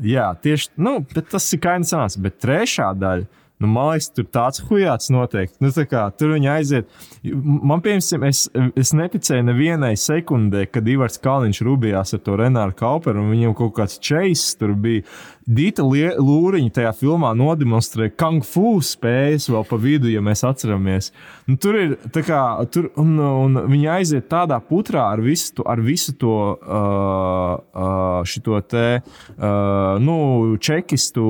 jā 0.00 0.30
tieši 0.46 0.72
nu, 0.80 0.96
bet 1.12 1.28
tas 1.34 1.50
ir 1.52 1.60
kaini 1.64 1.88
sanāks. 1.88 2.16
Bet 2.24 2.40
trešā 2.40 2.94
daļa. 2.96 3.43
Nu, 3.62 3.68
man 3.70 3.92
liekas, 3.92 4.08
tur 4.10 4.26
tāds 4.34 4.60
hujāts 4.66 5.12
noteikti. 5.14 5.60
Nu, 5.62 5.70
tā 5.74 5.84
kā, 5.86 6.02
tur 6.18 6.32
viņi 6.34 6.48
aiziet. 6.50 6.88
Man, 7.30 7.80
piemēram, 7.84 8.26
es, 8.26 8.48
es 8.80 8.90
neticēju 8.98 9.46
nevienai 9.46 9.92
sekundē, 10.00 10.64
kad 10.74 10.88
Ivars 10.90 11.20
Kalniņš 11.22 11.60
rubījās 11.64 12.16
ar 12.16 12.22
to 12.26 12.34
Renāru 12.40 12.74
Kauperu 12.78 13.22
un 13.22 13.30
viņam 13.30 13.54
kaut 13.58 13.76
kāds 13.78 14.00
čeiss 14.02 14.56
tur 14.58 14.74
bija. 14.74 15.06
Lie- 15.44 16.16
Lūriņa 16.16 16.72
tajā 16.72 16.90
filmā 16.96 17.34
nodemonstrēja 17.36 18.14
kung 18.16 18.44
fu 18.46 18.78
spējas 18.80 19.50
vēl 19.52 19.66
pa 19.68 19.76
vidu, 19.76 20.08
ja 20.08 20.22
mēs 20.24 20.40
atceramies. 20.48 21.10
Nu, 21.46 21.58
tur 21.60 21.76
ir 21.76 21.92
tā 22.14 22.22
kā, 22.24 22.38
tur, 22.72 22.88
un, 22.96 23.18
un 23.20 23.58
viņi 23.68 23.90
aiziet 23.92 24.30
tādā 24.32 24.56
putrā 24.64 25.04
ar 25.12 25.20
visu 25.20 25.52
to, 25.58 25.66
ar 25.68 25.82
visu 25.84 26.14
to 26.16 26.32
uh, 26.56 27.60
uh, 27.60 28.24
šito 28.24 28.56
te, 28.64 29.02
uh, 29.04 30.00
nu, 30.00 30.56
čekistu, 30.56 31.26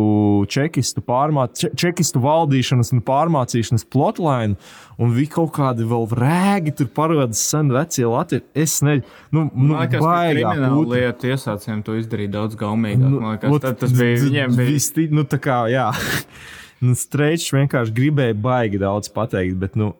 čekistu, 0.46 1.02
pārmā, 1.02 1.48
če, 1.50 1.72
čekistu 1.74 2.22
valdīšanas 2.22 2.94
un 2.94 3.02
pārmācīšanas 3.02 3.88
plotlainu, 3.90 4.54
un 4.98 5.14
viņi 5.16 5.30
kaut 5.34 5.52
kādi 5.56 5.86
vēl 5.90 6.06
rēgi 6.18 6.74
tur 6.80 6.90
parādās 6.96 7.42
sen 7.50 7.72
vecie 7.74 8.06
Latvijas. 8.10 8.46
Es 8.54 8.76
nezinu, 8.84 9.06
nu, 9.34 9.46
nu 9.54 9.78
liekas, 9.78 9.98
ka 9.98 10.04
baigā 10.04 10.54
krimināla 10.54 10.98
lietu 10.98 11.32
iesācējiem 11.34 11.82
to 11.86 11.96
izdarīja 12.00 12.34
daudz 12.38 12.58
gaumīgāk. 12.60 13.08
Nu, 13.08 13.22
Man 13.22 13.36
liekas, 13.36 13.56
ot, 13.58 13.68
tas 13.82 13.96
bija 13.96 14.20
viņiem. 14.22 14.58
Bija, 14.58 14.70
Visti, 14.74 15.08
nu, 15.14 15.26
tā 15.28 15.40
kā, 15.42 15.64
jā. 15.72 15.90
Nu, 16.84 16.92
Streičs 16.98 17.48
vienkārši 17.54 17.94
gribēja 17.96 18.34
baigi 18.36 18.76
daudz 18.82 19.08
pateikt, 19.14 19.54
bet, 19.56 19.76
nu, 19.78 19.94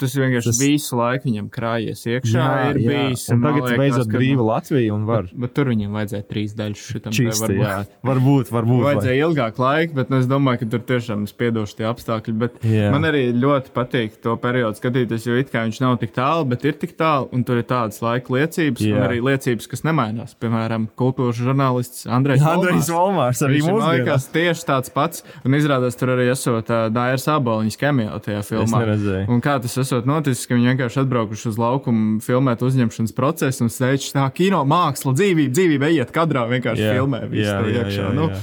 tas 0.00 0.14
vienkārši 0.16 0.48
tas- 0.48 0.58
visu 0.64 0.96
laiku 0.96 1.28
viņam 1.28 1.48
krājies 1.52 2.00
iekšā. 2.08 2.44
ir 2.70 2.78
bijis, 2.80 3.28
Un 3.30 3.38
man 3.40 3.52
tagad 3.54 3.68
liekas, 3.68 3.78
beidzot 3.78 4.06
ka, 4.08 4.12
nu, 4.12 4.18
brīva 4.18 4.44
Latvija 4.48 4.94
un 4.94 5.04
var. 5.04 5.22
Bet, 5.28 5.38
bet 5.40 5.54
tur 5.54 5.64
viņam 5.66 5.90
vajadzēja 5.92 6.24
trīs 6.30 6.54
daļas 6.56 7.10
Čisti, 7.12 7.42
varbūt. 7.44 7.60
jā. 7.60 7.86
Varbūt, 8.04 8.48
varbūt. 8.50 8.82
vai- 8.82 8.94
Vajadzēja 8.94 9.26
ilgāk 9.28 9.58
laika, 9.60 9.94
bet 9.94 10.08
nu, 10.10 10.16
es 10.16 10.26
domāju, 10.26 10.58
ka 10.60 10.66
tur 10.72 10.80
tiešām 10.80 11.22
ir 11.22 11.28
spiedoši 11.28 11.76
tie 11.76 11.84
apstākļi. 11.84 12.38
Bet 12.38 12.60
Jā. 12.62 12.90
man 12.90 13.02
arī 13.02 13.32
ļoti 13.36 13.70
patīk 13.76 14.20
to 14.22 14.36
periodu 14.38 14.80
skatīties, 14.80 15.26
jo 15.26 15.36
it 15.36 15.52
kā 15.52 15.66
viņš 15.68 15.80
nav 15.82 15.98
tik 16.00 16.14
tālu, 16.14 16.48
bet 16.48 16.64
ir 16.64 16.72
tik 16.72 16.96
tālu, 16.96 17.28
un 17.32 17.44
tur 17.44 17.58
ir 17.58 17.64
tādas 17.64 18.00
laika 18.00 18.28
liecības, 18.32 18.80
Jā. 18.80 18.96
un 18.96 19.02
arī 19.08 19.20
liecības, 19.20 19.68
kas 19.68 19.82
nemainās. 19.82 20.34
Piemēram, 20.40 20.88
kultūras 20.96 21.36
žurnālists 21.36 22.06
Andrejs 22.08 22.40
Andrejs 22.40 22.88
Volmārs. 22.88 23.42
Arī 23.44 23.56
ir, 23.60 23.62
mūsdienās. 23.68 24.04
liekas, 24.06 24.28
tieši 24.32 24.64
tāds 24.64 24.88
pats. 24.92 25.22
Un 25.44 25.52
izrādās, 25.52 25.94
tur 25.98 26.08
arī 26.08 26.30
esot 26.30 26.70
uh, 26.70 26.88
Dairas 26.88 27.26
Aboliņas 27.28 27.76
kemijā 27.76 28.16
tajā 28.22 28.40
filmā. 28.48 29.28
Un 29.28 29.40
kā 29.42 29.60
tas 29.60 29.73
esot 29.82 30.06
noticis, 30.06 30.46
ka 30.46 30.54
viņi 30.58 30.70
vienkārši 30.72 31.00
atbraukuši 31.04 31.48
uz 31.52 31.58
laukumu 31.58 32.20
filmēt 32.24 32.62
uzņemšanas 32.66 33.14
procesu 33.16 33.64
un 33.66 33.72
steidz 33.72 34.10
tā 34.14 34.26
kino 34.36 34.62
māksla, 34.68 35.14
dzīvība, 35.16 35.52
dzīvība, 35.56 35.90
ejiet 35.92 36.14
kadrā, 36.14 36.46
vienkārši 36.52 36.86
Jā, 36.86 36.94
filmē 36.98 37.24
visu 37.30 37.48
jā, 37.50 37.58
to 37.62 37.72
jā, 37.72 37.82
iekšā. 37.82 38.06
jā, 38.06 38.12
Nu, 38.14 38.28
jā. 38.30 38.40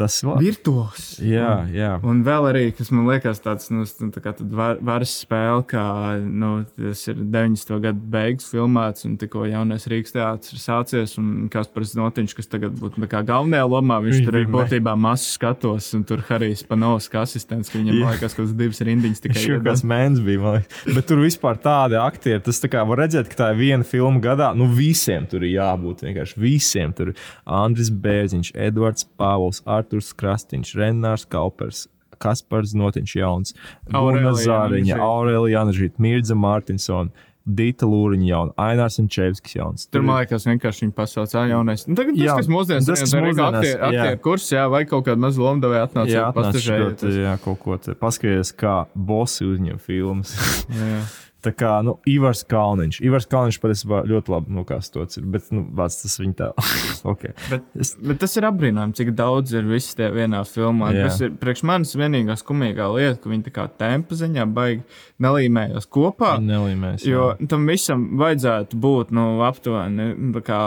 Tas 0.00 0.16
var. 0.24 0.38
Virtuos. 0.40 1.18
Jā, 1.20 1.66
jā. 1.68 1.90
Un 2.08 2.22
vēl 2.24 2.46
arī, 2.48 2.62
kas 2.72 2.88
man 2.94 3.04
liekas, 3.04 3.42
tāds 3.44 3.68
nu, 3.68 3.84
tā 3.84 4.32
varas 4.80 5.12
spēle, 5.20 5.60
kā 5.68 5.84
nu, 6.24 6.62
tas 6.78 7.02
ir 7.10 7.18
90. 7.20 7.74
gada 7.84 8.00
beigas 8.14 8.48
filmēts, 8.48 9.04
un 9.04 9.18
tikko 9.20 9.44
jaunais 9.50 9.84
Rīgas 9.90 10.14
teātris 10.16 10.54
ir 10.56 10.62
sācies, 10.62 11.18
un 11.20 11.50
Kaspars 11.52 11.92
Notiņš, 11.98 12.36
kas 12.38 12.48
tagad 12.48 12.78
būtu 12.80 13.04
kā 13.10 13.20
galvenajā 13.28 13.66
lomā, 13.68 13.98
viņš 14.06 14.24
tur 14.24 14.38
ir 14.40 14.48
būtībā 14.54 14.94
masu 14.96 15.34
skatos, 15.34 15.90
un 15.98 16.06
tur 16.08 16.24
Harijs 16.30 16.64
Panovs 16.64 17.10
kā 17.12 17.26
asistents, 17.26 17.68
ka 17.68 17.76
viņam, 17.76 18.00
Jā. 18.00 18.14
liekas, 18.14 18.36
kaut 18.38 18.46
kāds 18.46 18.56
divas 18.56 18.80
rindiņas 18.86 19.22
tikai 19.26 19.36
Šis 19.36 19.50
iedod. 19.50 19.66
kāds 19.68 19.84
mēnesis 19.84 20.24
bija. 20.24 20.54
Bet 20.96 21.08
tur 21.10 21.20
vispār 21.20 21.60
tādi 21.60 21.98
aktieri. 22.00 22.40
Tas 22.46 22.60
tā 22.62 22.70
kā 22.72 22.86
var 22.88 23.04
redzēt, 23.04 23.28
ka 23.30 23.42
tā 23.42 23.50
ir 23.52 23.60
viena 23.60 23.86
filma 23.86 24.22
gadā. 24.22 24.50
Nu, 24.56 24.70
visiem 24.72 25.28
tur 25.30 25.44
ir 25.44 25.58
jābūt. 25.58 26.06
Vienkārši 26.08 26.40
visiem 26.40 26.96
tur 26.96 27.12
ir 27.12 27.22
Andris 27.44 27.92
Bērziņš, 27.92 28.54
Edvards 28.68 29.06
Pāvils, 29.20 29.60
Arturs 29.90 30.12
Krastīņš, 30.14 30.76
Renārs 30.78 31.26
Kaupers. 31.26 31.88
Kaspars 32.20 32.74
Notiņš 32.76 33.12
Jauns, 33.16 33.54
Guna 33.88 34.34
Zāriņa. 34.36 34.98
Aurelija 35.00 35.62
Janžīta, 35.62 36.02
Mirza 36.04 36.36
Mārtinsona, 36.36 37.08
Dita 37.48 37.88
Lūriņa 37.88 38.26
Jauna, 38.28 38.52
Ainārs 38.60 39.00
Enčevskis 39.00 39.56
Jauns. 39.56 39.86
Tur, 39.88 40.04
man 40.04 40.20
liekas, 40.20 40.44
vienkārši 40.46 40.84
viņi 40.84 40.94
pasauc, 40.98 41.32
ah, 41.32 41.48
jaunais. 41.48 41.86
Nu, 41.88 41.96
tagad 41.98 42.20
Jā, 42.20 42.36
tas, 42.36 42.44
kas 42.44 42.52
mūsdienās 42.52 42.90
tas, 42.90 43.02
kas 43.06 43.14
mūsdienās, 43.16 43.56
aktieru 43.62 43.80
jā. 43.80 43.88
aktier 43.88 44.20
kurs, 44.26 44.50
jā, 44.52 44.66
vai 44.70 44.82
kaut 44.90 45.08
kāda 45.08 45.24
maza 45.24 45.42
lomdevēja 45.46 45.88
atnāca 45.88 46.12
Jā, 46.12 46.26
un 46.28 46.36
pastažēja. 46.36 46.92
atnāc, 46.92 47.18
jā, 47.24 47.32
kaut 47.46 47.62
ko 47.64 47.80
tādu. 47.80 47.96
Paskaties, 48.04 48.52
kā 48.60 48.76
bosi 48.94 49.48
uzņem 49.48 49.80
filmas. 49.80 50.36
Jā. 50.68 51.00
Tā 51.40 51.52
kā 51.56 51.72
nu, 51.84 51.94
Ivars 52.10 52.42
Kalniņš. 52.48 53.00
Ivars 53.06 53.26
Kalniņš 53.30 53.58
patiesībā 53.62 54.02
ļoti 54.08 54.32
labi 54.32 54.56
nokāstots 54.58 55.20
ir, 55.20 55.26
bet 55.32 55.48
nu, 55.54 55.62
vārds 55.76 56.00
tas 56.02 56.18
viņa 56.20 56.36
tā. 56.36 56.48
okay. 57.12 57.32
Bet, 57.48 57.68
bet 58.04 58.20
tas 58.20 58.36
ir 58.36 58.46
apbrīnojami, 58.50 58.96
cik 58.98 59.12
daudz 59.16 59.54
ir 59.56 59.68
viss 59.68 59.96
tajā 59.96 60.12
vienā 60.16 60.42
filmā. 60.48 60.92
Jā. 60.96 61.08
Tas 61.08 61.20
ir 61.24 61.32
priekš 61.40 61.64
manis 61.70 61.94
vienīgā 61.96 62.36
skumīgā 62.40 62.90
lieta, 62.92 63.16
ka 63.22 63.32
viņi 63.32 63.46
tā 63.48 63.54
kā 63.56 63.66
tempa 63.80 64.18
ziņā 64.20 64.46
baigi 64.52 64.84
nelīmējās 65.24 65.88
kopā. 65.92 66.34
Nelīmēs. 66.44 67.06
Jo 67.08 67.32
tam 67.50 67.64
visam 67.70 68.06
vajadzētu 68.20 68.80
būt 68.80 69.14
nu, 69.16 69.26
aptuveni 69.46 70.10
nu, 70.12 70.32
tā 70.36 70.44
kā 70.50 70.60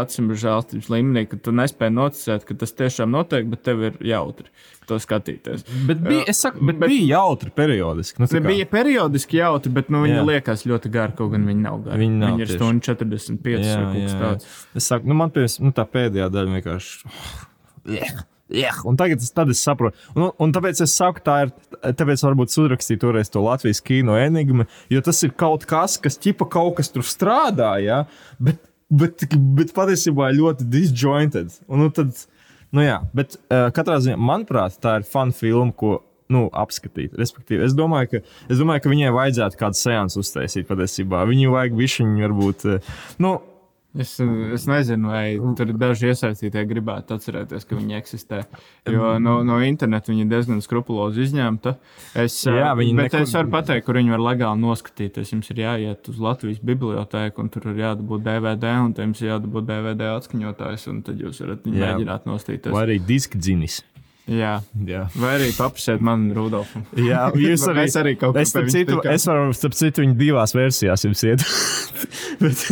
ātrim 0.00 0.32
žēlstības 0.32 0.90
līmenī, 0.92 1.26
ka 1.28 1.40
tu 1.44 1.52
nespēji 1.54 1.98
noticēt, 1.98 2.48
ka 2.48 2.56
tas 2.64 2.72
tiešām 2.80 3.12
notiek, 3.12 3.48
bet 3.52 3.64
tev 3.68 3.84
ir 3.90 4.00
jautri 4.04 4.48
to 4.88 4.98
skatīties. 5.02 5.64
Bet 5.88 6.02
bija, 6.04 6.26
es 6.30 6.42
saku, 6.44 6.60
bet, 6.64 6.78
bet 6.82 6.92
bija 6.92 7.18
jautri 7.18 7.52
periodiski. 7.54 8.22
Nu, 8.22 8.28
bija 8.44 8.68
periodiski 8.70 9.40
jautri, 9.40 9.72
bet 9.74 9.90
nu, 9.92 10.04
viņi 10.04 10.20
liekas 10.28 10.66
ļoti 10.68 10.92
gari, 10.94 11.16
kaut 11.18 11.32
gan 11.34 11.48
viņi 11.48 11.64
nav 11.64 11.80
gari. 11.86 12.02
Viņi 12.04 12.20
nav 12.20 12.34
viņi 12.34 12.46
ir 12.46 12.54
stundu 12.58 12.86
45 12.90 13.64
Jā, 13.64 13.80
vai 13.80 13.88
kaut 13.88 13.98
kas 14.04 14.20
tāds. 14.20 14.52
Es 14.76 14.92
saku, 14.92 15.10
nu, 15.10 15.18
man 15.18 15.34
piemēram, 15.34 15.68
nu, 15.68 15.74
tā 15.76 15.88
pēdējā 15.96 16.30
daļa 16.34 16.56
vienkārši. 16.58 17.18
Yeah, 18.52 18.76
un 18.84 18.98
tagad 19.00 19.22
es, 19.24 19.32
es 19.32 19.62
saprotu. 19.64 19.96
Un, 20.12 20.28
un 20.42 20.52
tāpēc 20.52 20.82
es 20.84 20.92
saku, 20.92 21.22
tā 21.24 21.38
ir. 21.46 21.54
Tāpēc 21.80 22.22
varbūt 22.26 22.52
uzrakstīju 22.52 23.00
toreiz 23.00 23.32
to 23.32 23.40
Latvijas 23.44 23.80
kino 23.84 24.18
enigmu, 24.20 24.68
jo 24.92 25.00
tas 25.04 25.22
ir 25.24 25.32
kaut 25.36 25.64
kas, 25.68 25.96
kas 26.00 26.20
ķipa 26.20 26.46
kaut 26.52 26.76
kas 26.78 26.92
tur 26.92 27.04
strādā, 27.08 27.74
ja? 27.82 28.02
bet, 28.38 28.60
bet, 28.92 29.24
bet 29.56 29.72
patiesībā 29.76 30.28
ļoti 30.36 30.68
disjointed. 30.70 31.56
Un, 31.68 31.86
nu, 31.86 31.90
tad, 31.94 32.12
nu, 32.74 32.82
jā, 32.84 32.98
bet 33.16 33.38
uh, 33.38 33.68
katrā 33.74 34.00
ziņā, 34.02 34.18
manuprāt, 34.20 34.76
tā 34.82 34.98
ir 35.00 35.08
fun 35.08 35.32
filma, 35.36 35.72
ko 35.78 35.98
nu, 36.32 36.46
apskatīt. 36.56 37.14
Respektīvi, 37.20 37.62
es 37.66 37.74
domāju, 37.76 38.14
ka, 38.14 38.22
es 38.50 38.60
domāju, 38.60 38.84
ka 38.84 38.92
viņai 38.92 39.12
vajadzētu 39.14 39.60
kādu 39.60 39.78
seansu 39.78 40.22
uztaisīt 40.24 40.68
patiesībā. 40.70 41.24
Viņu 41.28 41.52
vajag 41.54 41.76
višķiņu, 41.78 42.24
varbūt. 42.24 42.64
Uh, 42.68 42.94
nu, 43.22 43.34
Es, 43.94 44.16
es 44.18 44.64
nezinu, 44.66 45.06
vai 45.12 45.36
tur 45.54 45.68
daži 45.78 46.08
iesaistītie 46.10 46.64
gribētu 46.66 47.14
atcerēties, 47.14 47.62
ka 47.68 47.76
viņi 47.78 47.94
eksistē. 47.94 48.40
Jo 48.90 49.12
no, 49.22 49.36
no 49.46 49.60
interneta 49.62 50.10
viņi 50.10 50.26
diezgan 50.32 50.58
skrupulozi 50.64 51.22
izņemta. 51.28 51.76
Es, 52.18 52.40
Jā, 52.42 52.72
viņi 52.74 52.96
bet 52.98 53.12
nekur- 53.12 53.22
es 53.22 53.34
varu 53.38 53.52
pateikt, 53.54 53.86
kur 53.86 54.00
viņi 54.00 54.10
var 54.16 54.24
legāli 54.26 54.64
noskatīties. 54.64 55.30
Jums 55.36 55.50
ir 55.54 55.62
jāiet 55.62 56.10
uz 56.10 56.18
Latvijas 56.18 56.58
bibliotēku, 56.58 57.38
un 57.38 57.48
tur 57.54 57.70
ir 57.70 57.78
jādabūt 57.84 58.26
DVD, 58.26 58.74
un 58.82 58.92
tam 58.98 59.14
ir 59.14 59.28
jādabūt 59.30 59.70
DVD 59.70 60.10
atskaņotājs, 60.18 60.88
un 60.90 61.02
tad 61.06 61.22
jūs 61.22 61.38
varat 61.44 61.62
mēģināt 61.62 62.26
nostīties. 62.26 62.74
vai 62.74 62.86
arī 62.88 62.98
diska 62.98 63.38
dzinis. 63.38 63.84
Jā. 64.30 64.54
Jā. 64.88 65.02
Vai 65.20 65.34
arī 65.36 65.50
paprasiet 65.52 66.00
man, 66.04 66.30
Rudolfam. 66.32 66.86
Jā, 66.96 67.26
jūs 67.44 67.66
arī, 67.68 67.82
Mēs 67.84 67.96
arī 68.00 68.14
kaut 68.20 68.38
es, 68.40 68.52
starp 68.54 68.70
pie 68.70 68.72
viņa 68.72 68.88
citu, 68.88 69.00
es 69.12 69.26
varu, 69.28 69.50
starp 69.56 69.76
citu, 69.76 70.04
viņu 70.04 70.16
divās 70.20 70.54
versijās 70.56 71.04
jums 71.04 71.24
iet. 71.28 71.44
Bet 72.42 72.62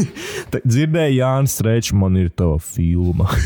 tā- 0.54 0.62
dzirdēju, 0.64 1.18
Jānis 1.18 1.58
Strečs, 1.58 1.92
man 1.96 2.16
ir 2.22 2.32
tā 2.32 2.48
filma. 2.64 3.28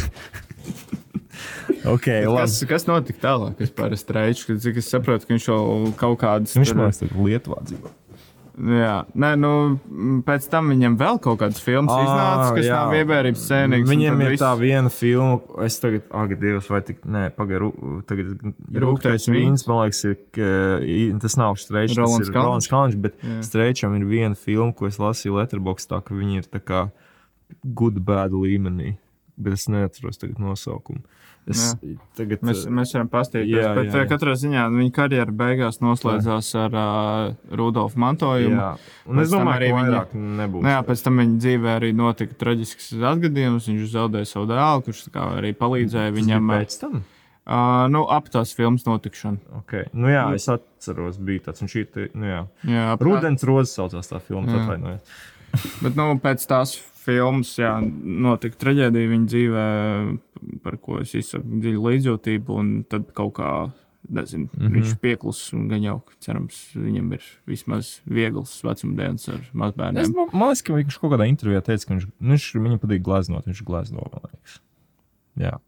ok, 1.96 2.06
labi. 2.30 2.38
Kas, 2.38 2.60
kas 2.70 2.86
notika 2.88 3.24
tālāk? 3.26 3.58
Es 3.66 3.74
parasti 3.74 4.16
reiķu, 4.16 4.58
cik 4.62 4.78
es 4.82 4.90
saprotu, 4.94 5.26
ka 5.26 5.34
viņš 5.34 5.50
jau 5.50 5.60
kaut 5.98 6.20
kādas. 6.22 6.54
Viņš 6.58 6.74
man 6.78 6.92
liekas, 6.92 7.18
Lietuvā 7.26 7.62
dzīvo. 7.66 7.90
Jā, 8.56 8.92
nē, 9.12 9.30
nu, 9.36 9.50
pēc 10.24 10.46
tam 10.48 10.70
viņam 10.72 10.94
vēl 10.96 11.18
kaut 11.20 11.42
kādas 11.42 11.60
filmas 11.60 11.92
Ā, 11.92 11.98
iznāca, 12.06 12.46
kas 12.56 12.64
jā. 12.64 12.76
nav 12.78 12.94
ievērības 12.96 13.42
sēnīgas. 13.50 13.90
Viņiem 13.90 14.22
ir 14.24 14.36
tā 14.40 14.52
viena 14.56 14.92
filma, 14.92 15.36
es 15.66 15.76
tagad, 15.82 16.06
ak, 16.08 16.32
Dievs, 16.40 16.70
vai 16.72 16.80
tik, 16.86 17.02
nē, 17.04 17.26
pagaidu, 17.36 17.68
tagad 18.08 18.32
Rūgtais 18.86 19.28
vīns, 19.28 19.66
man 19.68 19.82
liekas, 19.82 20.00
ir, 20.08 20.16
ka, 20.32 20.48
tas 21.26 21.36
nav 21.36 21.58
Strečs, 21.60 21.98
tas 22.00 22.16
ir. 22.22 22.32
Rolands 22.32 22.70
Kalniņš, 22.72 22.96
bet 23.04 23.20
Jā. 23.20 23.42
Strečam 23.44 23.98
ir 23.98 24.08
viena 24.08 24.38
filma, 24.40 24.72
ko 24.76 24.88
es 24.88 24.96
lasīju 25.02 25.36
Letterboxdā, 25.36 26.00
ka 26.06 26.16
viņi 26.16 26.40
ir 26.40 26.48
tā 26.48 26.62
kā 26.64 26.86
good 27.76 28.00
bad 28.08 28.32
līmenī, 28.32 28.94
bet 29.36 29.58
es 29.58 29.68
neatceros 29.68 30.22
tagad 30.22 30.40
nosaukumu. 30.40 31.04
Es 31.46 31.76
tagad, 32.18 32.40
Mēs, 32.42 32.64
eh, 32.66 32.70
mēs 32.74 32.90
varam 32.96 33.08
pastīties, 33.08 33.52
Jā, 33.62 33.68
bet 33.76 33.86
jā, 33.86 33.92
jā, 33.92 34.00
jā. 34.02 34.08
katrā 34.10 34.32
ziņā 34.34 34.62
viņa 34.74 34.92
karjera 34.96 35.30
beigās 35.30 35.78
noslēdzās 35.78 36.48
ar 36.58 36.74
uh, 36.74 37.34
Rudolfu 37.54 38.00
mantojumu. 38.02 38.56
jā, 38.58 38.70
un 39.06 39.20
es 39.22 39.28
Pēc 39.28 39.30
tam 39.36 39.44
domāju, 39.46 39.56
arī 39.60 39.68
viņa- 39.76 40.00
nebūs. 40.40 40.62
Nu, 40.66 40.68
jā, 40.74 40.80
pēc 40.88 41.04
tam 41.04 41.16
viņa 41.22 41.36
dzīvē 41.44 41.76
arī 41.78 41.92
notika 41.94 42.34
traģisks 42.34 42.88
atgadījums. 42.98 43.68
Viņš 43.70 43.92
zaudēja 43.94 44.26
savu 44.26 44.46
dēlu, 44.50 44.82
kurš 44.88 45.04
arī 45.14 45.54
palīdzēja 45.54 46.10
Tas 46.10 46.18
viņam. 46.18 46.50
pēc 46.50 46.80
tam. 46.80 47.04
Uh, 47.46 47.86
nu, 47.94 48.02
ap 48.10 48.26
tās 48.28 48.50
filmas 48.58 48.82
notikšanu. 48.82 49.38
Okay. 49.62 49.86
Nu, 49.94 50.08
jā, 50.10 50.24
es 50.34 50.48
atceros, 50.50 51.16
bija 51.22 51.44
tāds. 51.52 51.62
Te- 51.92 52.10
nu, 52.12 52.26
jā. 52.26 52.42
Jā, 52.66 52.92
ap- 52.96 53.00
Rudens 53.06 53.44
rozes 53.46 53.70
saucās 53.78 54.10
tā 54.10 54.18
filma, 54.20 54.48
Jā. 54.50 54.64
atvainojos. 54.66 55.00
Bet 55.80 55.94
nu, 55.94 56.18
pēc 56.18 56.42
tās 56.50 56.74
filmas 57.06 57.54
jā, 57.56 57.70
notika 58.02 58.56
traģēdija 58.58 59.08
viņa 59.12 59.26
dzīvē, 59.30 59.66
par 60.62 60.76
ko 60.82 61.00
es 61.02 61.14
izsaku 61.18 61.60
dziļu 61.62 61.82
līdzjūtību. 61.88 62.56
Un 62.60 62.70
tad 62.90 63.10
kaut 63.16 63.34
kā 63.40 63.50
nezinu, 64.08 64.46
mm. 64.52 64.60
-hmm. 64.66 64.74
viņš 64.76 64.94
pieklusis 65.02 65.52
un 65.56 65.68
gan 65.68 65.82
jau, 65.82 65.96
cerams, 66.22 66.58
viņam 66.78 67.12
ir 67.16 67.24
vismaz 67.46 68.00
viegls 68.06 68.62
vecumdienas 68.64 69.28
ar 69.28 69.40
Es, 69.40 69.50
mazbērniem. 69.52 70.12
man 70.14 70.28
man 70.32 70.48
liekas, 70.52 70.62
ka 70.62 70.74
viņš 70.74 70.98
kaut 71.00 71.12
kādā 71.12 71.26
intervijā 71.28 71.60
teica, 71.62 71.86
ka 71.86 71.94
viņš, 71.94 72.06
nu, 72.20 72.30
viņš 72.30 72.46
viņam 72.54 72.78
patīk 72.78 73.02
glaznot, 73.02 73.46
viņš 73.46 73.64
glazno. 73.66 74.06
man 74.12 74.30
liekas. 74.30 74.60
Jā. 75.36 75.58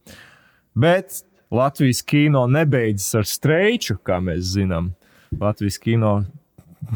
Bet 0.74 1.22
Latvijas 1.50 2.02
kino 2.02 2.46
nebeidzas 2.46 3.14
ar 3.14 3.24
streiču, 3.24 3.98
kā 4.04 4.20
mēs 4.20 4.54
zinām. 4.54 4.92
Latvijas 5.40 5.78
kino 5.78 6.24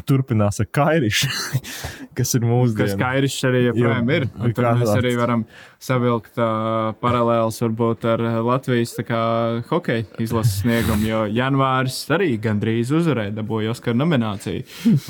turpinās 0.07 0.61
ar 0.63 0.69
kairišu, 0.73 1.29
kas 2.17 2.35
ir 2.35 2.41
Kas 2.41 2.49
mūsdienu. 2.49 2.95
skaidrs 2.95 3.39
arī 3.49 3.65
joprojām 3.67 4.11
Jā, 4.13 4.17
ir. 4.21 4.29
Kā 4.57 4.75
mēs 4.79 4.93
arī 4.95 5.15
varam 5.19 5.45
savilkt 5.83 6.39
uh, 6.39 6.93
paralēlus 7.03 7.59
varbūt 7.65 8.05
ar 8.13 8.23
Latvijas 8.47 8.95
kā, 9.07 9.23
hokeja 9.71 10.05
izlases 10.23 10.61
sniegumu, 10.63 11.09
jo 11.11 11.23
janvāris 11.35 11.97
arī 12.15 12.37
gandrīz 12.43 12.93
uzvarēja, 12.95 13.35
dabūja 13.41 13.75
Oskara 13.75 13.99
nomināciju. 13.99 14.63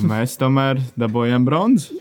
Mēs 0.08 0.38
tomēr 0.40 0.80
dabūjām 0.98 1.44
bronzu. 1.48 2.00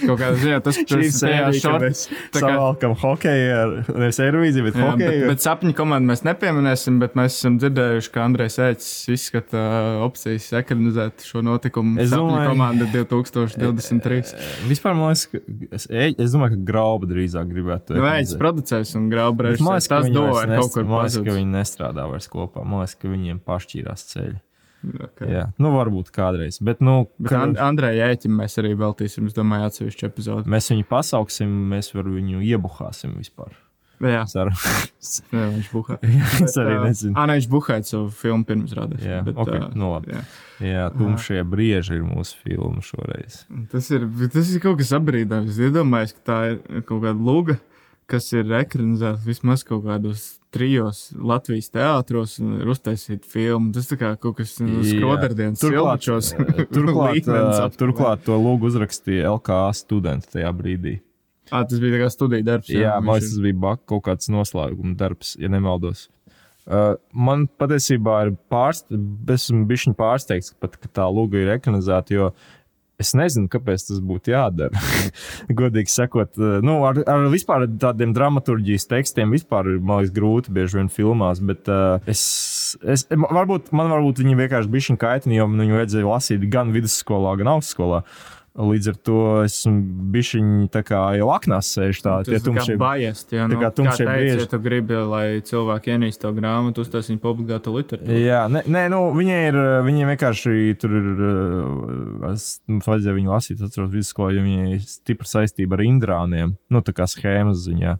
Kaut 0.00 0.16
kādā 0.16 0.36
ziņā 0.40 0.58
tas 0.64 0.76
Šī 0.78 0.84
tas 0.88 0.96
tajā 0.96 1.16
sērija, 1.20 1.60
short- 1.60 1.82
kad 1.82 1.90
mēs 1.90 2.02
tā 2.32 2.40
kā- 2.40 2.50
savalkam 2.54 2.94
hokeju 3.02 3.48
ar, 3.56 3.72
nevis 4.00 4.20
Eirovīziju, 4.24 4.64
bet 4.70 4.78
Jā, 4.80 4.86
bet, 4.96 5.16
bet 5.28 5.42
sapņu 5.44 5.74
komandu 5.76 6.08
mēs 6.08 6.22
nepieminēsim, 6.24 6.96
bet 7.02 7.16
mēs 7.20 7.36
esam 7.36 7.58
dzirdējuši, 7.60 8.10
ka 8.14 8.22
Andrejs 8.24 8.56
Ēcis 8.64 9.10
izskata 9.12 9.64
opcijas 10.06 10.46
ekranizēt 10.62 11.26
šo 11.26 11.42
notikumu. 11.44 11.98
Es 12.00 12.14
domāju- 12.14 12.48
komanda 12.48 12.88
2023. 12.94 14.32
Vispār 14.70 14.96
man 14.96 15.12
liekas, 15.12 15.26
ka 15.32 15.38
es, 15.76 15.86
es 15.90 16.32
domāju, 16.32 16.56
ka 16.56 16.64
grauba 16.72 17.08
drīzāk 17.10 17.52
gribētu. 17.70 17.96
Nu, 17.96 18.02
Ēcis 18.10 18.36
producēs 18.40 18.94
un 18.96 19.08
graubrēs. 19.10 19.58
Bet 19.58 19.60
Man 19.60 19.74
liekas, 19.78 19.88
ka 19.88 19.96
Tas 20.00 20.06
viņi 20.06 20.14
do 20.14 20.22
vairs 20.26 20.38
ar 20.42 20.48
nes- 20.48 20.60
kaut 20.60 20.72
kur 20.74 20.82
liekas, 20.84 20.90
ka 20.90 21.20
pazudis. 21.22 21.34
viņi 21.38 21.50
nestrādā 21.54 22.10
vairs 22.10 22.28
kopā. 22.28 22.64
Man 22.66 22.80
liekas, 22.84 22.94
ka 23.00 23.08
viņiem 23.08 23.40
pašķīrās 23.46 24.04
ceļi. 24.14 24.40
Okay. 24.80 25.28
Jā, 25.28 25.52
nu 25.58 25.74
varbūt 25.76 26.08
kādreiz. 26.10 26.56
Bet, 26.64 26.80
nu, 26.80 27.06
Bet 27.20 27.28
ka, 27.30 27.42
And 27.42 27.56
Andrejai 27.58 28.14
Ēķim 28.16 28.32
mēs 28.32 28.56
arī 28.56 28.74
veltīsim, 28.74 29.26
es 29.26 29.34
domāju, 29.34 29.66
atsevišķu 29.68 30.08
epizodu. 30.08 30.44
mēs 30.46 30.70
viņu 30.72 30.86
pasauksim, 30.88 31.48
mēs 31.68 31.92
viņu 31.92 32.40
iebuhāsim 32.40 33.12
vispār. 33.16 33.52
Jā, 34.00 34.22
Ceru. 34.32 34.52
jā 35.34 35.46
viņš 35.52 35.66
buhā. 35.74 35.98
es 36.46 36.54
arī 36.60 36.76
nezinu. 36.86 37.12
Anā 37.20 37.36
viņš 37.36 37.48
buhāja 37.52 37.84
savu 37.84 38.08
filmu 38.16 38.46
pirms 38.48 38.72
rādās. 38.76 39.02
Jā, 39.04 39.20
ok, 39.28 39.52
nu 39.76 39.90
labi. 39.92 40.14
jā. 40.14 40.22
Jā, 40.64 40.86
tumšie 40.92 41.40
brieži 41.48 41.98
ir 41.98 42.04
mūsu 42.08 42.36
filma 42.40 42.80
šoreiz. 42.84 43.42
Tas, 43.72 43.90
ir, 43.92 44.04
tas 44.32 44.52
ir 44.52 44.60
kaut 44.64 44.80
kas 44.80 44.92
apbrīdams. 44.96 45.52
Es 45.52 45.60
iedomājos, 45.68 46.16
ka 46.16 46.26
tā 46.32 46.38
ir 46.54 46.84
kaut 46.88 47.04
kāda 47.04 47.16
luga, 47.16 47.56
kas 48.10 48.28
ir 48.36 48.48
ekranizēta 48.60 49.20
vismaz 49.24 49.64
kaut 49.68 49.84
kādos 49.86 50.26
trijos 50.50 51.10
Latvijas 51.14 51.68
teātros 51.70 52.38
un 52.42 52.56
ir 52.60 52.72
uztaisīta 52.72 53.28
filma. 53.30 53.70
Tas 53.76 53.92
kā 54.00 54.14
kaut 54.20 54.40
kas 54.40 54.56
nu, 54.64 54.80
skrodardienas 54.86 55.60
turklāt, 55.62 56.08
turklāt, 56.72 57.28
ā, 57.30 57.38
aptuveni. 57.68 57.76
turklāt 57.78 58.24
to 58.26 58.40
lūgu 58.40 58.72
uzrakstīja 58.72 59.30
LKA 59.36 59.62
studenti 59.78 60.32
tajā 60.34 60.50
brīdī. 60.56 60.96
Ā, 61.50 61.64
tas 61.66 61.82
bija 61.82 62.04
kā 62.04 62.08
studija 62.14 62.46
darbs. 62.46 62.70
Jā, 62.70 62.94
man 63.02 63.18
viņš 63.18 63.26
liekas, 63.26 63.34
tas 63.34 63.44
bija 63.44 63.60
bak, 63.66 63.84
kaut 63.90 64.06
kāds 64.06 64.30
noslēguma 64.32 64.94
darbs, 64.98 65.34
ja 65.40 65.50
nemaldos. 65.52 66.06
Uh, 66.70 66.94
man 67.10 67.48
patiesībā 67.58 68.20
ir 68.28 68.34
pārsteigts, 68.52 69.94
pārsteigts, 69.98 70.54
pat, 70.60 70.76
ka 70.78 70.90
tā 71.00 71.06
lūga 71.10 71.40
ir 71.40 71.54
ekranizēta, 71.56 72.14
jo 72.14 72.28
es 73.00 73.14
nezinu, 73.16 73.48
kāpēc 73.50 73.86
tas 73.88 74.02
būtu 74.04 74.34
jādara. 74.34 74.82
Godīgi 75.60 75.90
sakot, 75.90 76.36
uh, 76.38 76.58
nu, 76.62 76.76
ar, 76.86 77.00
ar 77.10 77.26
vispār 77.32 77.64
tādiem 77.80 78.12
dramaturgijas 78.14 78.86
tekstiem 78.90 79.32
vispār 79.34 79.72
ir 79.72 79.80
man 79.80 80.02
liekas, 80.02 80.14
grūti 80.14 80.54
bieži 80.54 80.78
vien 80.78 80.92
filmās, 80.92 81.40
bet 81.42 81.70
uh, 81.72 81.96
es, 82.10 82.22
es, 82.84 83.06
varbūt, 83.08 83.72
man 83.74 83.90
varbūt 83.96 84.20
viņi 84.22 84.38
vienkārši 84.44 84.74
bija 84.76 84.98
kaitini, 85.00 85.40
jo 85.40 85.48
man 85.50 85.64
viņu 85.64 85.80
vajadzēja 85.80 86.12
lasīt 86.12 86.46
gan 86.52 86.76
vidusskolā, 86.76 87.34
gan 87.40 87.56
augstskolā. 87.56 88.04
Līdz 88.50 88.88
ar 88.90 88.96
to 89.06 89.18
esmu 89.44 89.76
bijis 90.10 90.32
tā 90.74 90.82
kā 90.82 90.98
jau 91.14 91.28
aknās 91.30 91.68
sēž 91.70 92.00
tā, 92.02 92.16
tie 92.26 92.40
tumšie. 92.42 92.74
jā, 93.30 93.44
tā 93.46 93.46
nu, 93.52 93.60
kā 93.60 93.68
kā 93.68 93.76
tumšie 93.78 94.02
teica, 94.02 94.16
brieži. 94.16 94.40
ja 94.42 94.48
tu 94.50 94.58
gribi, 94.64 94.96
lai 95.06 95.24
cilvēki 95.46 95.94
ienīst 95.94 96.20
to 96.24 96.32
grāmatu, 96.34 96.82
uztais 96.82 97.12
viņu 97.12 97.22
pa 97.22 97.30
obligātu 97.30 97.76
literatūru. 97.76 98.18
Jā, 98.18 98.42
nē, 98.50 98.64
nē 98.66 98.84
nu, 98.90 99.00
viņai 99.14 99.40
ir. 99.52 99.60
Viņai 99.86 100.10
vienkārši 100.10 100.56
tur 100.82 100.98
ir. 100.98 101.08
uh, 101.14 102.30
Es, 102.30 102.58
mums 102.68 102.86
vajadzēja 102.90 103.16
viņu 103.16 103.32
lasīt, 103.32 103.62
atceros, 103.64 103.90
vidusskolā, 103.94 104.34
jo 104.34 104.44
viņai 104.44 104.76
ir 104.76 104.84
stipra 104.84 105.28
saistība 105.30 105.78
ar 105.78 105.86
indrāniem. 105.86 106.54
Nu, 106.70 106.82
tā 106.84 106.94
kā 106.96 107.08
schēmas 107.10 107.64
ziņā. 107.66 107.96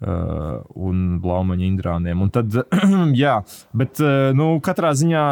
Uh, 0.00 0.62
un 0.80 1.18
blaumaņa 1.20 1.66
indrāniem. 1.66 2.22
Un 2.24 2.30
tad, 2.32 2.54
jā, 3.20 3.34
bet, 3.76 4.00
uh, 4.00 4.30
nu, 4.32 4.54
katrā 4.64 4.94
ziņā, 4.96 5.24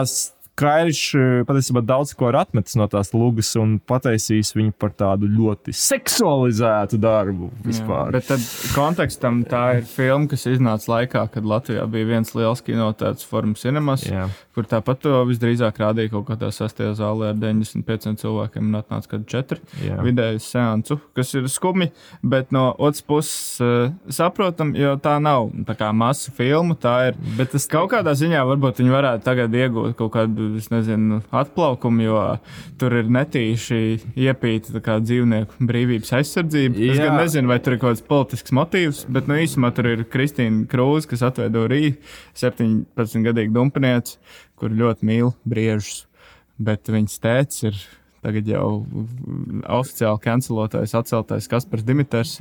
s- 0.58 0.62
Kairišs 0.62 1.14
eh, 1.14 1.44
patiesībā 1.46 1.84
daudz 1.86 2.14
ko 2.18 2.28
ir 2.32 2.38
atmetis 2.40 2.74
no 2.76 2.88
tās 2.90 3.12
lugas 3.14 3.54
un 3.60 3.78
pataisījis 3.78 4.54
viņu 4.58 4.74
par 4.78 4.90
tādu 4.98 5.28
ļoti 5.30 5.72
seksualizētu 6.18 6.98
darbu 7.00 7.48
vispār. 7.64 8.08
Jā, 8.08 8.14
bet 8.16 8.26
tad 8.30 8.44
kontekstam 8.74 9.42
tā 9.48 9.62
ir 9.78 9.86
filma, 9.88 10.28
kas 10.30 10.46
iznāca 10.50 10.90
laikā, 10.92 11.22
kad 11.34 11.46
Latvijā 11.48 11.84
bija 11.90 12.08
viens 12.10 12.32
liels 12.36 12.62
kinotēts 12.66 13.26
formas 13.28 13.62
cinemas, 13.64 14.04
Jā. 14.08 14.26
kur 14.56 14.66
tāpat 14.68 15.00
to 15.04 15.12
visdrīzāk 15.28 15.78
rādīja 15.82 16.10
kaut 16.16 16.26
kādā 16.30 16.50
sastajā 16.54 16.94
zālē 16.98 17.30
ar 17.32 17.38
95 17.38 18.18
cilvēkiem 18.22 18.68
un 18.72 18.80
atnāca 18.80 19.12
kādi 19.14 19.28
četri 19.30 19.60
Jā. 19.84 20.00
vidējas 20.04 20.48
seansu, 20.52 20.98
kas 21.16 21.32
ir 21.38 21.46
skumji, 21.52 21.90
bet 22.22 22.50
no 22.54 22.72
otras 22.78 23.02
puses 23.06 23.60
uh, 23.62 23.92
saprotam, 24.12 24.74
jo 24.78 24.96
tā 25.02 25.18
nav 25.22 25.50
tā 25.68 25.76
kā 25.78 25.92
masu 25.94 26.32
filma, 26.34 26.74
tā 26.78 26.96
ir, 27.12 27.20
bet 27.38 27.52
tas 27.54 27.68
kaut 27.70 27.92
kādā 27.94 28.14
ziņā 28.18 28.42
varbūt 28.48 28.82
viņi 28.82 28.94
varētu 28.96 29.26
tagad 29.28 29.54
iegūt 29.54 29.96
kaut 29.98 30.12
kādu, 30.16 30.47
nezinu, 30.72 31.20
atplaukumu, 31.34 32.04
jo 32.04 32.22
tur 32.80 32.96
ir 33.00 33.10
netīši 33.14 33.80
iepīta 34.18 34.82
kā 34.84 34.98
dzīvnieku 35.04 35.68
brīvības 35.68 36.14
aizsardzība. 36.20 36.78
Es 36.78 36.98
Jā. 36.98 37.08
gan 37.08 37.20
nezinu, 37.22 37.52
vai 37.52 37.58
tur 37.62 37.76
ir 37.76 37.82
kaut 37.82 37.96
kāds 37.96 38.06
politisks 38.08 38.54
motīvs, 38.56 39.04
bet, 39.12 39.30
nu, 39.30 39.38
īsumā 39.42 39.72
tur 39.76 39.90
ir 39.92 40.04
Kristīna 40.10 40.66
Krūze, 40.70 41.10
kas 41.12 41.24
atveido 41.30 41.66
Rīgā 41.70 41.96
17-gadīgu 42.38 43.54
dumpinieci, 43.54 44.18
kur 44.58 44.74
ļoti 44.74 45.08
mīl 45.08 45.32
briežus, 45.48 46.04
bet 46.58 46.90
viņas 46.90 47.22
tēvs 47.24 47.64
ir. 47.70 47.80
Tagad 48.28 48.48
jau 48.50 48.66
oficiāli 49.78 50.20
kancelotājs, 50.24 50.92
atceltais 50.98 51.46
Kaspars 51.48 51.84
Dimitrs. 51.86 52.34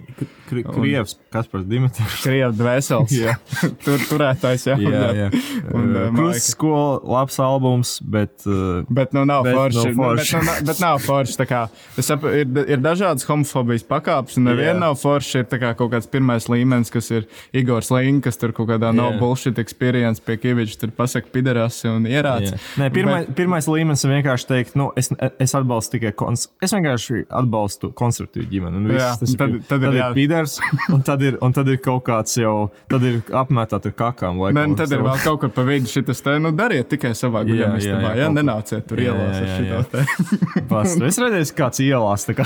Kri- 0.50 0.64
Krievs, 0.68 1.16
kas 1.32 1.48
par 1.52 1.64
Dimitru? 1.68 2.04
Krievijas 2.24 2.56
dvēseles. 2.60 3.14
Jā. 3.24 3.36
Tur 3.86 4.04
turētājs 4.10 4.66
jau 4.68 4.76
Jā, 4.82 5.06
jā. 5.16 5.28
Un, 5.72 5.88
uh, 5.96 6.10
Krusts 6.16 6.52
skola, 6.56 6.98
labs 7.18 7.38
albums, 7.44 7.98
bet. 8.04 8.34
Uh, 8.46 8.84
Bet, 8.90 9.14
nu, 9.16 9.24
nav 9.28 9.46
Bet 9.48 9.56
forši. 9.56 9.78
nav 9.78 9.88
Nu, 9.88 10.04
forši. 10.04 10.36
Bet, 10.36 10.44
nu, 10.44 10.68
bet 10.72 10.82
nav 10.84 11.00
forši. 11.04 11.38
Kā, 11.48 11.62
saprotu, 12.04 12.42
ir, 12.42 12.52
ir 12.76 12.82
dažādas 12.84 13.24
homofobijas 13.30 13.86
pakāpes, 13.88 14.38
un 14.42 14.50
neviena 14.50 14.80
nav 14.88 14.98
forša. 15.00 15.46
Ir 15.46 15.62
kā 15.62 15.72
kaut 15.78 15.94
kāds 15.94 16.10
pirmais 16.12 16.50
līmenis, 16.52 16.92
kas 16.94 17.08
ir 17.14 17.28
Igors 17.56 17.92
Līnks, 17.94 18.26
kas 18.28 18.40
tur 18.42 18.52
kaut 18.58 18.68
kādā 18.74 18.92
no 18.96 19.12
Jā. 19.14 19.20
bullshit 19.22 19.60
experience 19.62 20.20
pie 20.24 20.36
Kieviča 20.42 20.80
tur 20.82 20.92
pasaka 20.98 21.30
piderasi 21.32 21.88
un 21.92 22.08
ierāds. 22.10 22.52
Jā. 22.52 22.60
Nē, 22.82 22.90
pirmais, 22.96 23.28
bet... 23.30 23.36
pirmais 23.38 23.68
līmenis 23.72 24.04
ir 24.04 24.10
vienkārši 24.18 24.48
teikt, 24.50 24.74
nu, 24.76 24.90
es, 25.00 25.08
es 25.14 25.54
atbalstu 25.56 25.77
tikai 25.86 26.12
kons 26.18 26.48
es 26.66 26.74
vienkārši 26.74 27.26
atbalstu 27.30 27.92
konservatīvu 27.94 28.50
ģimeni. 28.50 28.76
un 28.82 28.88
viss. 28.90 29.04
Jā, 29.04 29.12
tas 29.22 29.30
ir, 29.34 29.38
tad- 29.38 29.54
tad 29.70 29.82
ir 29.82 29.86
tad 29.88 29.94
ir 29.94 30.00
jā. 30.02 30.08
pīders, 30.18 30.56
un 30.98 31.02
tad 31.06 31.22
ir, 31.22 31.38
un 31.46 31.54
tad 31.54 31.68
ir 31.70 31.78
kaut 31.78 32.04
kāds 32.10 32.34
jau, 32.42 32.72
tad 32.90 33.04
ir 33.04 33.22
apmētāt 33.30 33.86
ar 33.86 33.94
kakām. 34.02 34.42
Nē, 34.58 34.66
nu, 34.68 34.76
tad 34.76 34.92
ir 34.92 35.06
vēl 35.06 35.22
kaut 35.24 35.40
kur 35.46 35.50
pa 35.54 35.62
vidu 35.70 35.86
šis 35.94 36.22
te, 36.26 36.38
nu, 36.42 36.52
dariet 36.58 36.90
tikai 36.90 37.14
savā 37.14 37.46
Jā, 37.48 37.70
jā, 37.78 38.00
jā, 38.02 38.16
Jā, 38.18 38.28
nenāciet 38.34 38.88
tur 38.90 38.98
Jā, 38.98 39.14
ielās 39.14 39.38
jā, 39.38 39.44
ar 39.44 39.48
jā, 39.48 39.58
šito 39.62 39.78
jā. 39.78 39.84
te. 39.94 41.06
Es 41.08 41.18
redzēju, 41.22 41.54
kāds 41.58 41.80
ielās. 41.86 42.26
tā 42.28 42.34
Kā, 42.38 42.46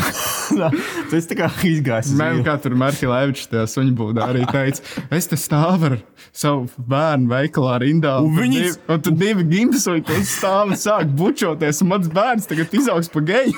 esi 1.15 1.27
tā 1.31 1.37
kā 1.39 1.47
izgājis. 1.67 2.11
ielu. 2.17 2.43
kā 2.45 2.55
tur 2.61 2.75
Marka 2.79 3.07
Levičs 3.09 3.47
tajā 3.51 3.65
suņu 3.71 3.93
būdā 3.97 4.27
arī 4.31 4.45
teica, 4.51 4.81
es 5.13 5.27
te 5.31 5.37
stāvu 5.39 5.89
ar 5.91 5.95
savu 6.31 6.67
bērnu 6.91 7.29
veikalā 7.31 7.77
rindā. 7.83 8.17
Un 8.23 8.35
tur 8.35 8.43
viņi- 8.45 8.71
Un 8.91 9.01
tur 9.05 9.13
divi 9.19 9.43
gimtasoļi, 9.51 10.03
kas 10.07 10.31
stāv 10.39 10.71
un 10.71 10.79
sāk 10.79 11.11
bučoties, 11.17 11.81
un 11.83 11.91
mans 11.91 12.07
bērns 12.11 12.47
tagad 12.49 12.71
izaugs 12.77 13.10
pa 13.13 13.23
geju. 13.27 13.53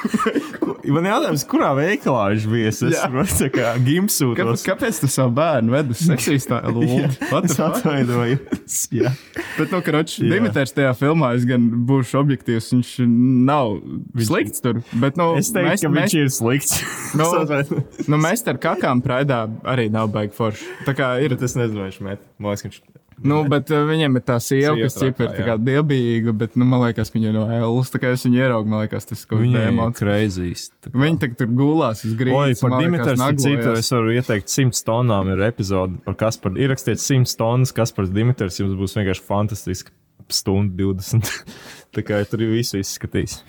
Man 0.93 1.07
jautājums, 1.07 1.43
kurā 1.47 1.69
veikalā 1.77 2.23
viņš 2.33 2.45
bija? 2.51 2.71
Es 2.73 3.37
tā 3.39 3.49
kā 3.53 3.73
gimsūtos. 3.83 4.37
Kāpēc, 4.39 4.65
kāpēc 4.67 4.99
tu 5.03 5.09
savu 5.11 5.35
bērnu 5.37 5.73
vedi 5.73 5.95
uz 5.95 6.01
seksistā 6.03 6.59
lūdzu? 6.67 7.29
Es 7.43 7.59
atvainojos. 7.63 8.79
Jā. 8.93 9.13
Bet, 9.57 9.71
nu, 9.71 9.79
karoči, 9.85 10.23
Jā. 10.25 10.31
Dimitrs 10.35 10.75
tajā 10.75 10.91
filmā, 10.97 11.33
es 11.37 11.47
gan 11.49 11.69
būšu 11.87 12.19
objektīvs, 12.23 12.71
viņš 12.75 12.93
nav 13.47 13.77
slikts 14.27 14.63
tur. 14.63 14.81
Bet, 14.91 15.19
nu, 15.19 15.33
Es 15.39 15.51
teiktu, 15.53 15.69
mēs, 15.69 15.85
ka 15.85 15.93
viņš 15.93 16.01
mēs, 16.01 16.17
ir 16.19 16.33
slikts. 16.33 16.79
Nu, 17.19 17.27
nu, 18.09 18.17
mēs 18.17 18.41
ar 18.49 18.57
kakām 18.61 19.03
praidā 19.05 19.43
arī 19.69 19.85
nav 19.93 20.09
baigi 20.13 20.33
forši. 20.33 20.65
Tā 20.87 20.95
kā 20.97 21.13
ir 21.21 21.35
Bet 21.35 21.45
es 21.45 21.53
nezinu, 21.59 21.85
viņš 21.85 21.99
met. 22.05 22.25
Man 22.41 22.53
liekas, 22.55 22.65
ka 22.65 22.71
viņš 22.71 23.02
Nu, 23.21 23.43
bet 23.51 23.69
uh, 23.73 23.83
viņiem 23.89 24.17
ir 24.19 24.23
tā 24.25 24.39
sieva, 24.43 24.73
kas 24.79 24.97
ir 25.05 25.13
tā 25.19 25.29
kā 25.35 25.55
dievbijīga, 25.61 26.33
bet, 26.39 26.57
nu, 26.59 26.65
man 26.69 26.81
liekas, 26.87 27.11
ka 27.11 27.19
viņa 27.19 27.29
ir 27.29 27.35
no 27.37 27.45
Ēlas. 27.53 27.91
Tā 27.93 28.01
kā 28.01 28.13
es 28.15 28.25
viņu 28.25 28.39
ieraugu, 28.41 28.71
man 28.71 28.83
liekas, 28.85 29.05
tas 29.09 29.25
kaut 29.29 29.43
ir 29.45 29.53
demons. 29.53 29.97
crazy. 29.99 30.53
Viņi 30.89 31.21
tagad 31.21 31.39
tur 31.43 31.51
gulās 31.59 32.03
uz 32.07 32.13
Oi, 32.15 32.19
grīdas. 32.23 32.63
par 32.63 32.73
man 32.73 32.85
liekas, 32.85 33.19
Dimitru 33.19 33.43
citu 33.45 33.75
es 33.79 33.91
varu 33.93 34.15
ieteikt 34.17 34.49
100 34.49 34.83
tonnām 34.89 35.33
ir 35.35 35.45
epizode 35.49 35.99
par 36.07 36.17
Kasparu. 36.19 36.57
Ierakstiet 36.63 37.03
100 37.03 37.37
tonnas, 37.39 37.75
kas 37.75 37.93
par 37.95 38.09
Dimitrs 38.09 38.59
jums 38.61 38.73
būs 38.79 38.97
vienkārši 38.99 39.27
fantastiski. 39.29 39.93
Stundu 40.33 40.93
20. 40.95 41.27
Tā 41.93 42.01
kā 42.05 42.23
tur 42.25 42.41
ir 42.45 42.55
visu 42.55 42.79
izskatījis. 42.81 43.41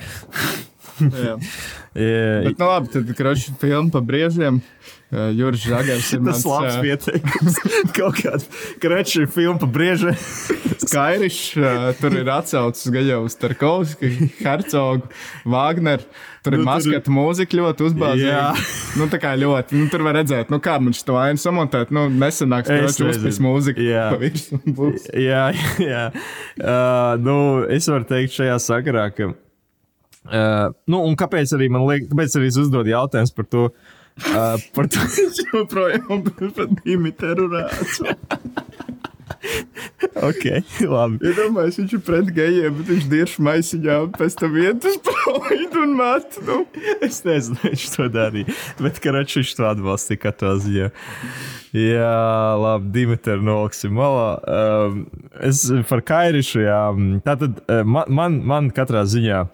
Jā. 1.00 1.36
Jā, 1.94 2.42
Bet, 2.42 2.58
nu, 2.58 2.66
labi, 2.66 2.90
tad, 2.90 3.10
kroči, 3.18 3.52
filma 3.60 3.90
par 3.94 4.02
briežiem. 4.06 4.60
Uh, 5.14 5.30
Juris 5.30 5.62
Žagars 5.62 6.08
ir 6.16 6.22
Tas 6.26 6.26
mans 6.26 6.44
labs 6.48 6.74
ā, 6.74 6.80
pieteikums. 6.82 7.58
Kaut 7.96 8.16
kāda 8.18 8.62
kreča 8.82 9.28
filma 9.30 9.60
par 9.62 9.70
briežiem. 9.70 10.16
Kairišs. 10.94 11.52
uh, 11.60 11.84
Tur 12.00 12.16
ir 12.18 12.30
atsaucis 12.34 12.90
uz 13.20 13.36
Tarkovski, 13.38 14.10
Hercogu, 14.40 15.06
Wagner. 15.46 16.02
Tur 16.42 16.56
ir 16.56 16.58
Nu, 16.58 16.64
tur- 16.64 16.66
maskata 16.66 17.14
mūzika 17.14 17.60
ļoti 17.60 17.86
uzbāzīga. 17.90 18.32
Jā. 18.32 18.50
Nu, 18.98 19.06
tā 19.10 19.18
kā 19.22 19.32
ļoti. 19.38 19.78
Nu, 19.78 19.86
tur 19.90 20.02
var 20.06 20.14
redzēt, 20.18 20.50
nu, 20.54 20.58
kā 20.62 20.76
mums 20.82 21.00
to 21.06 21.16
ainu 21.18 21.38
samontēt. 21.42 21.94
Nu, 21.94 22.06
nesenāks, 22.10 22.70
uzpis 22.90 23.22
nezinu. 23.22 23.46
mūzika. 23.48 23.82
Jā. 23.82 24.04
pa 24.14 24.20
jā, 25.18 25.46
jā. 25.82 26.04
Uh, 26.58 27.14
nu, 27.22 27.36
es 27.74 27.86
varu 27.90 28.06
teikt 28.10 28.34
šajā 28.36 28.58
sakarā, 28.62 29.08
ka. 29.14 29.30
Uh, 30.24 30.70
nu, 30.90 31.02
un 31.06 31.14
kāpēc 31.18 31.54
arī 31.58 31.66
man 31.74 31.86
liekas, 31.88 32.10
kāpēc 32.12 32.38
arī 32.38 32.50
es 32.52 32.58
uzdodu 32.62 32.94
jautājumus 32.94 33.34
par 33.34 33.50
to? 33.50 33.66
Uh, 33.74 33.93
par 34.74 34.90
to 34.92 35.06
joprojām 35.52 36.26
par 36.28 36.68
Dimitru 36.84 37.48
rācu. 37.52 38.14
ok, 40.28 40.44
labi. 40.88 41.18
Iedomājieties, 41.24 41.78
viņš 41.80 41.94
ir 41.96 42.02
pret 42.04 42.30
gejiem, 42.36 42.76
bet 42.78 42.90
viņš 42.92 43.08
dirž 43.10 43.34
maisiņā, 43.44 43.96
un 44.06 44.14
pēc 44.14 44.36
tam 44.40 44.56
iet 44.60 44.86
uz 44.88 44.96
proidu 45.08 45.82
un 45.84 45.96
met. 45.98 46.38
Nu. 46.46 46.60
Es 47.04 47.22
nezinu, 47.26 47.58
viņš 47.64 47.86
to 47.96 48.08
darīja. 48.12 48.56
Bet 48.80 49.00
Karačs 49.04 49.40
viņš 49.40 49.52
to 49.58 49.68
atbalstīja 49.70 50.22
katrā 50.24 50.54
ziņā. 50.62 50.88
Jā, 51.74 52.16
labi, 52.60 52.90
Dimitri, 52.94 53.40
noliksim 53.44 53.96
malā. 53.98 54.28
Um, 54.46 55.04
es 55.42 55.64
par 55.90 56.04
Kairišu, 56.06 56.64
jā. 56.64 56.82
Tātad 57.26 57.62
uh, 57.64 57.82
man, 57.82 58.10
man, 58.14 58.42
man 58.46 58.74
katrā 58.74 59.04
ziņā. 59.10 59.46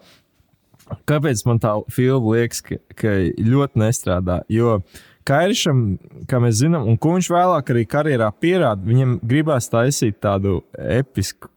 Kāpēc 1.09 1.45
man 1.49 1.61
tā 1.63 1.75
filma 1.93 2.35
liekas, 2.35 2.61
ka, 2.65 2.77
ka 2.97 3.15
ļoti 3.37 3.81
nestrādā? 3.81 4.41
Jo 4.51 4.79
Kairišam, 5.27 5.81
kā 6.25 6.39
mēs 6.41 6.63
zinām, 6.63 6.87
un 6.89 6.95
ko 6.97 7.13
viņš 7.13 7.27
vēlāk 7.29 7.67
arī 7.73 7.83
karjerā 7.89 8.31
pierāda, 8.41 8.81
viņam 8.87 9.19
gribās 9.21 9.69
taisīt 9.69 10.17
tādu 10.23 10.63
episku. 10.73 11.51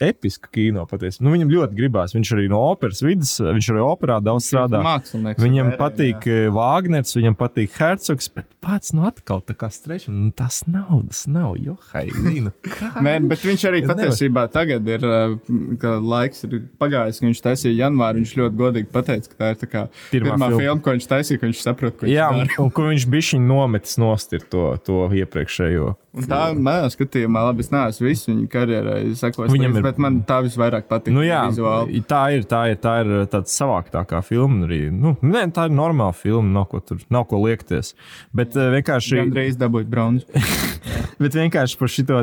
Episku 0.00 0.48
kino 0.54 0.86
patiesībā. 0.88 1.24
Nu, 1.26 1.32
viņam 1.34 1.50
ļoti 1.52 1.76
gribās. 1.76 2.14
Viņš 2.16 2.30
arī 2.36 2.46
no 2.48 2.60
operas 2.70 3.02
vidas, 3.04 3.34
viņš 3.40 3.66
arī 3.74 3.82
operā 3.84 4.16
daudz 4.24 4.46
strādā. 4.48 4.80
Viņam 5.36 5.70
Vērē, 5.72 5.78
patīk 5.80 6.24
jā. 6.30 6.38
Wagners, 6.56 7.12
viņam 7.18 7.36
patīk 7.36 7.74
Hercogs, 7.76 8.30
bet 8.32 8.46
pats 8.64 8.94
nu 8.96 9.04
atkal 9.08 9.42
tā 9.44 9.52
kā 9.60 9.68
strešs. 9.72 10.08
Nu, 10.08 10.30
tas 10.36 10.62
nav, 10.66 11.02
tas 11.10 11.26
nav. 11.28 11.54
Jo, 11.60 11.76
kā. 11.92 12.04
Nē, 13.04 13.18
bet 13.28 13.44
viņš 13.44 13.66
arī 13.70 13.82
patiesībā 13.88 14.46
tagad 14.52 14.88
ir, 14.88 15.04
uh, 15.04 15.36
ka 15.82 15.96
laiks 16.00 16.44
ir 16.48 16.58
pagājis, 16.80 17.20
ka 17.20 17.28
viņš 17.28 17.44
taisīja 17.46 17.76
janvāri. 17.84 18.24
Viņš 18.24 18.34
ļoti 18.40 18.60
godīgi 18.64 18.90
pateica, 18.94 19.30
ka 19.34 19.40
tā 19.44 19.52
ir 19.54 19.60
tā 19.60 19.68
kā 19.70 19.84
Pirmā 20.10 20.32
pirmā, 20.34 20.48
filma. 20.50 20.60
filma, 20.64 20.84
ko 20.88 20.96
viņš 20.96 21.08
taisīja, 21.12 21.40
ka 21.42 21.48
viņš 21.50 21.62
saprot, 21.66 21.96
ko 22.00 22.06
viņš 22.08 22.14
Jā, 22.16 22.28
dara. 22.32 22.56
un 22.64 22.70
kur 22.74 22.88
viņš 22.90 23.06
bija 23.12 23.28
viņa 23.30 23.46
nometis 23.52 23.98
nost 24.00 24.32
ir 24.36 24.44
to, 24.50 24.64
to 24.86 25.02
iepriekšējo. 25.20 25.90
Un 26.18 26.24
tā 26.26 26.40
manā 26.58 26.88
skatījumā, 26.90 27.44
labi, 27.46 27.62
es 27.62 27.68
neesmu 27.70 28.08
visu 28.08 28.32
viņa 28.32 28.46
karjerai 28.50 29.02
sakojis, 29.14 29.52
Viņam 29.54 29.76
ir- 29.78 29.84
bet 29.90 30.00
man 30.02 30.20
tā 30.28 30.40
visvairāk 30.46 30.88
patīk. 30.90 31.14
Nu, 31.14 31.24
jā, 31.26 31.42
vizuāli. 31.50 32.02
tā 32.08 32.22
ir, 32.36 32.46
tā 32.50 32.64
ir, 32.72 32.80
tā 32.82 32.96
ir 33.04 33.12
tāda 33.32 33.50
savāktākā 33.50 34.22
filma. 34.26 34.64
Arī. 34.68 34.82
Nu, 34.94 35.16
nē, 35.24 35.46
tā 35.56 35.68
ir 35.68 35.76
normāla 35.76 36.16
filma, 36.16 36.60
nav 36.60 36.70
ko, 36.72 36.82
tur, 36.84 37.02
nav 37.12 37.26
ko 37.30 37.42
liekties. 37.44 37.94
Bet 38.36 38.56
uh, 38.58 38.70
vienkārši. 38.76 39.20
Gandrīz 39.22 39.60
dabūjāt 39.60 39.92
bronzu. 39.92 40.28
Bet 41.20 41.36
vienkārši 41.36 41.76
par 41.76 41.90
šo 41.92 42.20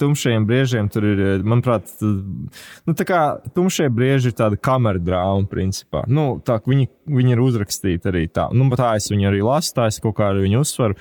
tumšajiem 0.00 0.46
briežiem 0.48 0.86
tur 0.92 1.04
ir, 1.04 1.20
manuprāt, 1.44 1.90
nu, 2.00 2.94
tā 2.96 3.04
kā 3.08 3.20
tumšie 3.52 3.90
brieži 3.92 4.30
ir 4.30 4.36
tāda 4.38 4.56
kamera 4.56 5.00
drāma, 5.02 5.44
principā. 5.50 6.06
Nu, 6.08 6.38
tā, 6.44 6.56
viņi, 6.64 6.88
viņi 7.12 7.36
ir 7.36 7.42
uzrakstīti 7.44 8.08
arī 8.08 8.24
tā. 8.32 8.48
Nu, 8.56 8.70
tā 8.78 8.94
es 8.96 9.10
viņu 9.12 9.28
arī 9.28 9.42
lasu, 9.44 9.74
tā 9.76 9.90
es 9.92 10.00
kaut 10.00 10.16
kā 10.16 10.30
arī 10.32 10.46
viņu 10.46 10.64
uzsveru. 10.64 10.96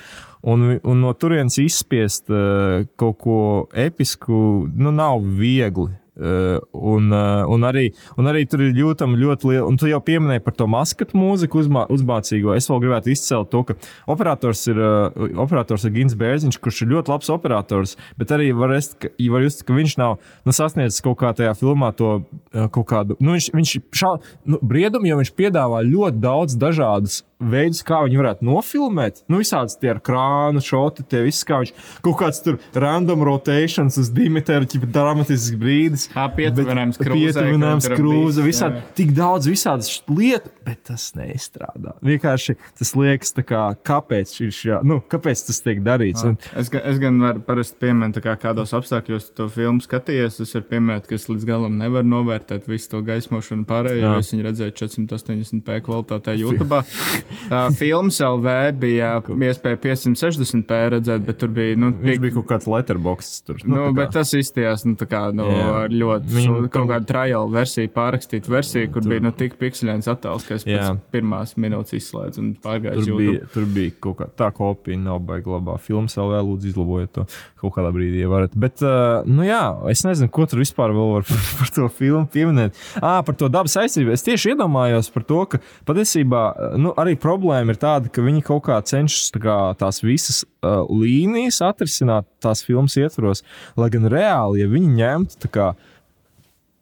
Un, 0.51 0.67
un 0.82 1.03
no 1.05 1.13
turienes 1.13 1.59
izspiest 1.61 2.32
uh, 2.34 2.84
kaut 2.99 3.19
ko 3.21 3.39
episku, 3.77 4.67
nu, 4.75 4.91
nav 4.91 5.23
viegli. 5.23 6.00
Uh, 6.12 6.59
un, 6.76 7.05
uh, 7.07 7.47
un, 7.47 7.64
arī, 7.64 7.86
un 8.20 8.28
arī 8.28 8.41
tur 8.51 8.59
ir 8.66 8.76
jūtama 8.76 9.16
ļoti 9.16 9.47
liela, 9.47 9.68
un 9.70 9.78
tu 9.80 9.88
jau 9.88 10.01
pieminēji 10.03 10.41
par 10.43 10.57
to 10.59 10.66
maskatu 10.68 11.16
mūziku 11.16 11.62
uzmā, 11.62 11.86
uzmācīgo. 11.88 12.51
Es 12.51 12.68
vēl 12.68 12.82
gribētu 12.84 13.14
izcelt 13.14 13.47
to, 13.53 13.62
ka 13.70 13.78
operators 14.12 14.66
ir, 14.68 14.82
uh, 14.84 15.32
operators 15.39 15.88
ir 15.88 15.95
Gins 15.95 16.18
Bērziņš, 16.20 16.59
kurš 16.59 16.82
ir 16.84 16.91
ļoti 16.91 17.14
labs 17.14 17.32
operators, 17.32 17.95
bet 18.20 18.36
arī 18.36 18.49
var, 18.51 18.76
est, 18.76 18.97
ka, 18.99 19.14
var 19.32 19.47
just, 19.47 19.64
ka 19.64 19.78
viņš 19.78 19.95
nav 20.03 20.18
nu, 20.20 20.51
sasniedzis 20.51 20.99
kaut 21.05 21.22
kā 21.24 21.32
tajā 21.38 21.55
filmā 21.55 21.93
to 21.95 22.12
uh, 22.20 22.68
kaut 22.68 22.89
kādu, 22.91 23.16
nu, 23.24 23.38
viņš, 23.39 23.47
viņš 23.55 23.76
šā, 24.03 24.12
nu, 24.51 24.59
briedumu, 24.59 25.07
jo 25.07 25.22
viņš 25.24 25.32
piedāvā 25.39 25.80
ļoti 25.88 26.24
daudz 26.28 26.59
dažādas 26.59 27.22
veidus, 27.41 27.81
kā 27.87 28.01
viņi 28.05 28.19
varētu 28.21 28.47
nofilmēt. 28.47 29.23
Nu, 29.31 29.39
visādas 29.41 29.77
tie 29.81 29.91
ar 29.93 29.99
krānu, 30.05 30.61
šoti, 30.63 31.05
tie 31.09 31.23
viss, 31.25 31.43
kā 31.47 31.61
viņš 31.63 31.73
kaut 32.05 32.17
kāds 32.21 32.41
tur 32.45 32.59
random 32.77 33.23
rotations 33.27 33.97
uz 34.01 34.11
Dimitru, 34.13 34.65
ķipa 34.69 34.89
dramatisks 34.93 35.57
brīdis. 35.61 36.07
Ā, 36.15 36.27
pietuvinājums 36.37 36.99
krūzei, 37.01 37.31
Pietuvinājums 37.31 37.89
krūze, 37.95 38.45
visādi. 38.45 38.81
jā. 38.81 38.93
Tik 39.01 39.13
daudz 39.17 39.49
visādas 39.51 39.91
lietas, 40.11 40.51
bet 40.65 40.83
tas 40.89 41.07
neizstrādā. 41.17 41.95
Vienkārši 42.05 42.57
tas 42.79 42.93
liekas, 42.97 43.33
tā 43.37 43.45
kā, 43.47 43.63
kāpēc, 43.87 44.35
jā, 44.65 44.81
nu, 44.87 44.99
kāpēc 45.11 45.45
tas 45.49 45.61
tiek 45.65 45.81
darīts. 45.85 46.25
Un, 46.27 46.37
Es, 46.57 46.67
es 46.73 46.97
gan 47.01 47.17
varu 47.21 47.39
parasti 47.45 47.77
pieminēt, 47.81 48.17
tā 48.17 48.21
kā 48.25 48.33
kādos 48.41 48.73
apstākļos 48.75 49.29
tu 49.29 49.35
to 49.39 49.47
filmu 49.53 49.81
skatījies. 49.83 50.39
Es 50.43 50.53
varu 50.55 50.67
pieminēt, 50.69 51.07
ka 51.09 51.15
es 51.15 51.27
līdz 51.29 51.45
galam 51.47 51.77
nevaru 51.79 52.07
novērtēt 52.11 52.67
visu 52.69 52.89
to 52.91 53.01
gaismošanu 53.07 53.65
pārējo. 53.69 54.01
Jā. 54.01 54.11
jo 54.15 54.19
Es 54.21 54.31
viņu 54.33 54.45
redzēju 54.49 54.75
480p 54.81 55.79
kvalitātē 55.87 56.35
YouTube. 56.39 56.81
Tā 57.51 57.61
filmas 57.77 58.19
LV 58.23 58.55
bija 58.82 59.11
iespēja 59.21 59.79
560p 59.84 60.79
redzēt, 60.95 61.25
bet 61.27 61.39
tur 61.41 61.51
bija. 61.55 61.77
Nu, 61.79 61.91
viņš 61.95 62.19
bija 62.23 62.36
kaut 62.39 62.47
kāds 62.51 62.67
letterbox. 62.71 63.32
Tur, 63.47 63.59
Nu, 63.65 63.75
tā 63.75 63.88
kā- 63.89 63.95
bet 64.01 64.13
tas 64.17 64.32
izstījās 64.38 64.86
nu, 64.88 64.95
kā, 64.99 65.23
nu, 65.36 65.45
ar 65.82 65.89
ļoti 65.93 66.32
Viņu, 66.36 66.57
kaut 66.73 66.89
kādu 66.89 67.07
trial 67.09 67.49
versiju, 67.53 67.89
pārrakstītu 67.95 68.51
versiju, 68.51 68.91
kur 68.93 69.05
bija 69.07 69.21
nu, 69.23 69.32
tik 69.36 69.57
pikselēns 69.61 70.09
attēls, 70.11 70.45
ka 70.47 70.55
es 70.59 70.65
pēc 70.67 70.77
Jā. 70.79 70.95
pirmās 71.13 71.55
minūtes 71.61 71.95
izslēdzu 71.99 72.39
un 72.43 72.51
pārgāju 72.63 73.05
Tur 73.05 73.17
bija, 73.19 73.45
tur 73.53 73.65
bija 73.65 73.91
kaut 74.03 74.17
kā 74.21 74.27
tā 74.41 74.51
kopija, 74.55 74.99
nav 75.01 75.19
baigta 75.27 75.53
labā. 75.55 75.77
Filmas 75.82 76.15
vēl 76.17 76.41
lūdzu 76.47 76.71
izlabojiet 76.71 77.13
to 77.15 77.25
kaut 77.61 77.75
kādā 77.75 77.91
brīdī, 77.93 78.21
ja 78.23 78.29
varat. 78.32 78.53
Bet, 78.57 78.82
uh, 78.86 79.21
nu 79.29 79.45
jā, 79.45 79.61
es 79.91 80.03
nezinu, 80.07 80.29
ko 80.34 80.45
tur 80.49 80.61
vispār 80.63 80.93
vēl 80.95 81.11
var 81.15 81.25
par, 81.29 81.41
par 81.59 81.71
to 81.75 81.88
filmu 81.93 82.25
pieminēt. 82.32 82.77
Ah, 83.01 83.21
par 83.25 83.36
to 83.38 83.49
dabas 83.51 83.75
aizsardzību. 83.77 84.11
Es 84.15 84.25
tieši 84.25 84.53
iedomājos 84.55 85.11
par 85.13 85.23
to, 85.29 85.43
ka 85.51 85.59
patiesībā 85.88 86.43
uh, 86.51 86.77
nu, 86.82 86.93
arī 87.01 87.15
problēma 87.22 87.74
ir 87.74 87.80
tāda, 87.82 88.09
ka 88.13 88.24
viņi 88.26 88.43
kaut 88.47 88.65
kā 88.67 88.80
cenšas 88.86 89.32
tā 89.36 89.41
kā, 89.43 89.57
tās 89.80 90.01
visas 90.03 90.41
uh, 90.43 90.82
līnijas 90.89 91.61
atrisināt 91.65 92.28
tās 92.43 92.65
filmas 92.67 92.97
ietvaros, 92.99 93.45
lai 93.80 93.91
gan 93.93 94.09
reāli, 94.11 94.63
ja 94.63 94.72
viņi 94.72 94.91
ņemtu 94.99 95.51
kā 95.53 95.72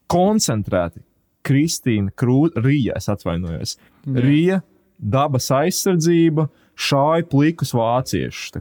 koncentrēti 0.09 1.03
Kristīna 1.45 2.13
Krūze, 2.17 2.59
Rīja, 2.61 2.97
es 2.99 3.09
atvainojos. 3.11 3.75
Jā. 4.05 4.23
Rīja, 4.25 4.61
dabas 4.99 5.49
aizsardzība, 5.55 6.49
šāja 6.79 7.27
plikus 7.29 7.73
vāciešus. 7.75 8.55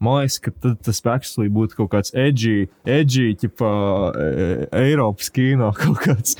Man 0.00 0.22
liekas, 0.22 0.38
ka 0.40 0.52
tad 0.56 0.78
tas 0.86 1.02
actually 1.04 1.50
būtu 1.52 1.82
kaut 1.82 1.90
kāds 1.92 2.14
edgy, 2.16 2.70
edgy 2.88 3.34
ķipa, 3.36 3.72
e, 4.16 4.36
Eiropas 4.80 5.28
kino 5.34 5.74
kaut 5.80 6.00
kāds. 6.06 6.38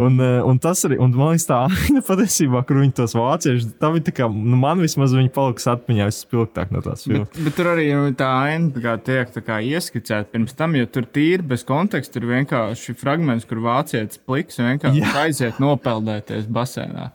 Un, 0.00 0.16
e, 0.20 0.28
un 0.48 0.58
tas 0.62 0.80
arī, 0.88 0.96
un 1.02 1.12
man 1.12 1.34
liekas, 1.34 1.44
tā 1.50 1.58
aina 1.66 2.02
patiesībā, 2.08 2.62
kur 2.68 2.80
viņi 2.80 2.94
tos 3.02 3.14
vāciešus, 3.16 3.74
tā 3.82 3.90
bija 3.92 4.06
tā 4.08 4.14
kā, 4.16 4.28
nu, 4.32 4.56
man 4.60 4.80
vismaz 4.80 5.12
viņi 5.16 5.32
paliks 5.34 5.68
atmiņā 5.68 6.08
vispilgtāk 6.08 6.72
no 6.72 6.80
tās 6.84 7.04
filmas. 7.04 7.28
Bet, 7.34 7.42
bet 7.48 7.58
tur 7.58 7.72
arī 7.74 7.88
tā 8.18 8.30
aina 8.46 8.84
kā 8.86 8.96
tiek 9.04 9.34
tā 9.34 9.44
kā 9.44 9.60
ieskicēta 9.68 10.32
pirms 10.32 10.56
tam, 10.56 10.78
jo 10.78 10.88
tur 10.88 11.08
tīri 11.12 11.44
bez 11.52 11.66
konteksta 11.68 12.20
ir 12.20 12.30
vienkārši 12.30 12.96
fragments, 13.00 13.48
kur 13.48 13.60
vācietis 13.64 14.20
pliks 14.22 14.60
vienkārši 14.62 15.04
Jā. 15.04 15.14
aiziet 15.26 15.60
nopeldēties 15.62 16.48
basēnā. 16.52 17.10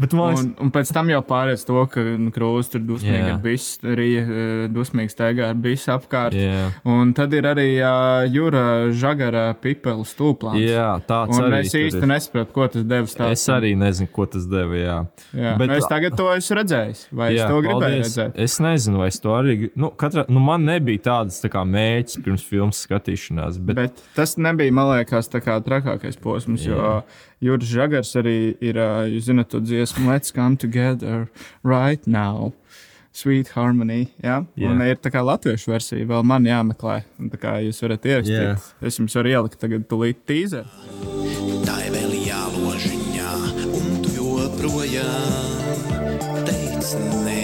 Bet 0.00 0.12
man 0.12 0.34
liekas, 0.34 0.44
Un, 0.44 0.50
un 0.66 0.70
pēc 0.74 0.90
tam 0.92 1.08
jau 1.10 1.20
pārēc 1.24 1.62
to, 1.66 1.78
ka 1.92 2.02
nu, 2.20 2.30
krūze 2.34 2.70
tur 2.74 2.80
dusmīgi 2.84 3.22
Jā. 3.24 3.34
ar 3.34 3.38
bisu, 3.42 3.78
arī 3.88 4.08
eh, 4.20 4.68
dusmīgi 4.72 5.12
staigā 5.14 5.48
ar 5.50 5.54
bisu 5.64 5.90
apkārt. 5.94 6.36
Jā. 6.36 6.68
Un 6.84 7.12
tad 7.16 7.32
ir 7.34 7.48
arī 7.48 7.66
uh, 7.80 8.26
jūra 8.28 8.62
žagara 8.92 9.54
pipeli 9.60 10.04
stūplāns. 10.08 10.60
jā, 10.60 10.88
tāds 11.08 11.38
Un 11.38 11.48
arī. 11.48 11.60
es 11.64 11.74
īsti 11.74 12.02
ir. 12.02 12.08
nesaprotu, 12.12 12.52
ko 12.52 12.66
tas 12.68 12.84
deva 12.84 13.06
stāstīt. 13.08 13.32
Es 13.38 13.46
arī 13.48 13.72
nezinu, 13.80 14.10
ko 14.12 14.26
tas 14.26 14.46
deva. 14.46 14.76
Jā, 14.78 14.98
Jā, 15.34 15.56
Bet- 15.58 15.70
es 15.78 15.86
tagad 15.88 16.16
to 16.16 16.28
esmu 16.34 16.58
redzējis. 16.60 17.06
Vai 17.12 17.30
jā, 17.34 17.44
es 17.46 17.50
to 17.50 17.62
gribēju 17.62 17.80
paldies. 17.80 18.16
redzēt? 18.18 18.38
Es 18.48 18.58
nezinu, 18.60 18.98
vai 18.98 19.08
es 19.08 19.20
to 19.20 19.28
arī. 19.36 19.70
Nu, 19.76 19.90
katra, 19.90 20.24
nu, 20.28 20.40
man 20.40 20.64
nebija 20.68 20.98
tādas 21.08 21.40
tā 21.42 21.48
kā 21.52 21.64
mēģis 21.66 22.22
pirms 22.24 22.44
filmas 22.44 22.84
skatīšanās. 22.86 23.58
Bet, 23.64 23.76
bet, 23.76 24.02
tas 24.14 24.36
nebija, 24.36 24.72
man 24.72 24.92
liekas, 24.96 25.28
tā 25.32 25.40
kā 25.44 25.58
trakākais 25.64 26.18
posms. 26.20 26.64
Jo 26.68 27.02
Juris 27.40 27.70
Žagars 27.70 28.10
arī 28.18 28.56
ir, 28.64 28.78
jūs 29.12 29.28
zināt, 29.28 29.50
to 29.52 29.60
dziesmu 29.62 30.08
Let's 30.10 30.32
Come 30.34 30.56
Together 30.58 31.28
Right 31.62 32.02
Now. 32.06 32.52
Sweet 33.18 33.48
Harmony. 33.56 34.08
Ja? 34.22 34.44
Jā. 34.54 34.68
Un 34.70 34.82
ir 34.84 34.98
tā 35.02 35.10
kā 35.10 35.22
latviešu 35.24 35.72
versija, 35.72 36.06
vēl 36.06 36.22
man 36.26 36.44
jāmeklē. 36.46 37.00
Un 37.18 37.30
Tā 37.32 37.40
kā 37.40 37.54
jūs 37.64 37.80
varat 37.82 38.04
ierakstīt. 38.06 38.44
Jā. 38.44 38.52
Es 38.86 38.98
jums 39.00 39.16
varu 39.18 39.32
ielikt 39.32 39.58
tagad 39.58 39.86
tūlīt 39.90 40.20
tīzē. 40.28 40.62
Tā 41.66 41.76
ir 41.86 41.94
vēl 41.96 42.14
jāložiņā, 42.28 43.32
un 43.66 43.98
tu 44.04 44.14
joprojām 44.20 45.82
teici 46.46 47.02
nē, 47.24 47.42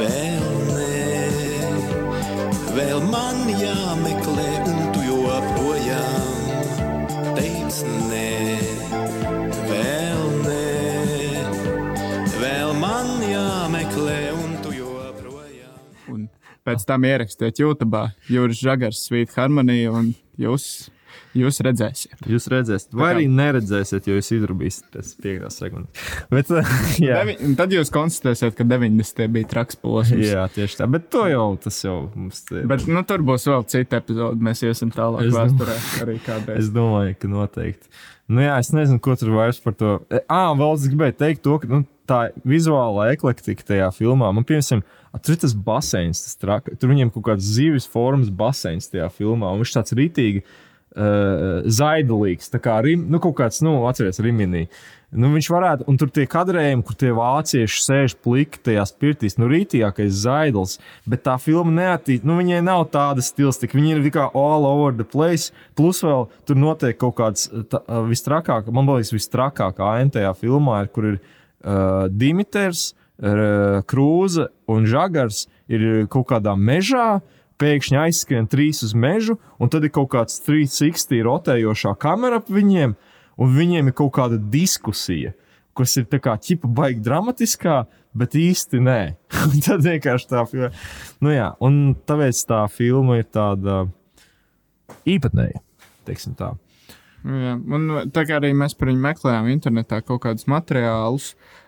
vēl 0.00 0.48
nē, 0.70 0.96
vēl 2.78 3.04
man 3.12 3.41
pēc 16.66 16.84
tam 16.88 17.04
ierakstiet 17.08 17.58
YouTube, 17.62 18.04
Juris 18.30 18.60
Žagars, 18.62 19.04
Sweet 19.08 19.32
Harmony, 19.36 19.84
un 19.90 20.12
jūs, 20.40 20.66
jūs 21.36 21.58
redzēsiet. 21.64 22.22
jūs 22.28 22.46
redzēsiet, 22.52 22.94
vai 22.96 23.10
arī 23.14 23.26
neredzēsiet, 23.32 24.06
jo 24.08 24.18
jūs 24.18 24.30
tas 24.94 25.12
piekdienas 25.20 25.58
sekundes. 25.60 26.06
Bet, 26.32 26.52
Devi, 27.02 27.36
tad 27.58 27.74
jūs 27.74 27.90
konstatēsiet, 27.92 28.54
ka 28.58 28.64
90. 28.68 29.26
bija 29.34 29.50
traks 29.52 29.76
posms. 29.82 30.22
jā, 30.28 30.46
tieši 30.54 30.80
tā. 30.80 30.88
Bet 30.92 31.10
to 31.12 31.26
jau 31.32 31.48
tas 31.62 31.82
jau 31.84 31.98
mums 32.14 32.44
te- 32.48 32.64
Bet 32.68 32.86
nu, 32.88 33.02
tur 33.08 33.24
būs 33.26 33.48
vēl 33.50 33.66
cita 33.72 34.00
epizode. 34.02 34.40
Mēs 34.44 34.64
iesim 34.68 34.92
tālāk 34.94 35.28
Es 35.28 35.36
vēsturē 35.36 35.78
arī 36.06 36.18
kādreiz. 36.24 36.58
Es 36.62 36.72
domāju, 36.72 37.18
ka 37.20 37.32
noteikti. 37.32 37.90
Nu, 38.32 38.40
jā, 38.40 38.56
es 38.62 38.70
nezinu, 38.72 39.00
ko 39.02 39.14
tur 39.18 39.34
vairs 39.34 39.60
par 39.60 39.74
to. 39.76 39.96
Ah, 40.24 40.52
vēl 40.56 40.78
es 40.78 40.88
gribēju 40.88 41.16
teikt, 41.20 41.42
to, 41.44 41.58
ka 41.60 41.68
nu, 41.68 41.82
tā 42.08 42.20
vizuālā 42.48 43.10
eklektika 43.12 43.66
tajā 43.68 43.90
filmā. 43.92 44.30
Man, 44.32 44.46
piemēram, 44.48 44.80
a, 45.12 45.20
tur 45.20 45.36
ir 45.36 45.42
tas 45.44 45.54
baseins, 45.68 46.22
tas 46.24 46.40
traka. 46.40 46.76
Tur 46.80 46.94
viņiem 46.94 47.12
kaut 47.12 47.26
kāds 47.28 47.50
zivis 47.58 47.88
formas 47.90 48.32
baseins 48.32 48.88
tajā 48.92 49.10
filmā. 49.12 49.52
Un 49.52 49.60
viņš 49.60 49.74
tāds 49.76 49.96
rītīgi 49.98 50.44
uh, 50.44 50.54
zaidulīgs, 50.92 52.50
tā 52.52 52.60
kā 52.60 52.80
rim, 52.84 53.06
nu, 53.08 53.20
kaut 53.22 53.38
kāds, 53.38 53.62
nu, 53.64 53.78
atcerieties, 53.88 54.20
riminī. 54.24 54.66
Nu, 55.12 55.28
viņš 55.34 55.48
varētu, 55.52 55.84
un 55.92 55.98
tur 56.00 56.08
tie 56.12 56.24
kadrējumi, 56.28 56.84
kur 56.88 56.96
tie 56.96 57.10
vācieši 57.12 57.82
sēž 57.84 58.14
pliki 58.24 58.62
tajā 58.64 58.84
spirtīs, 58.88 59.36
nu, 59.36 59.48
rītīgākais 59.50 60.22
zaidls, 60.22 60.78
bet 61.04 61.24
tā 61.26 61.34
filma 61.40 61.72
neattīstās, 61.76 62.24
nu, 62.28 62.38
viņai 62.40 62.62
nav 62.64 62.86
tāda 62.94 63.24
stilistika, 63.24 63.76
viņi 63.76 63.98
ir 63.98 64.08
kā 64.14 64.30
all 64.32 64.64
over 64.68 64.96
the 64.96 65.04
place, 65.04 65.52
plus 65.76 66.00
vēl 66.04 66.24
tur 66.48 66.60
notiek 66.60 66.96
kaut 67.00 67.18
kāds 67.20 67.50
tā, 67.72 67.82
vistrakāk, 68.08 68.72
man 68.72 68.88
liekas, 68.88 69.12
vistrakākā 69.12 69.92
aina 69.98 70.16
tajā 70.16 70.32
filmā, 70.40 70.80
ir, 70.86 70.90
kur 70.96 71.10
ir 71.10 71.20
uh, 71.20 72.08
Dimitrs, 72.08 72.92
uh, 73.20 73.84
Krūze 73.84 74.48
un 74.72 74.88
Žagars 74.88 75.44
ir 75.68 76.06
kaut 76.12 76.30
kādā 76.32 76.56
mežā, 76.56 77.20
pēkšņi 77.60 77.98
aizskrien 78.00 78.48
trīs 78.50 78.82
uz 78.86 78.94
mežu, 78.94 79.38
un 79.60 79.70
tad 79.72 79.86
ir 79.86 79.92
kaut 79.94 80.12
kāds 80.14 80.40
360 80.46 81.24
rotējošā 81.26 81.94
kamera 82.02 82.40
ap 82.40 82.50
viņiem, 82.52 82.94
un 83.42 83.56
viņiem 83.56 83.90
ir 83.90 83.96
kaut 83.98 84.14
kāda 84.18 84.38
diskusija, 84.52 85.34
kas 85.76 85.96
ir 86.00 86.08
tā 86.12 86.20
kā 86.22 86.36
ķipa 86.40 86.68
baigi 86.68 87.04
dramatiskā, 87.04 87.82
bet 88.18 88.36
īsti 88.36 88.82
nē. 88.84 89.00
Tad 89.66 89.84
vienkārši 89.86 90.28
tā 90.32 90.44
filma. 90.48 90.72
Nu 91.24 91.32
jā, 91.32 91.52
un 91.64 91.94
tāpēc 92.08 92.44
tā 92.48 92.64
filma 92.72 93.20
ir 93.20 93.30
tāda 93.32 93.86
īpatnēja, 95.08 95.64
teiksim 96.08 96.36
tā. 96.38 96.54
Nu 97.22 97.36
Jā, 97.38 97.52
un 97.54 97.84
tā 98.10 98.24
kā 98.26 98.40
arī 98.40 98.48
mēs 98.58 98.72
par 98.74 98.88
viņu 98.90 98.98
meklējām 98.98 99.46
internetā 99.52 100.00
kaut 100.02 100.24
kādus 100.24 100.48
materiālus, 100.50 101.28
Uh, 101.36 101.61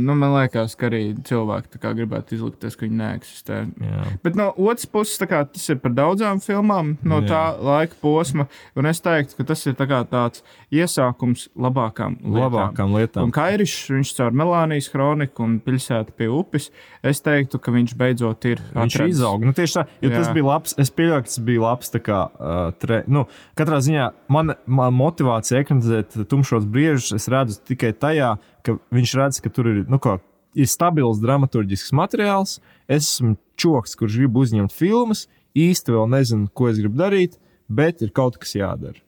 nu, 0.00 0.14
man 0.16 0.32
liekas, 0.32 0.72
ka 0.80 0.88
arī 0.88 1.00
cilvēki 1.28 1.76
kā 1.82 1.90
gribētu 1.92 2.38
izlikties, 2.38 2.76
ka 2.78 2.86
viņi 2.86 2.96
neeksistē. 2.96 3.58
Jā. 3.84 4.04
Bet 4.24 4.38
no 4.38 4.46
otras 4.56 4.86
puses, 4.88 5.20
kā, 5.28 5.42
tas 5.44 5.66
ir 5.68 5.76
par 5.82 5.92
daudzām 5.92 6.40
filmām 6.40 6.94
no 7.04 7.18
Jā. 7.20 7.26
tā 7.28 7.40
laika 7.60 7.98
posma. 8.00 8.46
Un 8.80 8.88
es 8.88 9.02
teiktu, 9.04 9.36
ka 9.36 9.44
tas 9.50 9.66
ir 9.68 9.76
tā 9.76 9.84
tāds 10.08 10.40
iesākums 10.72 11.50
labākām 11.52 12.16
lietām. 12.22 12.38
Labākām 12.46 12.96
lietām. 12.96 13.28
Un 13.28 13.34
Kairis, 13.36 13.74
viņš 13.92 14.14
caur 14.16 14.38
Melānijas 14.40 14.88
kroniku 14.92 15.44
un 15.44 15.58
pilsētu 15.60 16.16
pie 16.16 16.30
upes, 16.32 16.70
es 17.04 17.20
teiktu, 17.20 17.60
ka 17.60 17.74
viņš 17.76 17.92
beidzot 18.00 18.48
ir 18.48 18.62
Viņš 18.72 18.96
atradis. 18.96 19.18
izauga. 19.18 19.50
Nu, 19.50 19.52
tieši 19.56 19.78
tā, 19.78 19.84
jo 20.00 20.14
tas 20.14 20.30
Jā. 20.30 20.32
bija 20.38 20.48
labs. 20.48 20.74
Es 20.80 20.92
pieļauju, 20.96 21.26
ka 21.26 21.32
tas 21.34 21.42
bija 21.50 21.66
labs. 21.66 21.92
Kā, 22.02 22.22
uh, 22.40 22.72
tre, 22.80 23.02
nu, 23.06 23.26
katrā 23.58 23.82
ziņā 23.84 24.08
man, 24.32 24.54
man 24.64 24.96
motivācija 24.96 25.60
ekranizēt 25.60 26.16
tumšos 26.30 26.64
briežus, 26.64 27.12
es 27.18 27.28
redzu 27.28 27.60
tikai 27.68 27.92
tajā, 27.92 28.32
ka 28.66 28.76
viņš 28.94 29.14
redz, 29.18 29.40
ka 29.42 29.52
tur 29.52 29.70
ir, 29.70 29.80
nu, 29.90 30.00
kā, 30.02 30.18
ir 30.58 30.68
stabils 30.70 31.20
dramaturgisks 31.22 31.94
materiāls. 31.96 32.58
Es 32.88 33.06
esmu 33.14 33.36
čoks, 33.60 33.96
kurš 33.98 34.20
grib 34.22 34.38
uzņemt 34.42 34.74
filmas, 34.74 35.26
īsti 35.58 35.94
vēl 35.96 36.10
nezinu, 36.12 36.50
ko 36.54 36.70
es 36.72 36.80
gribu 36.80 37.00
darīt, 37.00 37.38
bet 37.68 38.02
ir 38.04 38.14
kaut 38.14 38.38
kas 38.40 38.56
jādara. 38.58 38.98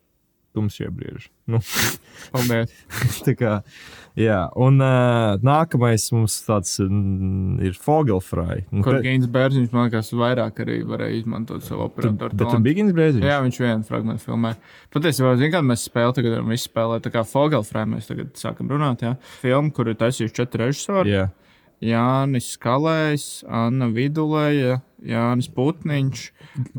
Tumšie 0.54 0.90
brieži. 0.94 1.33
Nu, 1.50 1.60
kā, 3.40 3.52
jā, 4.16 4.38
un 4.56 4.80
uh, 4.80 5.34
nākamais 5.44 6.06
mums 6.14 6.38
tāds 6.46 6.78
mm, 6.80 7.58
ir 7.68 7.76
Fogelfrei. 7.76 8.62
Un 8.72 8.84
Kur 8.86 8.98
Gigants 9.04 9.28
Bērziņš, 9.34 9.68
man 9.74 9.90
liekas, 9.90 10.12
vairāk 10.16 10.62
arī 10.64 10.78
varēja 10.88 11.20
izmantot 11.20 11.66
savu 11.66 11.84
operatoru. 11.90 12.32
Bet 12.32 12.48
tu 12.48 12.62
Gigants 12.64 12.96
Brēziņš? 12.96 13.28
Jā, 13.28 13.38
viņš 13.44 13.60
vienu 13.60 13.88
fragment 13.90 14.24
filmē. 14.24 14.54
Patiesībā, 14.94 15.36
zinām, 15.36 15.54
kāda 15.58 15.70
mēs 15.74 15.86
spēlējam, 15.90 16.18
tagad 16.20 16.36
varam 16.38 16.56
izspēlēt 16.56 17.06
tā 17.06 17.14
kā 17.14 17.26
Fogelframe. 17.28 17.98
Mēs 17.98 18.08
tagad 18.08 18.32
sākam 18.40 18.72
runāt, 18.72 19.04
jā. 19.04 19.16
Filmu, 19.42 19.74
kur 19.76 19.92
ir 19.92 20.00
taisījuši 20.00 20.38
četri 20.40 20.64
režisori. 20.64 21.12
Jā. 21.12 21.28
Jānis 21.84 22.46
Kalējs, 22.62 23.24
Anna 23.44 23.88
Vidulēja, 23.92 24.78
Jānis 25.04 25.50
Putniņš 25.52 26.20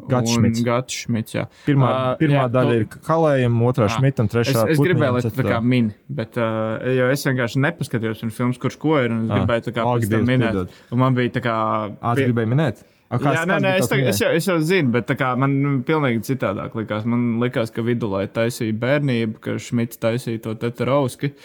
Gats 0.10 0.32
un 0.32 0.40
Šmits. 0.40 0.64
Gats 0.66 0.96
Šmits. 1.04 1.36
jā. 1.38 1.44
Pirmā, 1.68 1.90
Ā, 1.92 2.16
pirmā 2.18 2.40
jā, 2.40 2.46
daļa 2.56 2.72
to- 2.74 2.80
ir 2.80 2.86
Kalējam, 3.06 3.60
otrā 3.70 3.86
Ā. 3.86 3.94
Šmitam, 4.00 4.30
trešā 4.32 4.64
Es, 4.66 4.74
es 4.76 4.82
gribēju, 4.82 5.14
lai 5.18 5.22
tā 5.22 5.30
kā 5.30 5.36
ceturtā- 5.36 5.62
min, 5.64 5.92
bet 6.10 6.38
uh, 6.42 6.80
jo 6.96 7.10
es 7.14 7.26
vienkārši 7.28 7.62
nepaskatījos 7.68 8.24
viņa 8.26 8.34
filmas, 8.40 8.58
kurš 8.58 8.80
ko 8.82 8.98
ir. 9.04 9.12
un 9.14 9.26
Es 9.28 9.30
Ā, 9.30 9.40
gribēju 9.44 9.68
tā 9.70 9.76
kā 9.78 9.86
pēc 9.92 10.10
tam 10.16 10.26
minēt. 10.32 10.74
Un 10.92 11.00
man 11.06 11.14
bija 11.14 11.30
tā 11.38 11.44
kā. 11.46 11.56
Ā, 12.02 12.16
tu 12.18 12.26
gribēji 12.32 12.50
minēt? 12.56 12.84
Jā, 13.14 13.44
nē, 13.46 13.60
nē, 13.62 13.72
es, 13.80 13.90
tā, 13.90 14.00
es, 14.02 14.20
jau, 14.24 14.32
es 14.34 14.48
jau 14.50 14.56
zinu, 14.66 14.90
bet 14.96 15.12
kā 15.20 15.36
man 15.38 15.84
pilnīgi 15.86 16.24
citādāk 16.26 16.74
likās. 16.78 17.06
Man 17.06 17.36
likās, 17.42 17.70
ka 17.74 17.84
vidulē 17.86 18.24
taisīja 18.34 18.74
bērnību, 18.82 19.38
ka 19.44 19.58
Šmits 19.62 20.02
taisīja 20.02 20.42
to 20.48 20.56
tetarauski. 20.58 21.36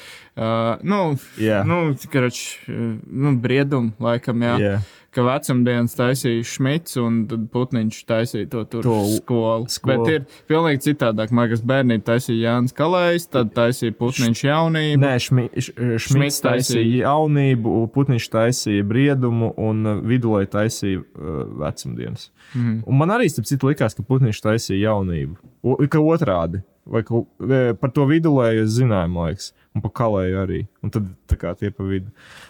Uh, 0.40 0.80
nu, 0.86 1.02
Jā. 1.36 1.60
nu, 1.68 1.82
karoč, 2.10 2.40
nu, 2.70 3.34
briedumu 3.44 3.92
laikam, 4.00 4.40
jā. 4.46 4.56
Jā. 4.62 4.78
Ka 5.10 5.24
vecumdienas 5.26 5.96
taisīja 5.98 6.44
Šmits 6.46 6.94
un 7.02 7.24
Putniņš 7.50 7.96
taisīja 8.06 8.46
to 8.52 8.60
tur 8.70 8.84
To 8.86 8.98
skolu. 9.10 9.66
skolu. 9.66 10.04
Bet 10.06 10.12
ir 10.12 10.44
pilnīgi 10.46 10.84
citādāk. 10.84 11.32
Man 11.34 11.48
liekas, 11.48 11.64
bērnība 11.66 12.04
taisīja 12.12 12.52
Jānis 12.52 12.76
Kalējs, 12.78 13.26
tad 13.34 13.50
taisīja 13.56 13.96
Putniņš 13.98 14.44
jaunību. 14.46 15.00
Nē, 15.02 15.12
Šmi, 15.26 15.48
š, 15.50 15.74
Šmits 15.74 16.06
Šmits 16.06 16.40
taisīja 16.46 17.08
jaunību, 17.08 17.74
Putniņš 17.96 18.28
taisīja 18.36 18.86
briedumu 18.86 19.50
un 19.58 19.82
uh, 19.96 19.98
vidulē 20.06 20.44
taisīja 20.50 21.02
uh, 21.02 21.42
vecumdienas. 21.64 22.30
Mhm. 22.54 22.80
Un 22.86 23.02
man 23.02 23.16
arī, 23.18 23.26
starp 23.34 23.50
citu, 23.50 23.72
likās, 23.72 23.98
ka 23.98 24.06
Putniņš 24.06 24.42
taisīja 24.46 24.92
jaunību. 24.92 25.40
O, 25.66 25.74
ka 25.90 25.98
otrādi. 25.98 26.62
Vai 26.90 27.02
ka, 27.06 27.20
e, 27.44 27.58
par 27.78 27.90
to 27.94 28.06
vidulēju 28.08 28.64
es 28.64 28.72
zināju, 28.78 29.10
man 29.12 29.28
liekas, 29.28 29.50
un 29.76 29.82
par 29.84 29.92
kalēju 30.00 30.38
arī. 30.40 30.62
Un 30.82 30.90
tad 30.94 31.10
tā 31.30 31.36
kā 31.38 31.52
tie 31.58 31.70
pa 31.70 31.84
vidu. 31.86 32.08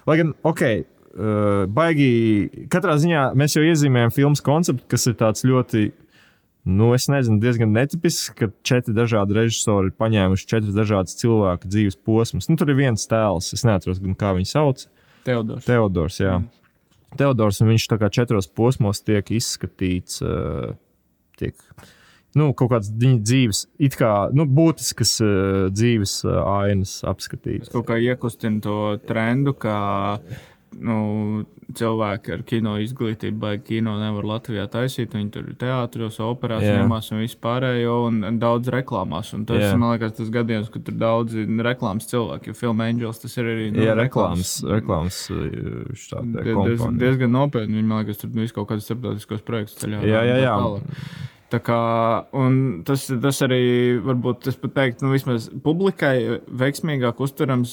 Lai 0.08 0.16
gan, 0.20 0.30
ok, 0.46 0.62
uh, 1.20 1.64
baigi, 1.70 2.66
katrā 2.72 2.96
ziņā 3.00 3.30
mēs 3.38 3.56
jau 3.56 3.64
iezīmējam 3.66 4.14
filmas 4.14 4.42
konceptu, 4.44 4.86
kas 4.90 5.06
ir 5.10 5.18
tāds 5.20 5.46
ļoti. 5.46 5.90
Nu, 6.70 6.90
es 6.92 7.06
nezinu, 7.08 7.38
diezgan 7.40 7.70
netipisks, 7.72 8.34
ka 8.36 8.50
četri 8.68 8.92
dažādi 8.92 9.32
režisori 9.32 9.88
ir 9.88 9.94
paņēmuši 9.96 10.48
četras 10.50 10.76
dažādas 10.76 11.16
cilvēku 11.16 11.70
dzīves 11.72 11.96
posmus. 12.04 12.50
Nu, 12.50 12.58
tur 12.60 12.68
ir 12.68 12.76
viens 12.82 13.06
tēls, 13.08 13.48
es 13.56 13.64
neatceros, 13.64 14.02
kā 14.20 14.34
viņu 14.36 14.50
sauc. 14.50 14.84
Teodors. 15.24 15.64
Teodors, 15.64 16.18
jā. 16.20 16.34
Mm. 16.42 17.16
Teodors, 17.16 17.62
un 17.64 17.72
viņš 17.72 17.88
tā 17.90 17.98
kā 18.02 18.10
četros 18.12 18.50
posmos 18.52 19.00
tiek 19.02 19.32
izskatīts, 19.34 20.20
uh, 20.20 20.76
tiek 21.40 21.56
nu, 22.38 22.50
kaut 22.54 22.70
kādas 22.74 22.90
viņa 22.94 23.18
dzīves, 23.26 23.64
it 23.82 23.96
kā 23.98 24.12
nu, 24.36 24.46
būtiskas 24.46 25.16
uh, 25.24 25.32
dzīves 25.74 26.20
uh, 26.28 26.38
ainas 26.60 27.00
apskatīts. 27.08 27.72
kaut 27.72 27.88
kā 27.90 27.98
iekustina 27.98 28.62
to 28.62 28.78
trendu, 29.08 29.56
ka 29.58 30.20
nu, 30.78 31.46
cilvēki 31.74 32.32
ar 32.34 32.42
kino 32.46 32.76
izglītību, 32.82 33.38
vai 33.42 33.52
kino 33.62 33.96
nevar 34.00 34.26
Latvijā 34.26 34.66
taisīt. 34.70 35.14
Viņi 35.14 35.30
tur 35.34 35.48
ir 35.50 35.56
teātros, 35.60 36.18
operās, 36.24 36.64
ņemās 36.64 37.10
un 37.14 37.22
vispārējo, 37.22 37.96
un 38.08 38.38
daudz 38.42 38.70
reklāmās. 38.74 39.32
Un 39.36 39.44
tas, 39.48 39.62
Jā. 39.62 39.76
man 39.78 39.94
liekas, 39.94 40.16
tas 40.18 40.30
gadījums, 40.34 40.70
ka 40.74 40.82
tur 40.86 40.94
daudzi 41.00 41.46
reklāmas 41.46 42.10
cilvēki, 42.10 42.50
jo 42.50 42.58
Film 42.58 42.80
Angels 42.86 43.22
tas 43.22 43.36
ir 43.38 43.50
arī 43.54 43.68
nu, 43.74 43.84
Jā, 43.86 43.94
reklāmas, 43.98 44.56
reklāmas 44.66 45.20
štādā 45.94 46.44
Die- 46.44 46.56
diez, 46.70 46.86
diezgan 47.04 47.34
nopietni. 47.34 47.80
Viņi 47.80 47.86
man 47.86 48.04
liekas, 48.04 48.22
tur 48.22 48.30
visu 48.34 48.54
kaut 48.54 48.70
kādus 48.72 48.88
starptautiskos 48.90 49.44
projektus 49.46 49.78
ceļā. 49.82 50.02
Jā, 50.06 50.24
jā, 50.26 50.40
jā. 50.46 50.56
Tā 51.50 51.58
kā, 51.66 51.80
tas, 52.86 53.06
tas 53.22 53.40
arī, 53.42 53.62
varbūt, 54.04 54.46
es 54.52 54.58
pat 54.60 54.74
teiktu, 54.76 55.06
nu, 55.06 55.14
vismaz 55.16 55.48
publikai 55.64 56.38
veiksmīgāk 56.46 57.18
uztverams 57.24 57.72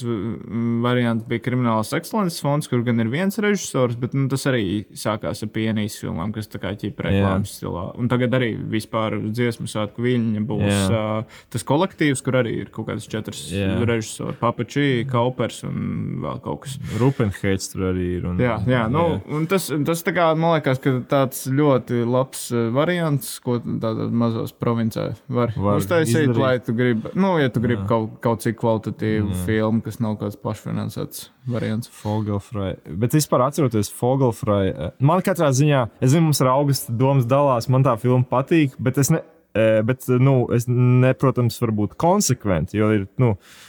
variants 0.82 1.28
bija 1.30 1.44
Kriminālas 1.46 1.94
ekscelences 1.94 2.42
fonds, 2.42 2.70
kur 2.72 2.82
gan 2.88 3.04
ir 3.04 3.12
viens 3.12 3.38
režisors, 3.44 3.98
bet 4.02 4.16
nu, 4.18 4.26
tas 4.32 4.48
arī 4.50 4.64
sākās 4.98 5.44
ar 5.46 5.52
pienīs 5.54 6.00
filmām, 6.02 6.34
kas 6.34 6.50
tā 6.50 6.62
kā 6.64 6.74
ķipa 6.80 7.06
reklāmas 7.06 7.54
stilā. 7.60 7.86
Un 8.02 8.10
tagad 8.10 8.34
arī 8.40 8.56
vispār 8.72 9.20
dziesmu 9.28 9.70
svētku 9.70 10.06
viļņa 10.06 10.44
būs 10.50 10.66
Jā. 10.66 11.04
uh, 11.22 11.38
tas 11.54 11.68
kolektīvs, 11.68 12.26
kur 12.26 12.40
arī 12.42 12.56
ir 12.64 12.74
kaut 12.74 12.90
kāds 12.90 13.06
četrs 13.12 13.46
Jā. 13.54 13.76
režisori, 13.88 14.38
Papačī, 14.42 14.88
Kaupers 15.12 15.62
un 15.70 16.18
vēl 16.26 16.42
kaut 16.46 16.66
kas. 16.66 16.80
Rupenheits 16.98 17.70
tur 17.76 17.92
arī 17.92 18.10
ir. 18.18 18.28
Un, 18.32 18.42
Jā, 18.42 18.58
jā, 18.66 18.84
nu, 18.90 19.06
un 19.38 19.46
tas, 19.50 19.70
tas 19.86 20.02
tā 20.06 20.18
kā, 20.18 20.32
man 20.34 20.58
liekas, 20.58 20.82
ka 20.82 20.98
tāds 21.10 21.46
ļoti 21.52 22.02
labs 22.08 22.48
variants, 22.74 23.36
ko 23.46 23.60
tādā 23.84 24.08
mazos 24.12 24.54
provincē 24.56 25.06
var, 25.30 25.52
Var 25.56 25.78
uztaisīt, 25.82 26.28
izdarīt. 26.30 26.42
lai 26.42 26.54
tu 26.64 26.74
gribi, 26.78 27.12
nu, 27.20 27.34
ja 27.42 27.50
tu 27.54 27.62
gribi 27.64 27.86
kaut, 27.90 28.18
kaut 28.24 28.42
cik 28.46 28.58
kvalitatīvu 28.62 29.36
filmu, 29.46 29.82
kas 29.86 30.00
nav 30.04 30.18
kāds 30.22 30.40
pašfinansēts 30.42 31.28
variants. 31.52 31.92
Fogelfrai. 32.02 32.74
Bet 33.04 33.16
vispār 33.18 33.46
atceroties 33.48 33.92
Fogelfrai, 33.94 34.66
eh, 34.72 34.92
man 35.00 35.22
katrā 35.26 35.52
ziņā, 35.56 35.86
es 36.02 36.12
zinu, 36.16 36.30
mums 36.30 36.42
ar 36.42 36.54
augustu 36.56 36.96
domas 36.98 37.26
dalās, 37.30 37.70
man 37.70 37.84
tā 37.88 37.98
filma 38.02 38.26
patīk, 38.28 38.76
bet 38.80 38.98
es, 38.98 39.10
ne, 39.14 39.22
eh, 39.56 39.82
bet, 39.84 40.08
nu, 40.08 40.48
es 40.54 40.68
ne, 40.68 41.14
protams, 41.14 41.60
varu 41.62 41.74
būt 41.84 41.96
konsekventi, 41.98 42.78
jo 42.82 42.92
ir, 42.96 43.08
nu, 43.18 43.36
eh, 43.38 43.67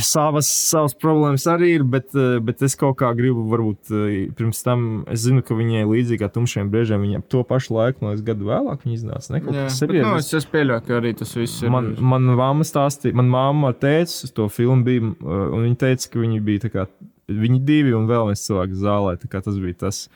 savas, 0.00 0.48
savas 0.48 0.94
problēmas 0.96 1.44
arī 1.50 1.74
ir, 1.76 1.82
bet, 1.84 2.08
eh, 2.16 2.38
bet 2.40 2.62
es 2.64 2.74
kaut 2.78 2.96
kā 3.02 3.10
gribu, 3.16 3.44
varbūt, 3.50 3.90
eh, 3.92 4.32
pirms 4.32 4.62
tam, 4.64 5.04
es 5.12 5.26
zinu, 5.26 5.44
ka 5.44 5.54
viņai 5.54 5.84
līdzīgi 5.84 6.20
kā 6.22 6.30
tumšiem 6.32 6.70
briežiem, 6.72 7.04
viņa 7.04 7.22
to 7.28 7.44
pašu 7.44 7.76
laiku, 7.76 8.00
man 8.00 8.14
liekas, 8.14 8.24
gadu 8.24 8.48
vēlāk 8.48 8.86
viņa 8.86 8.96
iznāca. 8.96 9.30
Ne, 9.30 9.40
Jā, 9.40 9.68
bet, 9.68 10.02
nu, 10.02 10.16
es, 10.16 10.32
es 10.32 10.46
pieļauju, 10.46 10.86
ka 10.86 11.00
arī 11.00 11.14
tas 11.18 11.34
viss 11.34 11.62
ir. 11.62 11.70
Man, 11.70 11.96
man 12.00 12.32
mamma 12.32 12.64
stāstīja, 12.64 13.12
man 13.14 13.74
tēcu 13.74 14.24
uz 14.24 14.32
to 14.32 14.48
filmu 14.48 14.84
bija, 14.84 15.00
un 15.20 15.64
viņa 15.68 15.78
teica, 15.84 16.10
ka 16.12 16.18
viņi 16.18 16.44
bija 16.44 16.64
tā 16.64 16.72
kā, 16.72 16.86
viņi 17.28 17.64
divi 17.64 17.92
un 17.92 18.08
vēl 18.08 18.32
viens 18.32 18.48
cilvēks 18.48 18.80
zālē, 18.80 19.18
tā 19.20 19.28
kā 19.28 19.44
tas 19.44 19.58
bija 19.60 19.84
tas. 19.86 20.08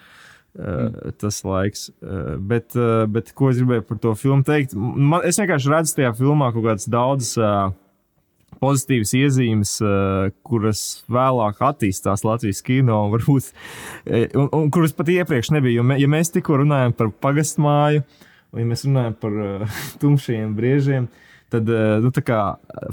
Uh, 0.57 1.13
tas 1.21 1.43
laiks. 1.45 1.91
Bet, 2.41 2.73
bet 3.13 3.35
ko 3.37 3.51
es 3.51 3.59
gribēju 3.61 3.83
par 3.85 3.99
to 4.01 4.15
filmu 4.17 4.41
teikt? 4.41 4.73
Man, 4.73 5.21
es 5.29 5.37
vienkārši 5.37 5.69
redzu 5.69 5.99
tajā 5.99 6.15
filmā 6.17 6.49
kaut 6.55 6.65
kādas 6.65 6.89
daudzas 6.89 7.35
uh, 7.37 7.75
pozitīvas 8.63 9.13
iezīmes, 9.17 9.75
uh, 9.85 10.31
kuras 10.47 10.83
vēlāk 11.13 11.61
attīstās 11.69 12.25
Latvijas 12.27 12.63
kino, 12.67 13.03
un, 13.07 13.15
varbūt, 13.15 13.51
eh, 14.07 14.27
un, 14.39 14.49
un 14.57 14.73
kuras 14.75 14.97
pat 14.97 15.11
iepriekš 15.13 15.53
nebija. 15.57 15.81
Jo 15.81 15.87
mē, 15.87 15.99
ja 16.03 16.09
mēs 16.11 16.33
tikko 16.35 16.61
runājam 16.63 16.97
par 16.97 17.13
pagastmāju, 17.27 18.03
un 18.53 18.63
ja 18.63 18.67
mēs 18.73 18.87
runājam 18.89 19.17
par 19.21 19.39
uh, 19.45 19.79
tumšajiem 20.03 20.57
briežiem, 20.59 21.09
tad 21.53 21.71
uh, 21.71 21.97
nu, 22.05 22.13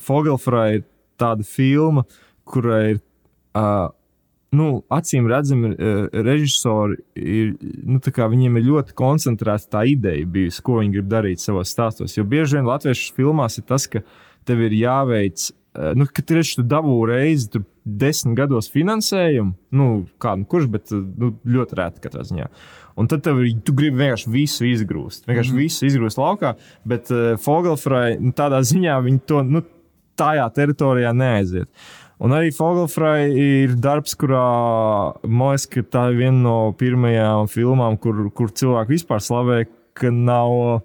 Fogelfrai 0.03 0.69
ir 0.79 0.87
tāda 1.19 1.47
filma, 1.47 2.07
kurai 2.49 2.85
ir. 2.95 3.03
Uh, 3.57 3.89
Nu, 4.53 4.83
acīm 4.93 5.25
redzami, 5.25 5.71
režisori 6.13 6.99
ir, 7.17 7.55
nu, 7.89 7.97
viņiem 7.97 8.59
ir 8.59 8.67
ļoti 8.67 8.93
koncentrēta 8.93 9.79
tā 9.79 9.81
ideja, 9.89 10.27
bijusi, 10.29 10.61
ko 10.61 10.77
viņi 10.77 10.93
grib 10.93 11.07
darīt 11.09 11.41
savos 11.41 11.71
stāstos. 11.73 12.13
Jo 12.13 12.25
bieži 12.29 12.59
vien 12.59 12.69
latviešu 12.69 13.15
filmās 13.17 13.57
ir 13.57 13.65
tas, 13.65 13.87
ka 13.89 14.03
tev 14.47 14.63
ir 14.67 14.75
jāveic, 14.77 15.49
uh, 15.49 15.91
nu, 15.97 16.07
ka 16.07 16.23
tu 16.25 16.37
reizes 16.37 16.63
dabū 16.69 16.97
reizi 17.09 17.49
tur 17.53 17.65
desmit 17.83 18.37
gados 18.37 18.69
finansējumu, 18.71 19.53
nu, 19.75 19.89
kā 20.23 20.37
nu 20.39 20.47
kurš, 20.49 20.69
bet 20.71 20.93
uh, 20.95 21.03
nu, 21.03 21.33
ļoti 21.57 21.79
rēti 21.79 22.03
katrā 22.03 22.23
ziņā. 22.27 22.47
Un 22.99 23.09
tad 23.09 23.23
tev, 23.25 23.41
ir- 23.43 23.57
tu 23.65 23.73
gribi 23.75 24.03
vienkārši 24.03 24.31
visu 24.31 24.67
izgrūst. 24.69 25.25
Vienkārši 25.27 25.51
mm 25.51 25.57
-hmm. 25.57 25.63
visu 25.65 25.85
izgrūst 25.89 26.21
laukā, 26.21 26.55
bet 26.85 27.11
uh, 27.11 27.33
Fogelfrai 27.41 28.19
nu, 28.19 28.31
tādā 28.31 28.61
ziņā 28.61 29.01
viņi 29.03 29.19
to 29.27 29.43
nu, 29.43 29.63
tajā 30.15 30.47
teritorijā 30.53 31.13
neaiziet. 31.13 31.69
Un 32.23 32.31
arī 32.31 32.53
Fogelfrai 32.55 33.31
ir 33.35 33.75
darbs, 33.75 34.13
kurā 34.15 35.13
man 35.27 35.53
liekas, 35.53 35.65
ka 35.67 35.81
tā 35.81 36.03
ir 36.11 36.19
viena 36.21 36.39
no 36.45 36.57
pirmajām 36.77 37.49
filmām, 37.51 37.97
kur, 37.99 38.29
kur 38.31 38.53
cilvēki 38.53 38.95
vispār 38.95 39.19
slavē, 39.19 39.65
ka 39.97 40.11
nav, 40.13 40.51
uh, 40.51 40.81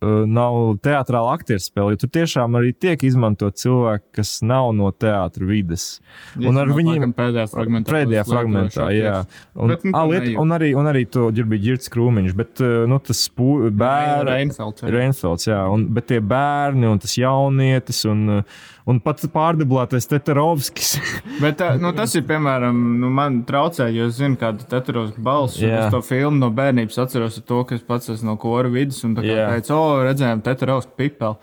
nav 0.00 0.54
teātrāla 0.80 1.34
aktieru 1.36 1.60
spēle. 1.60 1.98
Tur 2.00 2.08
tiešām 2.14 2.56
arī 2.56 2.72
tiek 2.72 3.02
izmantot 3.04 3.58
cilvēki, 3.60 4.06
kas 4.16 4.38
nav 4.46 4.70
no 4.76 4.88
teātra 4.96 5.44
vides. 5.44 6.00
Un 6.40 6.56
ar 6.60 6.72
viņiem 6.72 7.12
pēdējā 7.16 7.44
fragmentā. 7.52 7.92
Pēdējā 7.92 8.24
fragmentā, 8.28 8.88
jā. 8.96 9.18
Un, 9.54 9.74
Bet, 9.74 9.84
nu, 9.84 9.92
a, 9.92 10.06
liet, 10.08 10.30
un, 10.40 10.56
arī, 10.56 10.72
un 10.78 10.88
arī 10.88 11.04
to 11.12 11.28
ir 11.36 11.48
bija 11.50 11.66
ģirts 11.68 11.92
krūmiņš, 11.92 12.36
bet 12.38 12.64
uh, 12.64 12.74
nu, 12.88 13.00
tas 13.04 13.20
bērni. 13.36 14.48
Reinfelds. 14.96 15.48
jā, 15.50 15.60
un, 15.68 15.84
bet 15.92 16.08
tie 16.14 16.22
bērni 16.24 16.88
un 16.88 17.00
tas 17.02 17.18
jaunietis 17.20 18.04
un, 18.08 18.40
uh, 18.40 18.60
un 18.90 19.00
pat 19.02 19.22
pārdeblētais 19.32 20.08
Teterovskis. 20.10 20.96
Bet 21.42 21.58
tā, 21.60 21.72
nu, 21.80 21.92
tas 21.96 22.14
ir, 22.18 22.24
piemēram, 22.28 22.76
nu, 23.00 23.10
man 23.14 23.40
traucē, 23.48 23.88
jo 23.94 24.08
es 24.10 24.18
zinu, 24.18 24.38
kāda 24.40 24.64
ir 24.64 24.70
teātris 24.72 25.14
balss. 25.20 25.60
Jā. 25.62 25.86
Es 25.86 25.94
to 25.94 26.02
filmu 26.04 26.40
no 26.40 26.50
bērnības 26.54 27.00
atceros 27.04 27.40
to, 27.46 27.62
ka 27.68 27.78
es 27.78 27.86
pats 27.86 28.12
esmu 28.12 28.32
no 28.32 28.36
kora 28.40 28.70
vidus 28.72 29.02
un 29.06 29.16
tā 29.18 29.24
kā 29.26 29.34
Jā. 29.36 29.48
teicu, 29.54 29.74
o, 29.76 30.02
redzējām, 30.06 30.44
teātris 30.46 30.90
pipeli. 30.98 31.36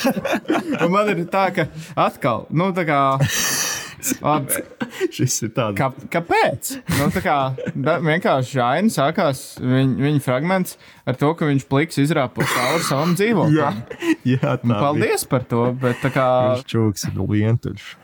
man 0.94 1.12
ir 1.14 1.24
tā, 1.32 1.48
ka 1.56 1.68
atkal, 2.08 2.48
nu, 2.50 2.72
tā 2.76 2.86
kā. 2.88 3.02
Labi, 4.22 4.62
Šis 5.14 5.36
ir 5.46 5.52
tāds. 5.56 5.76
Kā, 5.78 5.90
kāpēc? 6.12 6.72
Nu, 6.98 7.08
tā 7.14 7.22
kā 7.24 7.36
da, 7.74 7.98
vienkārši 8.04 8.62
aina 8.62 8.92
sākās 8.92 9.44
viņa, 9.62 9.96
viņa 10.06 10.24
fragments 10.24 10.76
ar 11.08 11.18
to, 11.20 11.32
ka 11.38 11.48
viņš 11.48 11.66
pliks 11.70 12.00
izrāpa 12.02 12.46
cauri 12.52 12.86
savam 12.86 13.14
dzīvoklim. 13.18 13.58
Jā, 13.58 13.72
jā 14.36 14.56
tā 14.60 14.66
Nu, 14.66 14.78
Paldies 14.80 15.26
par 15.28 15.46
to, 15.48 15.68
bet 15.80 16.02
tā 16.04 16.12
kā. 16.14 16.26
Viņš 16.56 16.66
čūks 16.72 17.08
ir 17.10 17.22
vientuļš. 17.36 17.94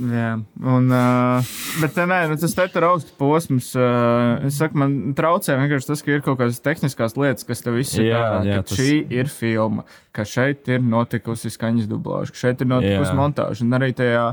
Jā, 0.00 0.28
un, 0.64 0.86
uh, 0.88 1.50
bet 1.82 1.92
tā, 1.92 2.06
nē, 2.08 2.22
nu, 2.30 2.36
tas 2.40 2.54
te 2.56 2.64
ir 2.64 2.86
augsts 2.88 3.12
posms. 3.18 3.72
Uh, 3.76 4.46
es 4.48 4.56
saku, 4.56 4.78
man 4.80 4.94
traucē 5.18 5.58
vienkārši 5.60 5.90
tas, 5.90 6.02
ka 6.04 6.14
ir 6.14 6.22
kaut 6.24 6.38
kādas 6.40 6.62
tehniskas 6.64 7.16
lietas, 7.20 7.44
kas 7.44 7.60
tev 7.60 7.76
viss 7.76 7.98
ir. 7.98 8.08
Jā, 8.08 8.22
ārā, 8.22 8.38
jā, 8.48 8.62
tas- 8.64 8.78
Šī 8.80 9.02
ir 9.12 9.28
filma, 9.28 9.84
ka 10.16 10.24
šeit 10.28 10.68
ir 10.72 10.80
notikusi 10.84 11.52
skaņas 11.52 11.88
dublāža, 11.90 12.32
ka 12.32 12.40
šeit 12.40 12.64
ir 12.64 12.70
notikusi 12.72 13.12
Jā. 13.12 13.18
montāža. 13.18 13.64
Un 13.66 13.76
arī 13.76 13.90
tajā 13.96 14.24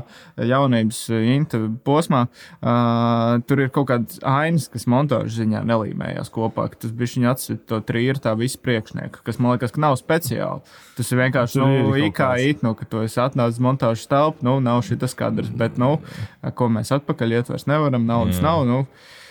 jaunības 0.48 1.00
inta 1.28 1.60
posmā 1.84 2.22
uh, 2.26 3.40
tur 3.48 3.60
ir 3.64 3.72
kaut 3.74 3.88
kādas 3.92 4.20
ainas, 4.24 4.68
kas 4.72 4.88
montāžas 4.90 5.36
ziņā 5.40 5.62
nelīmējās 5.68 6.32
kopā. 6.32 6.70
Tas 6.80 6.92
bija 6.92 7.16
viņa 7.16 7.34
atsita 7.34 7.60
to 7.68 7.80
trījus, 7.84 8.22
tā 8.24 8.32
visa 8.38 8.60
priekšnieka, 8.64 9.24
kas 9.26 9.40
man 9.40 9.54
liekas, 9.56 9.72
ka 9.76 9.84
nav 9.84 9.96
speciāli. 10.00 10.64
Tas 10.96 11.12
ir 11.12 11.20
vienkārši 11.20 11.60
nu, 11.60 11.68
kaut 11.90 12.02
IKI, 12.08 12.58
nu, 12.64 12.74
ka 12.76 12.88
tu 12.88 13.04
esi 13.04 13.20
atnācis 13.22 13.60
montāžas 13.64 14.08
telpu, 14.10 14.44
nu, 14.46 14.58
nav 14.64 14.82
šis 14.84 15.16
kadrs, 15.16 15.49
bet, 15.56 15.78
nu, 15.78 15.96
ko 16.54 16.68
mēs 16.72 16.92
atpakaļ 16.98 17.38
iet 17.38 17.50
vairs 17.52 17.66
nevaram, 17.70 18.06
naudas 18.06 18.38
Jā. 18.40 18.46
nav. 18.48 18.66
Nu, 18.68 18.84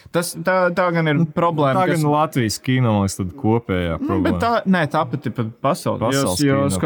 Tas, 0.10 0.32
tā, 0.42 0.54
tā 0.74 0.88
gan 0.90 1.06
ir 1.06 1.20
problēma. 1.38 1.84
Tā 1.84 1.92
kas- 1.92 2.02
gan 2.02 2.10
Latvijas 2.10 2.56
kino 2.66 2.96
tad 3.20 3.30
kopējā 3.38 4.00
Nu, 4.02 4.40
tā, 4.42 4.64
nē, 4.66 4.88
tā 4.90 5.04
pat 5.06 5.28
ir 5.30 5.34
pat 5.38 5.52
pasaules. 5.62 6.02
Pasaules 6.02 6.42
jo, 6.42 6.48
jo 6.48 6.64
problēma. 6.66 6.80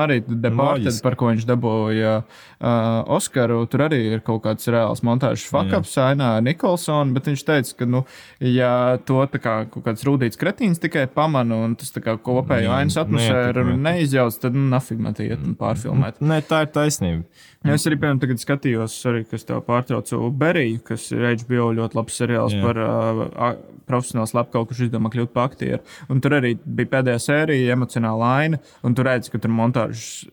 arī 0.00 0.16
debatēs, 0.24 0.86
Loģiski. 0.86 1.02
par 1.02 1.16
ko 1.20 1.26
viņš 1.26 1.44
dabūja 1.50 2.14
uh, 2.24 3.12
Oskaru. 3.12 3.68
Tur 3.68 3.84
arī 3.90 4.00
ir 4.14 4.24
kaut 4.24 4.40
kāds 4.46 4.64
reāls 4.72 5.04
montāžas 5.04 5.44
fakaps, 5.52 5.92
ainā 6.00 6.30
Nikolsona, 6.40 7.12
bet 7.12 7.28
viņš 7.28 7.44
teica, 7.44 7.76
ka, 7.76 7.90
nu, 7.92 8.06
ja 8.40 8.96
to 9.04 9.20
kā 9.28 9.68
kaut 9.68 9.84
kāds 9.84 10.08
rūtīts 10.08 10.40
kretīns 10.40 10.80
tikai 10.80 11.04
pamana 11.12 11.60
un 11.66 11.76
tas 11.76 11.92
kopējo 12.24 12.72
ainas 12.72 12.96
atmosfēru 12.96 13.76
neizjauc, 13.76 14.40
tad, 14.40 14.56
nu, 14.56 14.70
nafig 14.72 14.98
man 14.98 15.12
tie 15.12 15.28
iet 15.28 15.44
un 15.44 15.58
pārfilmēt. 15.60 16.24
Nē, 16.24 16.40
tā 16.48 16.64
ir 16.64 16.72
taisnība. 16.72 17.24
Ja 17.62 17.76
Es 17.76 17.86
arī, 17.86 17.98
piemēram, 18.00 18.22
tagad 18.22 18.42
skatījos, 18.42 18.96
arī, 19.10 19.22
kas 19.30 19.46
tev 19.46 19.62
pārtraucu 19.66 20.32
Beriju, 20.38 20.80
kas 20.86 21.10
ir 21.14 21.28
HBO 21.44 21.70
ļoti 21.78 21.98
labs 21.98 22.18
seriāls 22.18 22.56
Jā. 22.56 22.62
Par 22.64 22.80
uh, 22.82 23.52
profesionālu 23.88 24.30
slepkavu, 24.30 24.68
kurš 24.70 24.86
izdomā 24.86 25.10
kļūt 25.12 25.32
par 25.34 25.50
aktieru. 25.50 25.80
Un 26.12 26.22
tur 26.22 26.36
arī 26.38 26.54
bija 26.62 26.90
pēdējā 26.96 27.22
sērija, 27.22 27.76
emocionāla 27.76 28.30
aina, 28.40 28.60
un 28.86 28.96
tur 28.96 29.08
redz, 29.08 29.30
ka 29.32 29.40
tur 29.42 29.52
montāžas 29.54 30.24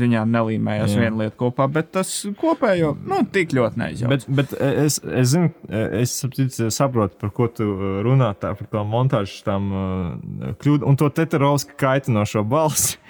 ziņā 0.00 0.24
nelīmējās 0.30 0.94
Jā. 0.94 1.04
viena 1.04 1.24
lieta 1.24 1.36
kopā, 1.40 1.68
bet 1.72 1.92
tas 1.94 2.12
kopējo, 2.40 2.94
nu, 3.10 3.20
tik 3.34 3.54
ļoti 3.56 3.82
neizjauc. 3.82 4.14
Bet, 4.14 4.26
bet 4.40 4.56
es, 4.86 5.00
es 5.04 5.32
zinu, 5.34 5.52
es 5.70 6.16
saprotu, 6.74 7.18
par 7.20 7.34
ko 7.36 7.50
tu 7.52 7.68
runā, 8.06 8.32
tā, 8.40 8.54
par 8.58 8.70
to 8.70 8.84
montāžu, 8.88 9.40
tām 9.46 9.70
uh, 9.70 10.52
kļūdām, 10.62 10.90
un 10.90 11.00
to 11.00 11.10
teterovska 11.14 11.78
kaitinošo 11.80 12.44
balsi. 12.48 13.00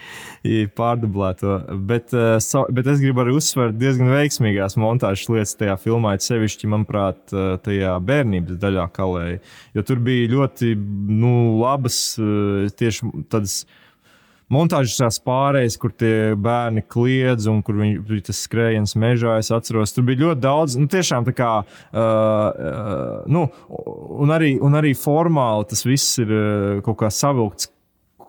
Pārdublēto. 0.78 1.58
Bet, 1.88 2.12
so, 2.44 2.64
bet 2.74 2.88
es 2.90 3.00
gribu 3.02 3.24
arī 3.24 3.36
uzsvērt 3.38 3.78
diezgan 3.80 4.12
veiksmīgās 4.12 4.78
montāžas 4.80 5.30
lietas 5.32 5.56
tajā 5.60 5.76
filmā, 5.80 6.16
sevišķi, 6.20 6.70
manuprāt, 6.74 7.22
uh, 7.32 7.54
tajā 7.64 7.96
bērnības 8.04 8.60
daļā 8.62 8.88
kalēja. 8.94 9.40
Jo 9.76 9.86
tur 9.86 10.02
bija 10.04 10.32
ļoti 10.34 10.74
nu, 10.76 11.32
labas 11.62 12.02
uh, 12.20 12.68
tieši 12.76 13.10
tādas 13.32 13.62
montāžas 14.52 14.98
tās 15.00 15.18
pārējas, 15.24 15.76
kur 15.80 15.92
tie 15.96 16.34
bērni 16.36 16.84
kliedz 16.86 17.48
un 17.50 17.62
kur 17.64 17.78
viņi 17.80 18.00
bija 18.06 18.28
tas 18.28 18.42
skrējiens 18.46 18.94
mežā. 19.00 19.38
Es 19.40 19.50
atceros, 19.54 19.94
tur 19.96 20.06
bija 20.08 20.26
ļoti 20.26 20.44
daudz, 20.44 20.78
nu, 20.80 20.88
tiešām 20.92 21.26
tā 21.28 21.34
kā, 21.36 21.52
uh, 21.64 22.00
uh, 22.00 23.22
nu, 23.32 23.46
un 24.20 24.34
arī, 24.34 24.54
un 24.62 24.76
arī 24.78 24.94
formāli 24.98 25.70
tas 25.72 25.86
viss 25.88 26.20
ir 26.22 26.34
uh, 26.34 26.82
kaut 26.84 27.00
kā 27.04 27.12
savilkts. 27.12 27.70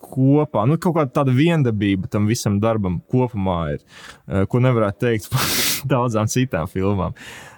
Kopā, 0.05 0.67
nu, 0.69 0.77
kaut 0.81 0.97
kāda 0.99 1.33
viendabība 1.33 2.09
tam 2.11 2.29
visam 2.29 2.59
darbam 2.63 3.01
kopumā 3.11 3.59
ir, 3.75 3.81
uh, 3.81 4.45
ko 4.49 4.61
nevarētu 4.63 5.05
teikt 5.07 5.31
par 5.33 5.49
daudzām 5.95 6.29
citām 6.31 6.69
filmām 6.71 7.15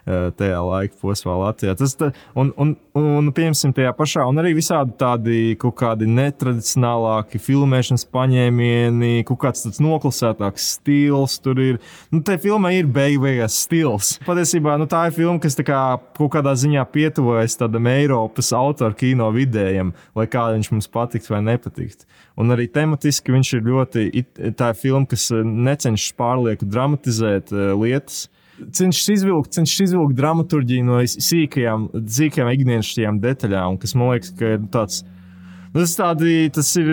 uh, 0.08 0.30
tajā 0.38 0.60
laika 0.64 0.98
posmā 1.02 1.36
Latvijā. 1.42 1.76
Tas, 1.78 1.96
tā, 2.00 2.12
un, 2.40 2.52
un, 2.58 2.74
un, 2.98 3.32
piemēram, 3.36 3.76
tajā 3.76 3.94
pašā, 3.98 4.26
un 4.30 4.42
arī 4.42 4.54
visādi 4.58 4.96
tādi 5.00 5.40
kaut 5.60 5.78
kādi 5.82 6.08
netradicionālāki 6.10 7.42
filmēšanas 7.44 8.08
paņēmieni, 8.14 9.26
kaut 9.28 9.42
kāds 9.44 9.66
tāds 9.66 9.82
noklusētāks 9.84 10.72
stils. 10.78 11.38
Tur 11.44 11.62
ir, 11.64 11.82
nu, 12.14 12.24
tā 12.26 12.40
filmā 12.42 12.74
ir 12.78 12.90
beig 12.90 13.20
beigās 13.22 13.58
stils. 13.66 14.16
Patiesībā, 14.28 14.78
nu, 14.80 14.88
tā 14.90 15.08
ir 15.10 15.18
filma, 15.18 15.42
kas 15.44 15.58
kā 15.60 15.82
kaut 16.18 16.32
kādā 16.38 16.54
ziņā 16.58 16.86
pietuvojas 16.94 17.58
tādam 17.60 17.90
Eiropas 17.92 18.54
autoru 18.56 18.98
kino 18.98 19.30
vidējam, 19.36 19.94
lai 20.18 20.28
kā 20.32 20.50
viņš 20.56 20.72
mums 20.74 20.90
patikt 20.92 21.30
vai 21.32 21.44
nepatikt. 21.46 22.08
Un 22.38 22.54
arī 22.54 22.68
tematiski 22.70 23.34
viņš 23.34 23.52
ir 23.58 23.64
ļoti, 23.66 24.08
tā 24.60 24.72
filma, 24.78 25.08
kas 25.10 25.30
eh, 25.34 25.42
necenšas 25.42 26.14
pārlieku 26.20 26.68
dramatizēt 26.70 27.54
uh, 27.56 27.72
lietas. 27.80 28.28
Cenšas 28.58 29.10
izvilkt, 29.16 29.54
cenšas 29.58 29.88
izvilkt 29.88 30.18
dramaturgiju 30.18 30.86
no 30.86 31.02
sīkajām, 31.02 31.90
sīkajām 31.94 32.50
ikdienišķajām 32.54 33.20
detaļām, 33.22 33.78
kas 33.82 33.94
man 33.98 34.16
liekas, 34.16 34.34
ka 34.38 34.56
ir 34.56 34.66
tāds. 34.74 35.04
nu, 35.04 35.17
Tas, 35.74 35.94
tādi, 35.98 36.34
tas 36.54 36.70
ir 36.80 36.88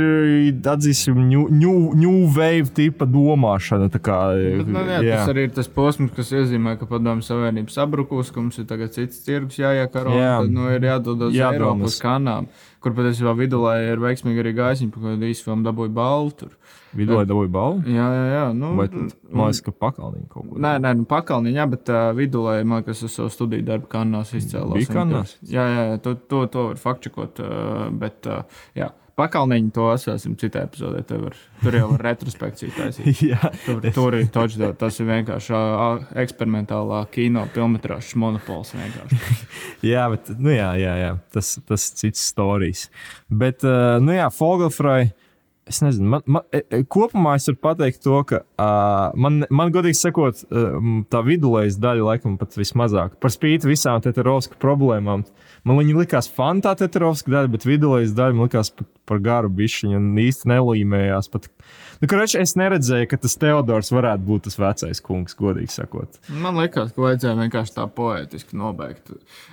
atzīsim, 0.70 1.18
new, 1.28 1.46
new, 1.52 1.92
new 1.98 2.24
wave 2.34 2.72
tipa 2.74 3.06
domāšana. 3.08 3.88
tā 3.92 4.00
Kā, 4.04 4.18
Bet, 4.34 4.68
nu, 4.68 4.82
jā, 4.88 5.00
jā. 5.06 5.20
Tas 5.20 5.32
arī 5.32 5.46
ir 5.48 5.54
tas 5.56 5.70
posms, 5.70 6.12
kas 6.16 6.32
iezīmē, 6.34 6.76
ka 6.80 6.88
padomju 6.90 7.24
savienība 7.24 7.72
sabrukus, 7.72 8.32
ka 8.34 8.42
mums 8.42 8.58
ir 8.60 8.68
tagad 8.70 8.94
cits 8.96 9.22
tirgus 9.24 9.60
jāiekaro. 9.60 10.14
Jā. 10.18 10.36
Tad 10.42 10.52
nu, 10.54 10.68
ir 10.74 10.84
jādodas 10.90 11.32
uz. 11.32 11.40
Eiropas 11.54 12.00
kanām, 12.02 12.50
kur 12.84 12.96
patiesībā 12.96 13.36
vidulē 13.38 13.78
ir 13.92 14.02
veiksmīgi 14.02 14.44
arī 14.44 14.56
ko 14.58 15.14
īsi 15.14 15.46
filmu 15.46 15.64
dabūja 15.66 15.94
balvu. 15.94 16.50
Vidū 16.94 17.20
dabūja 17.26 17.50
balvu. 17.54 17.84
Jā, 17.90 18.08
jā, 18.14 18.24
jā. 18.32 18.42
Nu, 18.54 18.72
Vai 18.78 18.88
man 18.94 19.48
liekas, 19.50 19.62
ka 19.66 19.72
pakalniņa 19.84 20.28
kaut 20.30 20.48
ko. 20.50 20.58
Nē, 20.62 20.74
nē, 20.84 20.94
nu, 21.00 21.06
pakalniņā, 21.10 21.68
bet 21.74 21.90
uh, 21.94 22.08
vidū, 22.16 22.44
man 22.64 22.82
liekas, 22.82 23.02
es 23.08 23.16
savu 23.18 23.32
studiju 23.34 23.66
darbu 23.66 23.90
kanālās 23.92 24.34
izcēlos. 24.38 24.76
Bija 24.78 24.90
tur- 24.90 25.54
Jā, 25.54 25.64
jā, 25.74 25.86
jā, 25.92 26.02
to, 26.04 26.14
to, 26.30 26.44
to 26.54 26.68
var 26.72 26.82
fakčakot, 26.84 27.40
uh, 27.42 27.88
bet, 27.98 28.28
uh, 28.30 28.62
jā, 28.78 28.92
pakalniņu 29.18 29.70
to 29.74 29.88
asēsim 29.92 30.32
citā 30.38 30.64
epizodē. 30.66 31.02
Var, 31.22 31.34
tur 31.62 31.76
jau 31.78 31.88
var 31.92 32.02
retrospekciju 32.08 32.72
taisīt. 32.74 33.20
Jā, 33.30 33.50
Tur, 33.62 33.78
tur 33.94 34.16
ir 34.18 34.26
touchdown. 34.34 34.72
Tas 34.78 34.98
ir 34.98 35.06
vienkārši 35.06 35.54
uh, 35.54 36.02
eksperimentālā 36.18 37.04
kino 37.14 37.44
filmas 37.54 38.10
monopols. 38.18 38.72
jā, 39.92 40.06
bet, 40.10 40.32
nu, 40.38 40.50
jā, 40.54 40.72
jā, 40.80 40.94
jā. 40.98 41.12
Tas, 41.34 41.54
tas 41.68 41.86
ir 41.92 42.00
cits 42.02 42.24
stāstījums. 42.32 42.88
Bet, 43.30 43.62
uh, 43.66 44.00
nu, 44.02 44.14
jā, 44.16 44.26
Fogelfrai. 44.34 45.12
Es 45.64 45.78
nezinu, 45.80 46.10
man, 46.12 46.24
man, 46.28 46.42
e, 46.52 46.60
e, 46.68 46.82
kopumā 46.92 47.38
es 47.38 47.46
varu 47.48 47.56
pateikt 47.64 48.02
to, 48.04 48.18
ka 48.28 48.42
uh, 48.44 49.14
man, 49.16 49.46
man 49.48 49.70
godīgi 49.72 49.96
sakot, 49.96 50.42
uh, 50.52 50.74
tā 51.08 51.22
vidulējas 51.24 51.78
daļa 51.80 52.04
laikam 52.10 52.34
pat 52.40 52.58
vismazāk. 52.58 53.14
Par 53.22 53.32
spīti 53.32 53.70
visām 53.70 54.02
teterovska 54.04 54.58
problēmām. 54.60 55.24
Man 55.64 55.80
viņa 55.80 55.96
likās 56.02 56.28
fanta 56.28 56.74
teterovska 56.76 57.32
daļa, 57.32 57.52
bet 57.54 57.64
vidulējas 57.64 58.12
daļa 58.18 58.36
man 58.36 58.50
likās 58.50 58.74
pat 58.76 58.90
par 59.08 59.24
garu 59.24 59.52
bišķiņu 59.56 59.96
un 60.02 60.12
īsti 60.20 60.52
nelīmējās. 60.52 61.32
Pat, 61.32 61.48
Nu, 62.00 62.08
kurš 62.10 62.34
es 62.40 62.54
neredzēju, 62.58 63.08
ka 63.10 63.18
tas 63.22 63.36
Teodors 63.40 63.90
varētu 63.94 64.26
būt 64.26 64.46
tas 64.48 64.58
vecais 64.58 65.00
kungs, 65.04 65.36
godīgi 65.38 65.72
sakot. 65.72 66.18
Man 66.28 66.58
liekas, 66.58 66.92
ka 66.94 67.04
vajadzēja 67.04 67.36
vienkārši 67.38 67.76
tā 67.76 67.86
poētiski 67.98 68.58
nobeigt. 68.58 69.12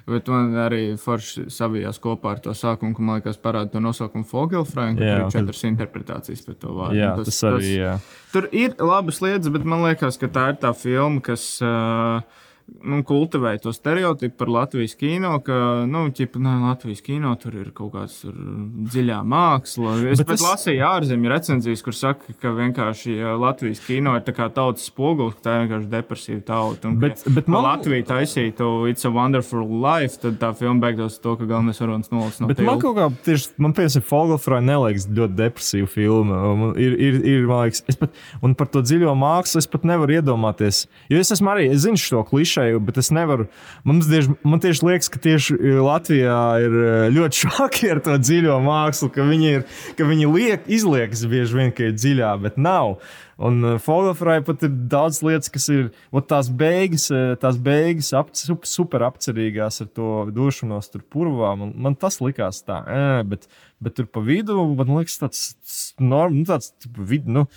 Bet 0.10 0.32
man 0.32 0.56
arī 0.66 0.82
forši 1.02 1.48
savijās 1.54 2.02
kopā 2.02 2.36
ar 2.36 2.44
to 2.44 2.56
sākumu, 2.58 2.96
ka 2.98 3.06
man 3.06 3.22
liekas, 3.22 3.40
parāda 3.42 3.76
to 3.76 3.84
nosaukumu 3.84 4.28
Fogelfrāņu, 4.28 5.00
kur 5.00 5.08
Jā, 5.08 5.18
ir 5.22 5.34
četras 5.38 5.66
interpretācijas 5.70 6.46
par 6.48 6.60
to 6.62 6.76
vārdu. 6.78 7.00
Jā, 7.02 7.14
tas, 7.20 7.32
tas 7.32 7.42
arī. 7.52 7.74
Jā. 7.78 7.96
Tur 8.34 8.48
ir 8.52 8.78
labas 8.80 9.22
lietas, 9.24 9.52
bet 9.54 9.68
man 9.68 9.86
liekas, 9.86 10.20
ka 10.22 10.32
tā 10.32 10.52
ir 10.54 10.62
tā 10.62 10.74
filma, 10.78 11.24
kas 11.26 11.46
uh, 11.66 12.48
nu, 12.84 13.02
kultivē 13.04 13.58
to 13.62 13.74
stereotipu 13.76 14.38
par 14.38 14.48
Latvijas 14.50 14.96
kino, 14.96 15.36
ka, 15.46 15.54
nu, 15.90 16.06
ķipa, 16.16 16.40
ne, 16.42 16.54
Latvijas 16.70 17.02
kino 17.06 17.34
tur 17.42 17.54
ir 17.60 17.72
kaut 17.76 17.92
tur 18.24 18.34
dziļā 18.92 19.20
māksla. 19.28 19.96
Es 20.12 20.22
Bet 20.24 20.28
pat 20.32 20.40
es- 20.40 20.46
lasīju 20.46 20.86
ārzemju 20.88 21.30
recenzijas, 21.30 21.84
kur 21.84 21.94
saka, 21.94 22.34
ka 22.42 22.54
vienkārši 22.58 23.18
ja 23.20 23.36
Latvijas 23.38 23.82
kino 23.86 24.16
ir 24.16 24.22
tautas 24.56 24.88
spogulis, 24.90 25.36
ka 25.38 25.50
tā 25.50 25.56
ir 25.58 25.68
vienkārši 25.68 25.90
depresīva 25.92 26.44
tauta. 26.48 26.88
Un, 26.88 26.98
Bet- 27.00 27.24
ka, 27.24 27.30
bet 27.30 27.48
man- 27.48 27.64
Latvija 27.64 28.04
taisītu 28.06 28.70
It's 28.90 29.06
a 29.06 29.12
Wonderful 29.12 29.68
Life, 29.82 30.18
tad 30.22 30.40
tā 30.40 30.54
filma 30.58 30.80
beigtos 30.88 31.20
to, 31.22 31.36
ka 31.36 31.46
galvenais 31.46 31.80
varonis 31.80 32.12
nolas 32.12 32.40
no 32.40 32.48
Bet 32.48 32.60
man 32.60 32.80
tilta. 32.80 32.82
kaut 32.82 32.96
kā 32.98 33.24
tieši, 33.28 33.50
man 33.58 33.74
piemēram, 33.74 34.08
Fogelfrāna 34.12 34.66
neliekas 34.72 35.08
ļoti 35.08 35.36
depresīva 35.36 35.88
filma. 35.90 36.56
Man 36.58 36.72
Ir, 36.82 36.94
ir, 36.98 37.16
ir, 37.26 37.46
man 37.48 37.68
liekas, 37.68 37.84
es 37.88 37.96
pat, 38.00 38.12
un 38.42 38.56
par 38.56 38.68
to 38.68 38.82
dziļo 38.82 39.12
mākslu 39.18 39.58
es 39.58 39.68
pat 39.68 39.84
nevaru 39.84 40.16
iedomāties. 40.22 40.88
Jo 41.10 41.20
es 41.20 41.30
esmu 41.32 41.52
arī, 41.52 41.70
es 41.72 41.84
zinu 41.86 41.98
šo 42.00 42.24
klišēju, 42.62 42.82
bet 42.86 42.98
es 42.98 43.12
nevaru. 43.12 43.48
Man 43.84 44.02
tieši, 44.02 44.36
man 44.44 44.62
tieši 44.62 44.86
liekas, 44.86 45.10
ka 45.10 45.20
tieši 45.22 45.58
Latvijā 45.82 46.44
ir 46.62 46.78
eh, 46.78 47.10
ļoti 47.14 47.42
šoki 47.46 47.92
ar 47.92 48.02
to 48.04 48.18
dziļo 48.18 48.60
mākslu, 48.62 49.12
ka 49.14 49.26
viņi, 49.26 49.52
ir, 49.58 49.66
ka 49.98 50.06
viņi 50.06 50.30
liek, 50.32 50.64
izliekas 50.68 51.26
bieži 51.26 51.58
vien, 51.58 51.72
ka 51.72 51.90
ir 51.90 51.98
dziļā, 51.98 52.36
bet 52.42 52.58
nav. 52.58 53.00
Un 53.42 53.80
Fogelfrai 53.82 54.44
pat 54.46 54.62
ir 54.68 54.70
daudz 54.70 55.24
lietas, 55.26 55.50
kas 55.50 55.66
ir 55.74 55.90
ot, 56.14 56.28
tās 56.30 56.52
beigas, 56.54 57.10
eh, 57.12 57.34
tās 57.42 57.58
beigas 57.58 58.14
ap, 58.14 58.32
super, 58.36 59.02
apcerīgās 59.08 59.82
ar 59.82 59.90
to 59.90 60.28
došanos 60.32 60.92
tur 60.92 61.02
purvā. 61.02 61.56
Man, 61.58 61.74
man 61.76 61.98
tas 61.98 62.22
likās 62.22 62.62
tā, 62.68 62.84
ē, 62.86 63.22
bet, 63.28 63.50
bet 63.82 63.98
tur 63.98 64.06
pa 64.06 64.22
vidu 64.22 64.60
man 64.78 64.98
liekas 65.00 65.18
tāds, 65.24 65.46
norm, 66.00 66.38
nu, 66.38 66.46
tāds 66.46 66.74
vid, 66.86 67.26
nu, 67.26 67.48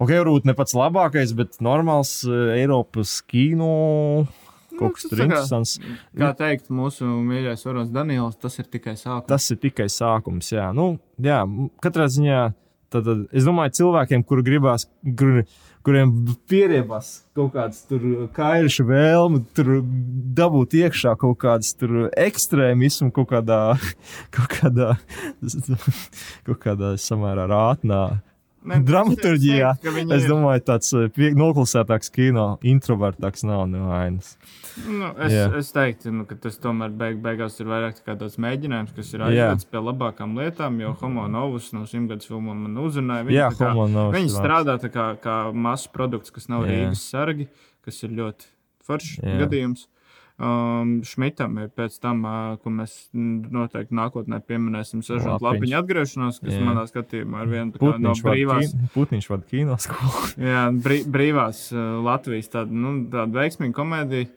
ok, 0.00 0.10
varbūt 0.16 0.48
ne 0.48 0.56
pats 0.58 0.74
labākais, 0.74 1.34
bet 1.38 1.60
normāls 1.62 2.22
Eiropas 2.26 3.20
kino. 3.28 4.26
Kaut 4.80 4.96
kas 4.96 5.08
tur 5.10 5.24
interesants. 5.26 5.76
Kā 6.16 6.32
teikt, 6.38 6.70
mūsu 6.74 7.04
mīļākais 7.04 7.66
varonis 7.68 7.92
Daniels, 7.94 8.38
tas 8.40 8.56
ir 8.62 8.68
tikai 8.72 8.96
sākums. 8.96 9.28
Tas 9.30 9.50
ir 9.52 9.60
tikai 9.60 9.90
sākums. 9.92 10.50
Jā, 10.54 10.70
nu, 10.76 10.94
jā 11.20 11.44
katrā 11.84 12.08
ziņā. 12.10 12.48
Tad, 12.90 13.04
tad, 13.06 13.20
es 13.30 13.44
domāju, 13.46 13.70
cilvēkiem, 13.78 14.24
kuri 14.26 14.42
gribās, 14.42 14.88
kur, 15.14 15.44
kuriem 15.86 16.10
pieriebās 16.50 17.10
kaut 17.38 17.52
kādas 17.54 17.84
kairša 18.34 18.86
vēlme, 18.88 19.44
tur 19.54 19.76
dabūt 20.40 20.74
iekšā 20.80 21.12
kaut 21.20 21.38
kādas 21.44 21.70
ekstrēmismu, 22.18 23.12
kaut 23.14 23.30
kādā, 23.30 23.60
kaut 24.34 24.50
kādā, 24.56 24.96
kaut 26.48 26.60
kādā 26.64 26.96
samērā 26.98 27.46
rātnā. 27.52 28.02
Dramaturgijā. 28.64 29.72
viņi 29.80 30.12
Es 30.16 30.26
domāju, 30.28 30.62
tāds 30.68 30.90
eh, 30.92 31.30
noklusētāks 31.38 32.10
kino, 32.12 32.58
introvertāks 32.62 33.44
nav 33.48 33.66
nevainas. 33.70 34.34
Nu, 34.86 35.10
es, 35.18 35.32
Jā. 35.32 35.46
es 35.58 35.72
teiktu, 35.74 36.12
nu, 36.14 36.26
ka 36.28 36.36
tas 36.40 36.58
tomēr 36.60 36.92
beig, 36.96 37.18
beigās 37.24 37.56
ir 37.60 37.66
vairāk 37.70 37.98
tā 37.98 38.04
kā 38.06 38.16
tāds 38.20 38.36
mēģinājums, 38.40 38.92
kas 38.96 39.12
ir 39.14 39.24
Jā. 39.24 39.30
aizvedis 39.30 39.68
pie 39.70 39.82
labākām 39.82 40.36
lietām. 40.38 40.78
Jo 40.80 40.92
Homo 41.00 41.26
Novus 41.28 41.72
no 41.76 41.86
simtgadus 41.90 42.28
filmām 42.30 42.66
man 42.66 42.76
uzrunāja. 42.84 43.26
Jā, 43.32 43.48
tā 43.50 43.72
kā- 43.72 44.12
Viņi 44.14 44.30
strādā 44.34 44.76
kā, 44.92 45.16
kā 45.20 45.38
mazs 45.54 45.88
produkts, 45.88 46.30
kas 46.30 46.48
nav 46.48 46.64
Jā. 46.66 46.70
Rīgas 46.90 47.06
sargi, 47.10 47.48
kas 47.84 48.02
ir 48.04 48.10
ļoti 48.10 48.46
foršs 48.86 49.18
Jā. 49.22 49.38
gadījums. 49.46 49.86
Um, 50.40 50.92
Šmitam 51.04 51.58
ir 51.60 51.68
pēc 51.76 51.98
tam, 52.00 52.22
uh, 52.24 52.54
ko 52.62 52.70
mēs 52.72 52.94
noteikti 53.12 53.92
nākotnē 53.92 54.38
pieminēsim, 54.48 55.02
Lapiņš. 55.04 55.42
lapiņu 55.44 55.76
atgriešanos, 55.82 56.38
kas 56.40 56.54
Jā. 56.54 56.60
manā 56.64 56.86
skatījumā 56.88 57.42
ir 57.44 57.50
viena 57.52 57.74
kā 57.76 57.90
no 58.00 58.14
brīvās. 58.24 58.70
kino- 58.72 58.88
Putniņš 58.94 59.28
vada 59.28 59.44
kino 59.50 59.76
skolu. 59.76 60.22
Jā, 60.50 60.62
brī, 60.72 61.02
brīvās 61.04 61.66
uh, 61.74 61.98
Latvijas 62.06 62.48
tāda, 62.54 62.72
nu, 62.72 62.94
tāda 63.12 63.36
veiksmīga 63.36 63.76
komēdija 63.76 64.30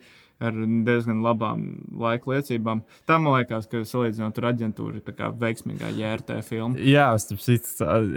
ar 0.43 0.51
diezgan 0.83 1.21
labām 1.23 1.63
laika 1.95 2.33
liecībām. 2.33 2.81
Tā 3.07 3.15
man 3.23 3.37
liekas, 3.39 3.69
ka 3.71 3.85
salīdzinot 3.87 4.41
ar 4.43 4.49
aģentūru, 4.51 4.99
ir 4.99 5.05
tā 5.07 5.13
kā 5.15 5.31
veiksmīgā 5.39 5.93
jērtē 5.95 6.41
filma. 6.43 6.75
Jā, 6.83 7.13
es, 7.15 7.31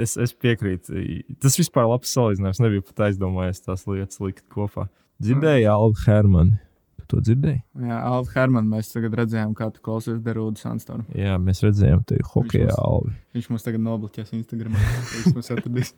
es, 0.02 0.16
es 0.26 0.34
piekrītu. 0.34 1.06
Tas 1.38 1.54
vispār 1.60 1.86
labs 1.86 2.10
salīdzinājums. 2.18 2.64
Nebija 2.66 2.82
pat 2.90 3.06
aizdomājies 3.12 3.62
tās 3.62 3.86
lietas 3.86 4.18
likt 4.24 4.42
kopā. 4.50 4.88
Dzirdēju, 5.22 5.70
Alba 5.70 6.02
Hermani. 6.08 6.58
To 7.06 7.20
dzirdēji? 7.22 7.60
Jā, 7.86 7.96
Alfa 8.08 8.32
Hermana, 8.40 8.66
mēs 8.76 8.88
tagad 8.90 9.14
redzējām, 9.20 9.52
kā 9.54 9.68
tu 9.70 9.78
klausies 9.84 10.16
Derūda 10.24 10.58
Sanstonu. 10.58 11.04
Jā, 11.14 11.36
mēs 11.38 11.60
redzējām, 11.62 12.00
te 12.08 12.16
ir 12.18 12.26
hokeja 12.32 12.74
albi. 12.82 13.12
Viņš 13.36 13.46
mums 13.52 13.66
tagad 13.66 13.84
nobloķēs 13.84 14.32
Instagram. 14.34 14.74
Viņš 15.12 15.36
mums 15.36 15.52
atradīs. 15.54 15.92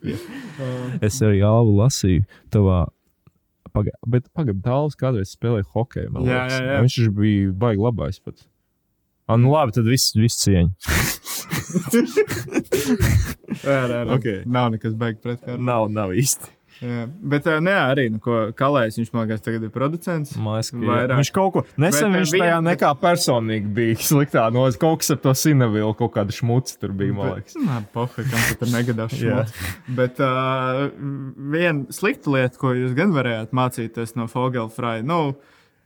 Es 1.07 1.17
arī 1.25 1.41
albu 1.47 1.79
lasīju 1.79 2.27
tavā. 2.53 2.83
Paga, 3.73 3.93
bet 4.09 4.29
pagaidi, 4.33 4.61
Dāls 4.65 4.95
kādreiz 4.97 5.33
spēlēja 5.33 5.65
hokeju. 5.73 6.13
Jā, 6.25 6.43
jā, 6.49 6.61
jā. 6.67 6.77
Viņš 6.85 6.99
bija 7.17 7.51
baigi 7.65 7.83
labais 7.85 8.21
pat. 8.21 8.45
Ah, 9.29 9.37
nu 9.37 9.51
labi, 9.53 9.75
tad 9.77 9.85
viss 9.89 10.13
vis 10.17 10.37
cieņa. 10.41 10.71
jā, 13.63 13.75
jā, 13.81 13.89
jā. 13.89 14.05
Ok. 14.15 14.29
Nav 14.49 14.71
nekas 14.73 14.95
beigas 14.97 15.21
pret 15.25 15.43
kā. 15.45 15.57
nav, 15.57 15.89
nav 15.93 16.13
īsti. 16.17 16.49
Jā. 16.79 17.05
Bet 17.33 17.43
nē, 17.45 17.73
arī, 17.91 18.05
nu, 18.13 18.19
ko 18.23 18.37
Kalējs, 18.55 18.97
viņš 19.01 19.09
man 19.13 19.25
liekas, 19.27 19.41
tagad 19.43 19.65
ir 19.67 19.71
producents. 19.73 20.31
Mājas, 20.39 20.69
ka, 20.71 20.79
jā. 20.79 20.87
Vairāk. 20.89 21.19
viņš 21.19 21.31
kaut 21.35 21.53
ko 21.57 21.63
nesen 21.75 22.13
Bet, 22.13 22.21
viņš 22.21 22.33
tajā 22.37 22.55
vien- 22.55 22.67
nekā 22.69 22.91
personīgi 23.01 23.73
bija 23.75 23.99
sliktā. 24.11 24.45
No, 24.55 24.63
kaut 24.79 25.01
kas 25.03 25.11
ar 25.15 25.21
to 25.25 25.33
sinavilu, 25.35 25.91
kaut 25.99 26.13
kāda 26.15 26.35
šmuca 26.35 26.79
tur 26.79 26.95
bija, 26.95 27.13
man 27.17 27.33
liekas. 27.37 27.57
Nē, 27.59 27.81
pofīgi, 27.95 28.31
kam 28.31 28.47
tu 28.47 28.59
tur 28.63 28.73
negadās. 28.77 29.17
Jā. 29.29 29.43
Bet 29.99 30.21
uh, 30.23 30.87
viena 31.51 31.85
slikta 31.95 32.31
lieta, 32.37 32.57
ko 32.61 32.71
jūs 32.77 32.95
gan 32.97 33.11
varējāt 33.15 33.51
mācīties 33.55 34.15
no 34.15 34.29
Fogelfrāja, 34.31 35.03
nu, 35.03 35.33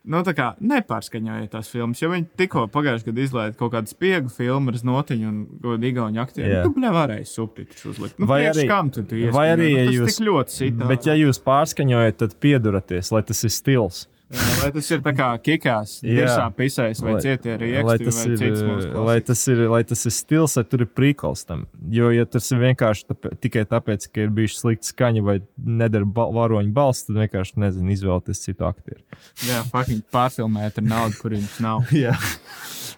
nu, 0.04 0.20
tā 0.26 0.34
kā 0.36 0.46
nepārskaņojiet 0.60 1.50
tās 1.54 1.68
filmas, 1.72 2.00
jo 2.02 2.10
viņi 2.12 2.26
tikko 2.36 2.66
pagājušajā 2.74 3.08
gadā 3.10 3.24
izlaiž 3.24 3.56
kaut 3.60 3.72
kādu 3.72 3.88
spiegu 3.92 4.28
filmu 4.32 4.72
ar 4.72 4.78
znotiņu 4.80 5.28
un 5.30 5.38
godu 5.64 5.88
igauņu 5.90 6.20
aktieriem. 6.22 6.56
Jā. 6.58 6.64
Tu 6.68 6.82
nevarēji 6.84 7.28
subtitrus 7.30 7.84
uzlikt. 7.94 8.18
Nu, 8.18 8.26
Vai 8.30 8.42
arī- 8.50 8.66
kam 8.68 8.90
tu 8.90 9.02
tu 9.02 9.16
vai 9.32 9.46
arī, 9.56 9.70
ja 9.74 9.84
Nu, 9.90 9.92
jūs- 9.98 10.16
tik 10.18 10.26
ļoti 10.28 10.56
sitā. 10.58 10.88
Bet, 10.88 11.06
ja 11.06 11.14
jūs 11.14 11.40
pārskaņojat, 11.44 12.16
tad 12.16 12.34
pieduraties, 12.40 13.12
lai 13.12 13.22
tas 13.22 13.44
ir 13.44 13.50
stils. 13.50 14.06
Jā, 14.32 14.44
Vai 14.62 14.70
tas 14.72 14.86
ir 14.88 15.02
kā 15.04 15.26
kikās, 15.44 15.90
tiešā 16.04 16.46
pisēs 16.56 17.02
vai 17.04 17.14
cietie 17.20 17.52
lai 17.52 17.58
rieksti 17.60 18.06
tas, 18.06 18.20
vai 18.24 18.32
ir, 18.32 18.94
lai, 19.08 19.16
tas 19.28 19.42
ir, 19.52 19.60
lai 19.68 19.80
tas 19.84 20.04
ir 20.08 20.14
stils, 20.16 20.54
lai 20.56 20.64
tur 20.70 20.84
ir 20.86 20.88
prīkols 20.96 21.44
tam. 21.44 21.66
Jo, 21.92 22.08
ja 22.14 22.24
tas 22.24 22.48
ir 22.54 22.62
vienkārši 22.62 23.06
tāpēc, 23.10 23.36
tikai 23.44 23.66
tāpēc, 23.68 24.08
ka 24.08 24.24
ir 24.24 24.32
bijis 24.34 24.56
slikta 24.62 24.88
skaņa 24.88 25.24
vai 25.28 25.36
nedara 25.82 26.08
ba 26.08 26.26
varoņu 26.32 26.72
balss, 26.74 27.04
tad 27.04 27.20
vienkārši 27.20 27.60
nezinu, 27.66 27.92
izvēlēties 27.94 28.42
citu 28.46 28.68
aktieru. 28.70 29.04
Jā, 29.50 29.60
fucking 29.68 30.04
pārfilmēt 30.14 30.80
ar 30.80 30.88
naudu, 30.88 31.20
kur 31.20 31.36
jums 31.36 31.60
nav. 31.64 31.84
jā. 32.04 32.16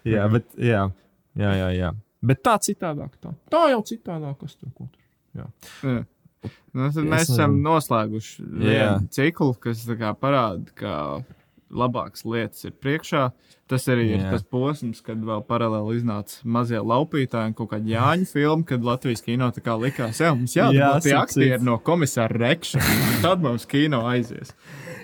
jā, 0.07 0.29
bet 0.31 0.49
jā, 0.55 0.87
jā, 1.35 1.55
jā, 1.61 1.71
jā. 1.75 1.95
Bet 2.27 2.47
tā 2.47 2.55
citādāk. 2.63 3.19
Tā, 3.23 3.35
tā 3.53 3.67
jau 3.75 3.83
citādāk, 3.87 4.39
kas 4.41 4.55
tur 4.55 4.71
ko 4.71 4.87
tur. 4.87 5.03
Jā. 5.37 5.51
Jā. 5.83 6.05
Nu, 6.77 6.91
tad 6.93 7.09
mēs 7.09 7.31
esam 7.33 7.59
noslēguši 7.65 8.47
vienu 8.47 9.11
ciklu, 9.15 9.55
kas 9.61 9.85
parāda, 10.21 10.73
ka 10.77 10.95
labākas 11.73 12.25
lietas 12.27 12.67
ir 12.69 12.75
priekšā. 12.79 13.29
Tas 13.67 13.83
arī 13.91 14.05
ir 14.13 14.21
Jā. 14.21 14.29
tas 14.31 14.45
posms, 14.47 15.01
kad 15.03 15.19
vēl 15.27 15.41
paralēli 15.49 15.97
iznāca 15.99 16.45
mazie 16.47 16.79
laupītāji 16.79 17.51
un 17.51 17.57
kaut 17.59 17.73
kāda 17.73 17.91
Jāņa 17.91 18.29
filma, 18.31 18.67
kad 18.69 18.85
Latvijas 18.87 19.25
kino 19.27 19.49
tā 19.51 19.63
kā 19.65 19.75
likās, 19.81 20.21
jā, 20.23 20.31
mums 20.39 20.55
Jā, 20.55 20.69
jādara 20.71 21.03
tie 21.03 21.17
aktieri 21.19 21.67
no 21.67 21.81
komisāra 21.83 22.31
Rekša. 22.45 22.85
Tad 23.25 23.43
mums 23.43 23.67
kino 23.67 24.05
aizies. 24.07 24.55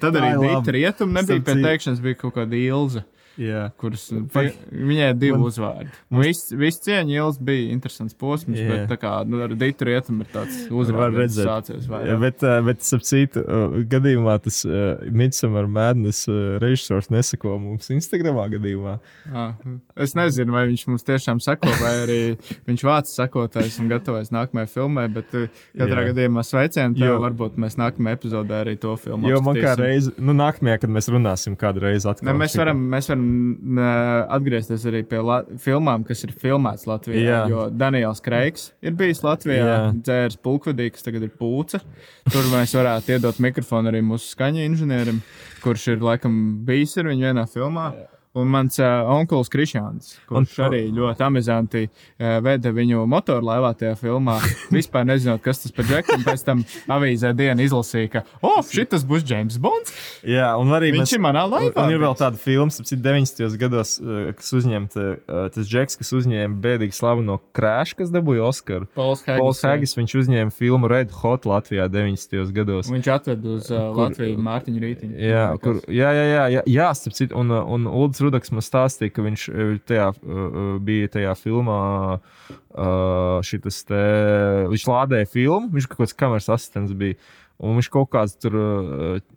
Tad 0.03 0.21
arī 0.21 0.31
ir. 0.37 0.45
Dita 0.45 0.77
Rietuma 0.77 1.21
nebija 1.21 1.43
pie 1.49 1.57
teikšanas, 1.59 2.05
bija 2.05 2.21
kaut 2.23 2.37
kāda 2.39 2.59
Ilza. 2.61 3.03
Jā. 3.41 3.71
Kuras, 3.81 4.03
pie, 4.33 4.51
viņai 4.73 5.07
ir 5.13 5.17
divi 5.17 5.39
uzvārdi. 5.41 5.89
Viss 6.21 6.51
vis 6.53 6.77
cieņa 6.85 7.15
ielas 7.15 7.39
bija 7.41 7.71
interesants 7.73 8.15
posms, 8.19 8.59
Jā. 8.61 8.69
bet 8.69 8.91
tā 8.93 8.99
kā 9.01 9.13
nu, 9.29 9.41
ar 9.45 9.55
Dītu 9.57 9.87
rietumu 9.89 10.27
ir 10.27 10.31
tāds 10.35 10.59
uzvārds, 10.69 11.39
sācies 11.39 11.87
Jā, 11.89 12.17
bet, 12.21 12.43
uh, 12.45 12.59
bet 12.67 12.85
ap 12.93 13.05
citu 13.09 13.43
gadījumā 13.89 14.35
tas 14.45 14.63
uh, 14.69 15.01
Midsummer 15.11 15.67
Madness 15.67 16.27
uh, 16.29 16.59
režisors 16.63 17.09
nesako 17.13 17.57
mums 17.63 17.89
Instagramā 17.95 18.49
gadījumā. 18.57 18.99
Ah, 19.33 19.55
Es 19.97 20.15
nezinu, 20.17 20.53
vai 20.55 20.67
viņš 20.71 20.87
mums 20.89 21.05
tiešām 21.07 21.41
seko, 21.45 21.69
vai 21.81 21.93
arī 22.05 22.21
viņš 22.69 22.85
vāc 22.89 23.11
sekotājs 23.13 23.79
un 23.83 23.89
gatavojas 23.93 24.33
nākamajai 24.35 24.71
filmai, 24.73 25.07
bet 25.13 25.31
katrā 25.33 26.05
Jā. 26.05 26.13
gadījumā 26.13 26.45
sveicienu. 26.47 26.99
Jo- 27.01 27.19
Varbūt 27.23 27.57
mēs 27.61 27.77
nākamajā 27.79 28.17
epizodē 28.19 28.63
arī 28.65 28.77
to 28.83 28.97
filmu 28.99 29.29
Jo 29.31 29.41
man 29.45 29.55
kā 29.57 29.73
apskatīsim. 29.73 29.83
reize, 29.85 30.13
nu, 30.19 30.33
nākamajā, 30.37 30.81
kad 30.83 30.91
mēs 30.91 31.09
runāsim, 31.13 31.55
kādu 31.61 31.85
reizi 31.85 32.09
atkal. 32.11 32.27
Ne, 32.33 32.35
mēs, 32.41 32.57
varam, 32.59 32.81
mēs 32.93 33.09
varam 33.13 33.22
uh, 33.23 34.27
atgriezties 34.37 34.85
arī 34.91 35.03
pie 35.09 35.21
la 35.25 35.41
filmām, 35.63 36.05
kas 36.09 36.25
ir 36.27 36.35
filmētas 36.39 36.87
Latvijā. 36.91 37.23
Jā. 37.23 37.41
Jo 37.51 37.67
Daniels 37.71 38.23
Kreigs 38.25 38.71
ir 38.85 38.97
bijis 38.99 39.23
Latvijā, 39.25 39.65
Jā. 39.67 39.81
dzērs 39.97 40.39
pulkvedī, 40.43 40.91
kas 40.95 41.07
tagad 41.07 41.27
ir 41.27 41.35
pūce. 41.39 41.83
Tur 42.31 42.49
mēs 42.53 42.75
varētu 42.79 43.17
iedot 43.17 43.43
mikrofonu 43.43 43.93
arī 43.93 44.03
mūsu 44.07 44.33
skaņu 44.35 44.65
inženierim, 44.69 45.23
kurš 45.65 45.93
ir 45.95 46.05
laikam 46.05 46.39
bijis 46.67 46.99
ar 47.01 47.11
viņu 47.13 47.31
vienā 47.31 47.47
filmā. 47.51 47.91
Un 48.33 48.49
mans 48.49 48.79
uh, 48.81 49.05
onkls 49.13 49.51
Krišāns, 49.53 50.15
kurš 50.25 50.55
Un- 50.57 50.65
arī 50.65 50.79
ļoti 50.97 51.21
amizanti 51.27 51.83
uh, 51.85 52.39
veda 52.41 52.71
viņu 52.73 53.03
motorlaivā 53.13 53.75
tajā 53.77 53.93
filmā. 54.01 54.39
Vispār 54.73 55.05
nezinot, 55.05 55.43
kas 55.45 55.61
tas 55.61 55.75
par 55.77 55.85
džeku. 55.85 56.17
un 56.17 56.25
Pēc 56.25 56.45
tam 56.47 56.63
avīzē 56.97 57.35
dienu 57.37 57.67
izlasīja, 57.67 58.09
ka, 58.15 58.23
oh, 58.41 58.63
šis 58.65 59.05
būs 59.05 59.27
James 59.29 59.59
Bonds. 59.61 59.93
Jā, 60.25 60.55
un 60.57 60.73
arī 60.73 60.95
Viņš 60.97 61.13
ir 61.19 61.21
manā 61.27 61.43
laivā 61.45 61.75
Un, 61.75 61.91
un 61.91 61.93
ir 61.93 62.01
vēl 62.01 62.17
tāda 62.17 62.41
filma, 62.41 62.73
kas 62.73 62.95
90. 62.97 63.59
gados, 63.61 63.93
uh, 64.01 64.31
kas 64.39 64.49
uzņemta, 64.63 65.05
uh, 65.05 65.43
tas 65.53 65.69
Džeks, 65.69 66.01
kas 66.01 66.15
uzņēma 66.23 66.57
bēdīgi 66.65 66.97
slavu 66.97 67.27
no 67.27 67.37
Crash, 67.53 67.99
kas 68.01 68.15
dabūja 68.17 68.49
Oskaru. 68.49 68.89
Pols 68.97 69.27
Haggis, 69.29 69.45
Pols 69.45 69.63
Haggis, 69.69 69.95
viņš 70.01 70.17
uzņēma 70.23 70.57
filmu 70.57 70.89
Red 70.89 71.13
Hot 71.21 71.45
Latvijā 71.45 71.91
90. 71.93 72.49
gados. 72.57 72.89
Viņš 72.89 73.13
atved 73.19 73.45
uz 73.59 73.69
uh, 73.69 73.93
Latviju 74.01 74.41
Mārtiņu 74.41 74.85
Rītiņu. 74.89 75.21
Jā, 75.21 75.47
kur, 75.61 75.85
jā, 75.93 76.17
jā, 76.17 76.27
jā, 76.33 76.49
jā, 76.57 76.67
jā 76.79 76.91
starp 76.97 77.21
citu, 77.21 77.37
un, 77.37 77.53
un 77.53 77.89
Ulrichs 77.93 78.22
Rudaks 78.25 78.53
man 78.55 78.65
stāstīja, 78.65 79.13
ka 79.17 79.25
viņš 79.27 79.45
uh, 79.51 79.75
tajā, 79.89 80.09
uh, 80.23 80.59
bija 80.85 81.13
tajā 81.19 81.37
filmā. 81.43 81.83
Te, 82.73 84.03
viņš 84.73 84.85
lādēja 84.89 85.29
filmu, 85.29 85.69
viņš 85.75 85.89
kaut 85.91 85.99
kāds 86.01 86.17
kameras 86.17 86.49
asistents 86.55 86.95
bija. 86.97 87.19
Un 87.63 87.77
viņš 87.79 87.89
kaut 87.95 88.09
kāds 88.11 88.35
tur, 88.43 88.57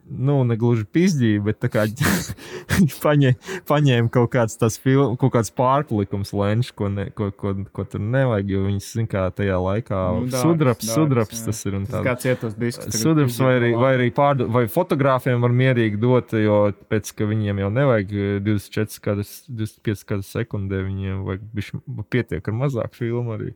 nu, 0.09 0.35
negluži 0.49 0.85
pizdīja, 0.95 1.43
bet 1.45 1.59
tā 1.61 1.69
kā 1.69 1.83
viņš 2.75 2.95
paņēma, 3.03 3.51
paņēma 3.69 4.09
kaut 4.13 4.31
kāds 4.33 4.57
tas 4.57 4.79
film, 4.81 5.13
kaut 5.21 5.35
kāds 5.35 5.51
pārpalikums 5.53 6.33
lenčs, 6.33 6.71
ko, 6.73 6.89
ne, 6.89 7.07
ko, 7.13 7.29
ko, 7.37 7.53
ko 7.75 7.85
tur 7.89 8.01
nevajag, 8.01 8.49
jo 8.55 8.63
viņš, 8.65 8.89
zin 8.97 9.09
kā, 9.11 9.27
tajā 9.35 9.59
laikā 9.61 10.01
Nu, 10.15 10.25
dārgs, 10.31 10.41
sudraps, 10.41 10.87
dārgs, 10.87 10.95
sudraps 10.97 11.37
jā. 11.37 11.45
tas 11.49 11.61
ir 11.69 11.77
un 11.77 11.85
tā. 11.89 12.01
Kāds 12.05 12.29
ietos 12.31 12.57
diskus? 12.57 12.89
tagad 12.89 13.03
Sudrabs 13.03 13.39
vai 13.45 13.53
arī, 13.59 13.71
vai 13.85 13.93
arī 13.99 14.09
pārdo, 14.15 14.49
vai 14.57 14.65
fotogrāfiem 14.71 15.45
var 15.45 15.55
mierīgi 15.61 16.01
dot, 16.01 16.33
jo 16.39 16.59
pēc 16.89 17.13
ka 17.17 17.29
viņiem 17.29 17.61
jau 17.61 17.71
nevajag 17.77 18.15
eh, 18.15 18.35
24 18.45 19.05
kadrs, 19.05 19.35
25 19.49 20.05
kadrs 20.09 20.33
sekundē, 20.33 20.81
viņiem 20.89 21.23
vajag 21.29 22.05
pietiek 22.13 22.51
ar 22.51 22.57
mazāk 22.57 22.97
filmu 22.97 23.37
arī. 23.37 23.53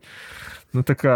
Nu, 0.72 0.84
tā 0.86 0.94
kā, 0.94 1.14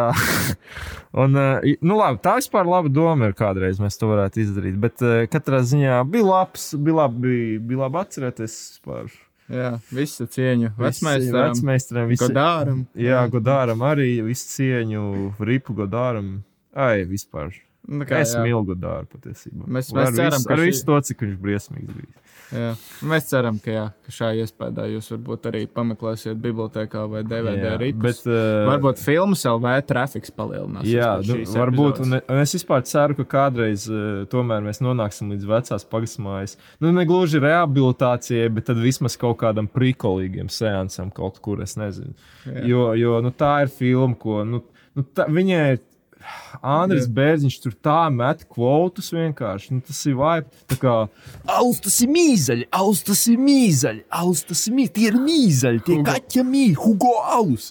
un, 1.22 1.36
eh, 1.38 1.76
nu 1.84 1.94
labi, 1.98 2.18
tā 2.24 2.36
vispār 2.40 2.66
laba 2.66 2.90
doma 2.90 3.28
ir 3.30 3.36
kādreiz 3.38 3.78
mēs 3.82 3.98
to 4.00 4.08
varētu 4.10 4.42
izdarīt, 4.42 4.78
bet 4.82 5.02
eh, 5.06 5.26
katrā 5.30 5.60
ziņā 5.62 6.00
bija 6.10 6.26
labs, 6.26 6.72
bija 6.74 7.04
labi, 7.04 7.36
bija 7.62 7.84
labi 7.84 8.00
atcerēties 8.02 8.56
par 8.86 9.06
Jā, 9.52 9.74
visu 9.92 10.24
cieņu. 10.24 10.70
Vecmeistaram, 10.80 11.50
vecmeistaram, 11.52 12.06
visi- 12.08 12.24
Godāram. 12.24 12.78
Jā, 12.96 13.18
Godāram 13.28 13.82
arī 13.84 14.08
visu 14.24 14.46
cieņu, 14.54 15.02
Ripu 15.44 15.74
Godāram. 15.76 16.38
Ai, 16.72 17.04
vispār. 17.04 17.52
Nu, 17.86 18.06
Kā, 18.08 18.22
es 18.24 18.32
jā. 18.32 18.40
mīlu 18.40 18.64
Godāru 18.70 19.04
patiesībā. 19.12 19.66
Mēs- 19.68 19.92
mēs 19.92 20.14
ceram, 20.16 20.38
visu, 20.40 20.48
ka 20.48 20.54
ar 20.56 20.62
šī- 20.64 20.84
to, 20.88 21.00
cik 21.10 21.26
viņš 21.26 21.36
briesmīgs 21.44 21.92
bija. 21.92 22.23
Jā. 22.52 22.72
Mēs 23.08 23.28
ceram, 23.30 23.56
ka, 23.62 23.72
jā, 23.72 23.84
ka 24.04 24.12
šajā 24.14 24.44
iespējā 24.44 24.86
jūs 24.92 25.08
varbūt 25.14 25.46
arī 25.50 25.62
pameklēsiet 25.74 26.40
bibliotekā 26.42 27.04
vai 27.10 27.22
DVD 27.26 27.72
rītus. 27.80 28.02
bet, 28.02 28.20
eh, 28.28 28.66
varbūt 28.68 29.00
filmas 29.02 29.44
LV 29.48 29.72
trafiks 29.88 30.34
palielinās. 30.34 30.86
Jā, 30.88 31.14
nu, 31.24 31.40
varbūt. 31.54 32.02
Un, 32.04 32.18
un 32.20 32.42
es 32.42 32.54
vispār 32.56 32.84
ceru, 32.88 33.16
ka 33.22 33.26
kādreiz 33.36 33.86
uh, 33.90 34.24
tomēr 34.30 34.64
mēs 34.66 34.82
nonāksim 34.84 35.32
līdz 35.34 35.48
vecās 35.50 35.88
pagasmājas. 35.88 36.58
Nu, 36.84 36.92
ne 36.94 37.06
gluži 37.08 37.42
rehabilitācijai, 37.42 38.52
bet 38.54 38.68
tad 38.70 38.82
vismaz 38.82 39.18
kaut 39.20 39.40
kādam 39.42 39.70
prikolīgam 39.70 40.52
seansam 40.52 41.10
kaut 41.14 41.40
kur, 41.44 41.64
es 41.64 41.78
nezinu. 41.80 42.14
Jā. 42.44 42.68
Jo, 42.74 42.86
jo 42.98 43.18
nu, 43.24 43.32
tā 43.34 43.56
ir 43.64 43.72
filma, 43.72 44.14
ko 44.20 44.44
nu, 44.48 44.62
nu, 44.94 45.08
tā, 45.16 45.28
viņai 45.32 45.66
ir. 45.72 45.82
Andris 46.64 47.06
Bērziņš 47.10 47.56
tur 47.64 47.74
tā 47.84 47.98
met 48.14 48.44
kvotus 48.48 49.10
vienkārši. 49.14 49.74
Nu, 49.76 49.82
tas 49.84 50.00
ir 50.08 50.16
vajag. 50.18 50.48
Tā 50.70 50.78
kā 50.80 50.94
Aus, 51.54 51.80
tas 51.84 51.96
ir 52.04 52.10
mīzaļi, 52.14 52.68
aus, 52.78 53.02
tas 53.06 53.24
ir 53.30 53.40
mīzaļi, 53.44 54.04
aus, 54.20 54.44
tas 54.48 54.62
ir 54.68 54.76
mīzaļi, 54.78 54.94
tie 54.96 55.08
ir 55.10 55.18
mīzaļi, 55.20 55.82
tie 55.86 55.98
kaķa 56.06 56.44
mīļi, 56.48 56.76
Hugo 56.80 57.14
aus. 57.38 57.70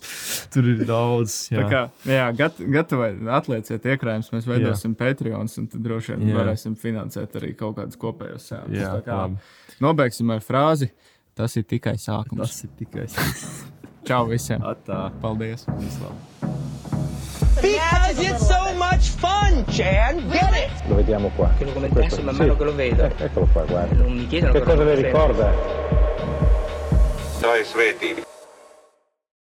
tur 0.54 0.70
ir 0.74 0.84
daudz. 0.90 1.38
Tā 1.50 1.64
Jā. 1.64 1.68
kā, 1.72 1.84
jā, 2.10 2.28
gat, 2.38 2.62
gatavi 2.78 3.30
atlieciet 3.40 3.88
iekrājumus, 3.96 4.32
mēs 4.36 4.50
veidosim 4.50 4.96
Patreons, 5.00 5.58
un 5.62 5.70
tad 5.72 5.86
droši 5.86 6.16
vien 6.18 6.30
Jā. 6.30 6.38
varēsim 6.42 6.78
finansēt 6.80 7.40
arī 7.42 7.54
kaut 7.58 7.78
kādus 7.80 8.00
kopējos 8.02 8.52
sēnes. 8.52 8.78
Jā, 8.78 8.96
labi. 9.08 9.42
Nobeigsim 9.84 10.34
ar 10.36 10.44
frāzi. 10.46 10.92
Tas 11.34 11.56
ir 11.58 11.66
tikai 11.66 11.96
sākums. 11.98 12.46
Tas 12.46 12.64
ir 12.68 12.70
tikai 12.78 13.08
Čau 14.04 14.26
visiem! 14.28 14.62
Atā. 14.68 15.08
Paldies! 15.24 15.64
Because 17.62 18.20
it's 18.20 18.46
so 18.46 18.74
much 18.76 19.10
fun, 19.10 19.66
Chan. 19.68 20.30
Get 20.30 20.54
it? 20.54 20.72
Lo 20.88 20.96
vediamo 20.96 21.32
qua. 21.36 21.52
Che 21.58 21.66
lo 21.66 21.72
commentassi 21.72 22.22
man 22.22 22.36
mano 22.36 22.56
che 22.56 22.64
lo 22.64 22.76
vedo. 22.76 23.10
Eccolo 23.18 23.48
qua, 23.52 23.64
guarda. 23.64 23.96
Non 23.96 24.14
mi 24.14 24.28
chiedono 24.28 24.54
Che 24.54 24.62
cosa 24.62 24.84
lo 24.84 24.94
ricorda? 24.94 25.82
Ir 27.44 27.66
svētība. 27.68 28.33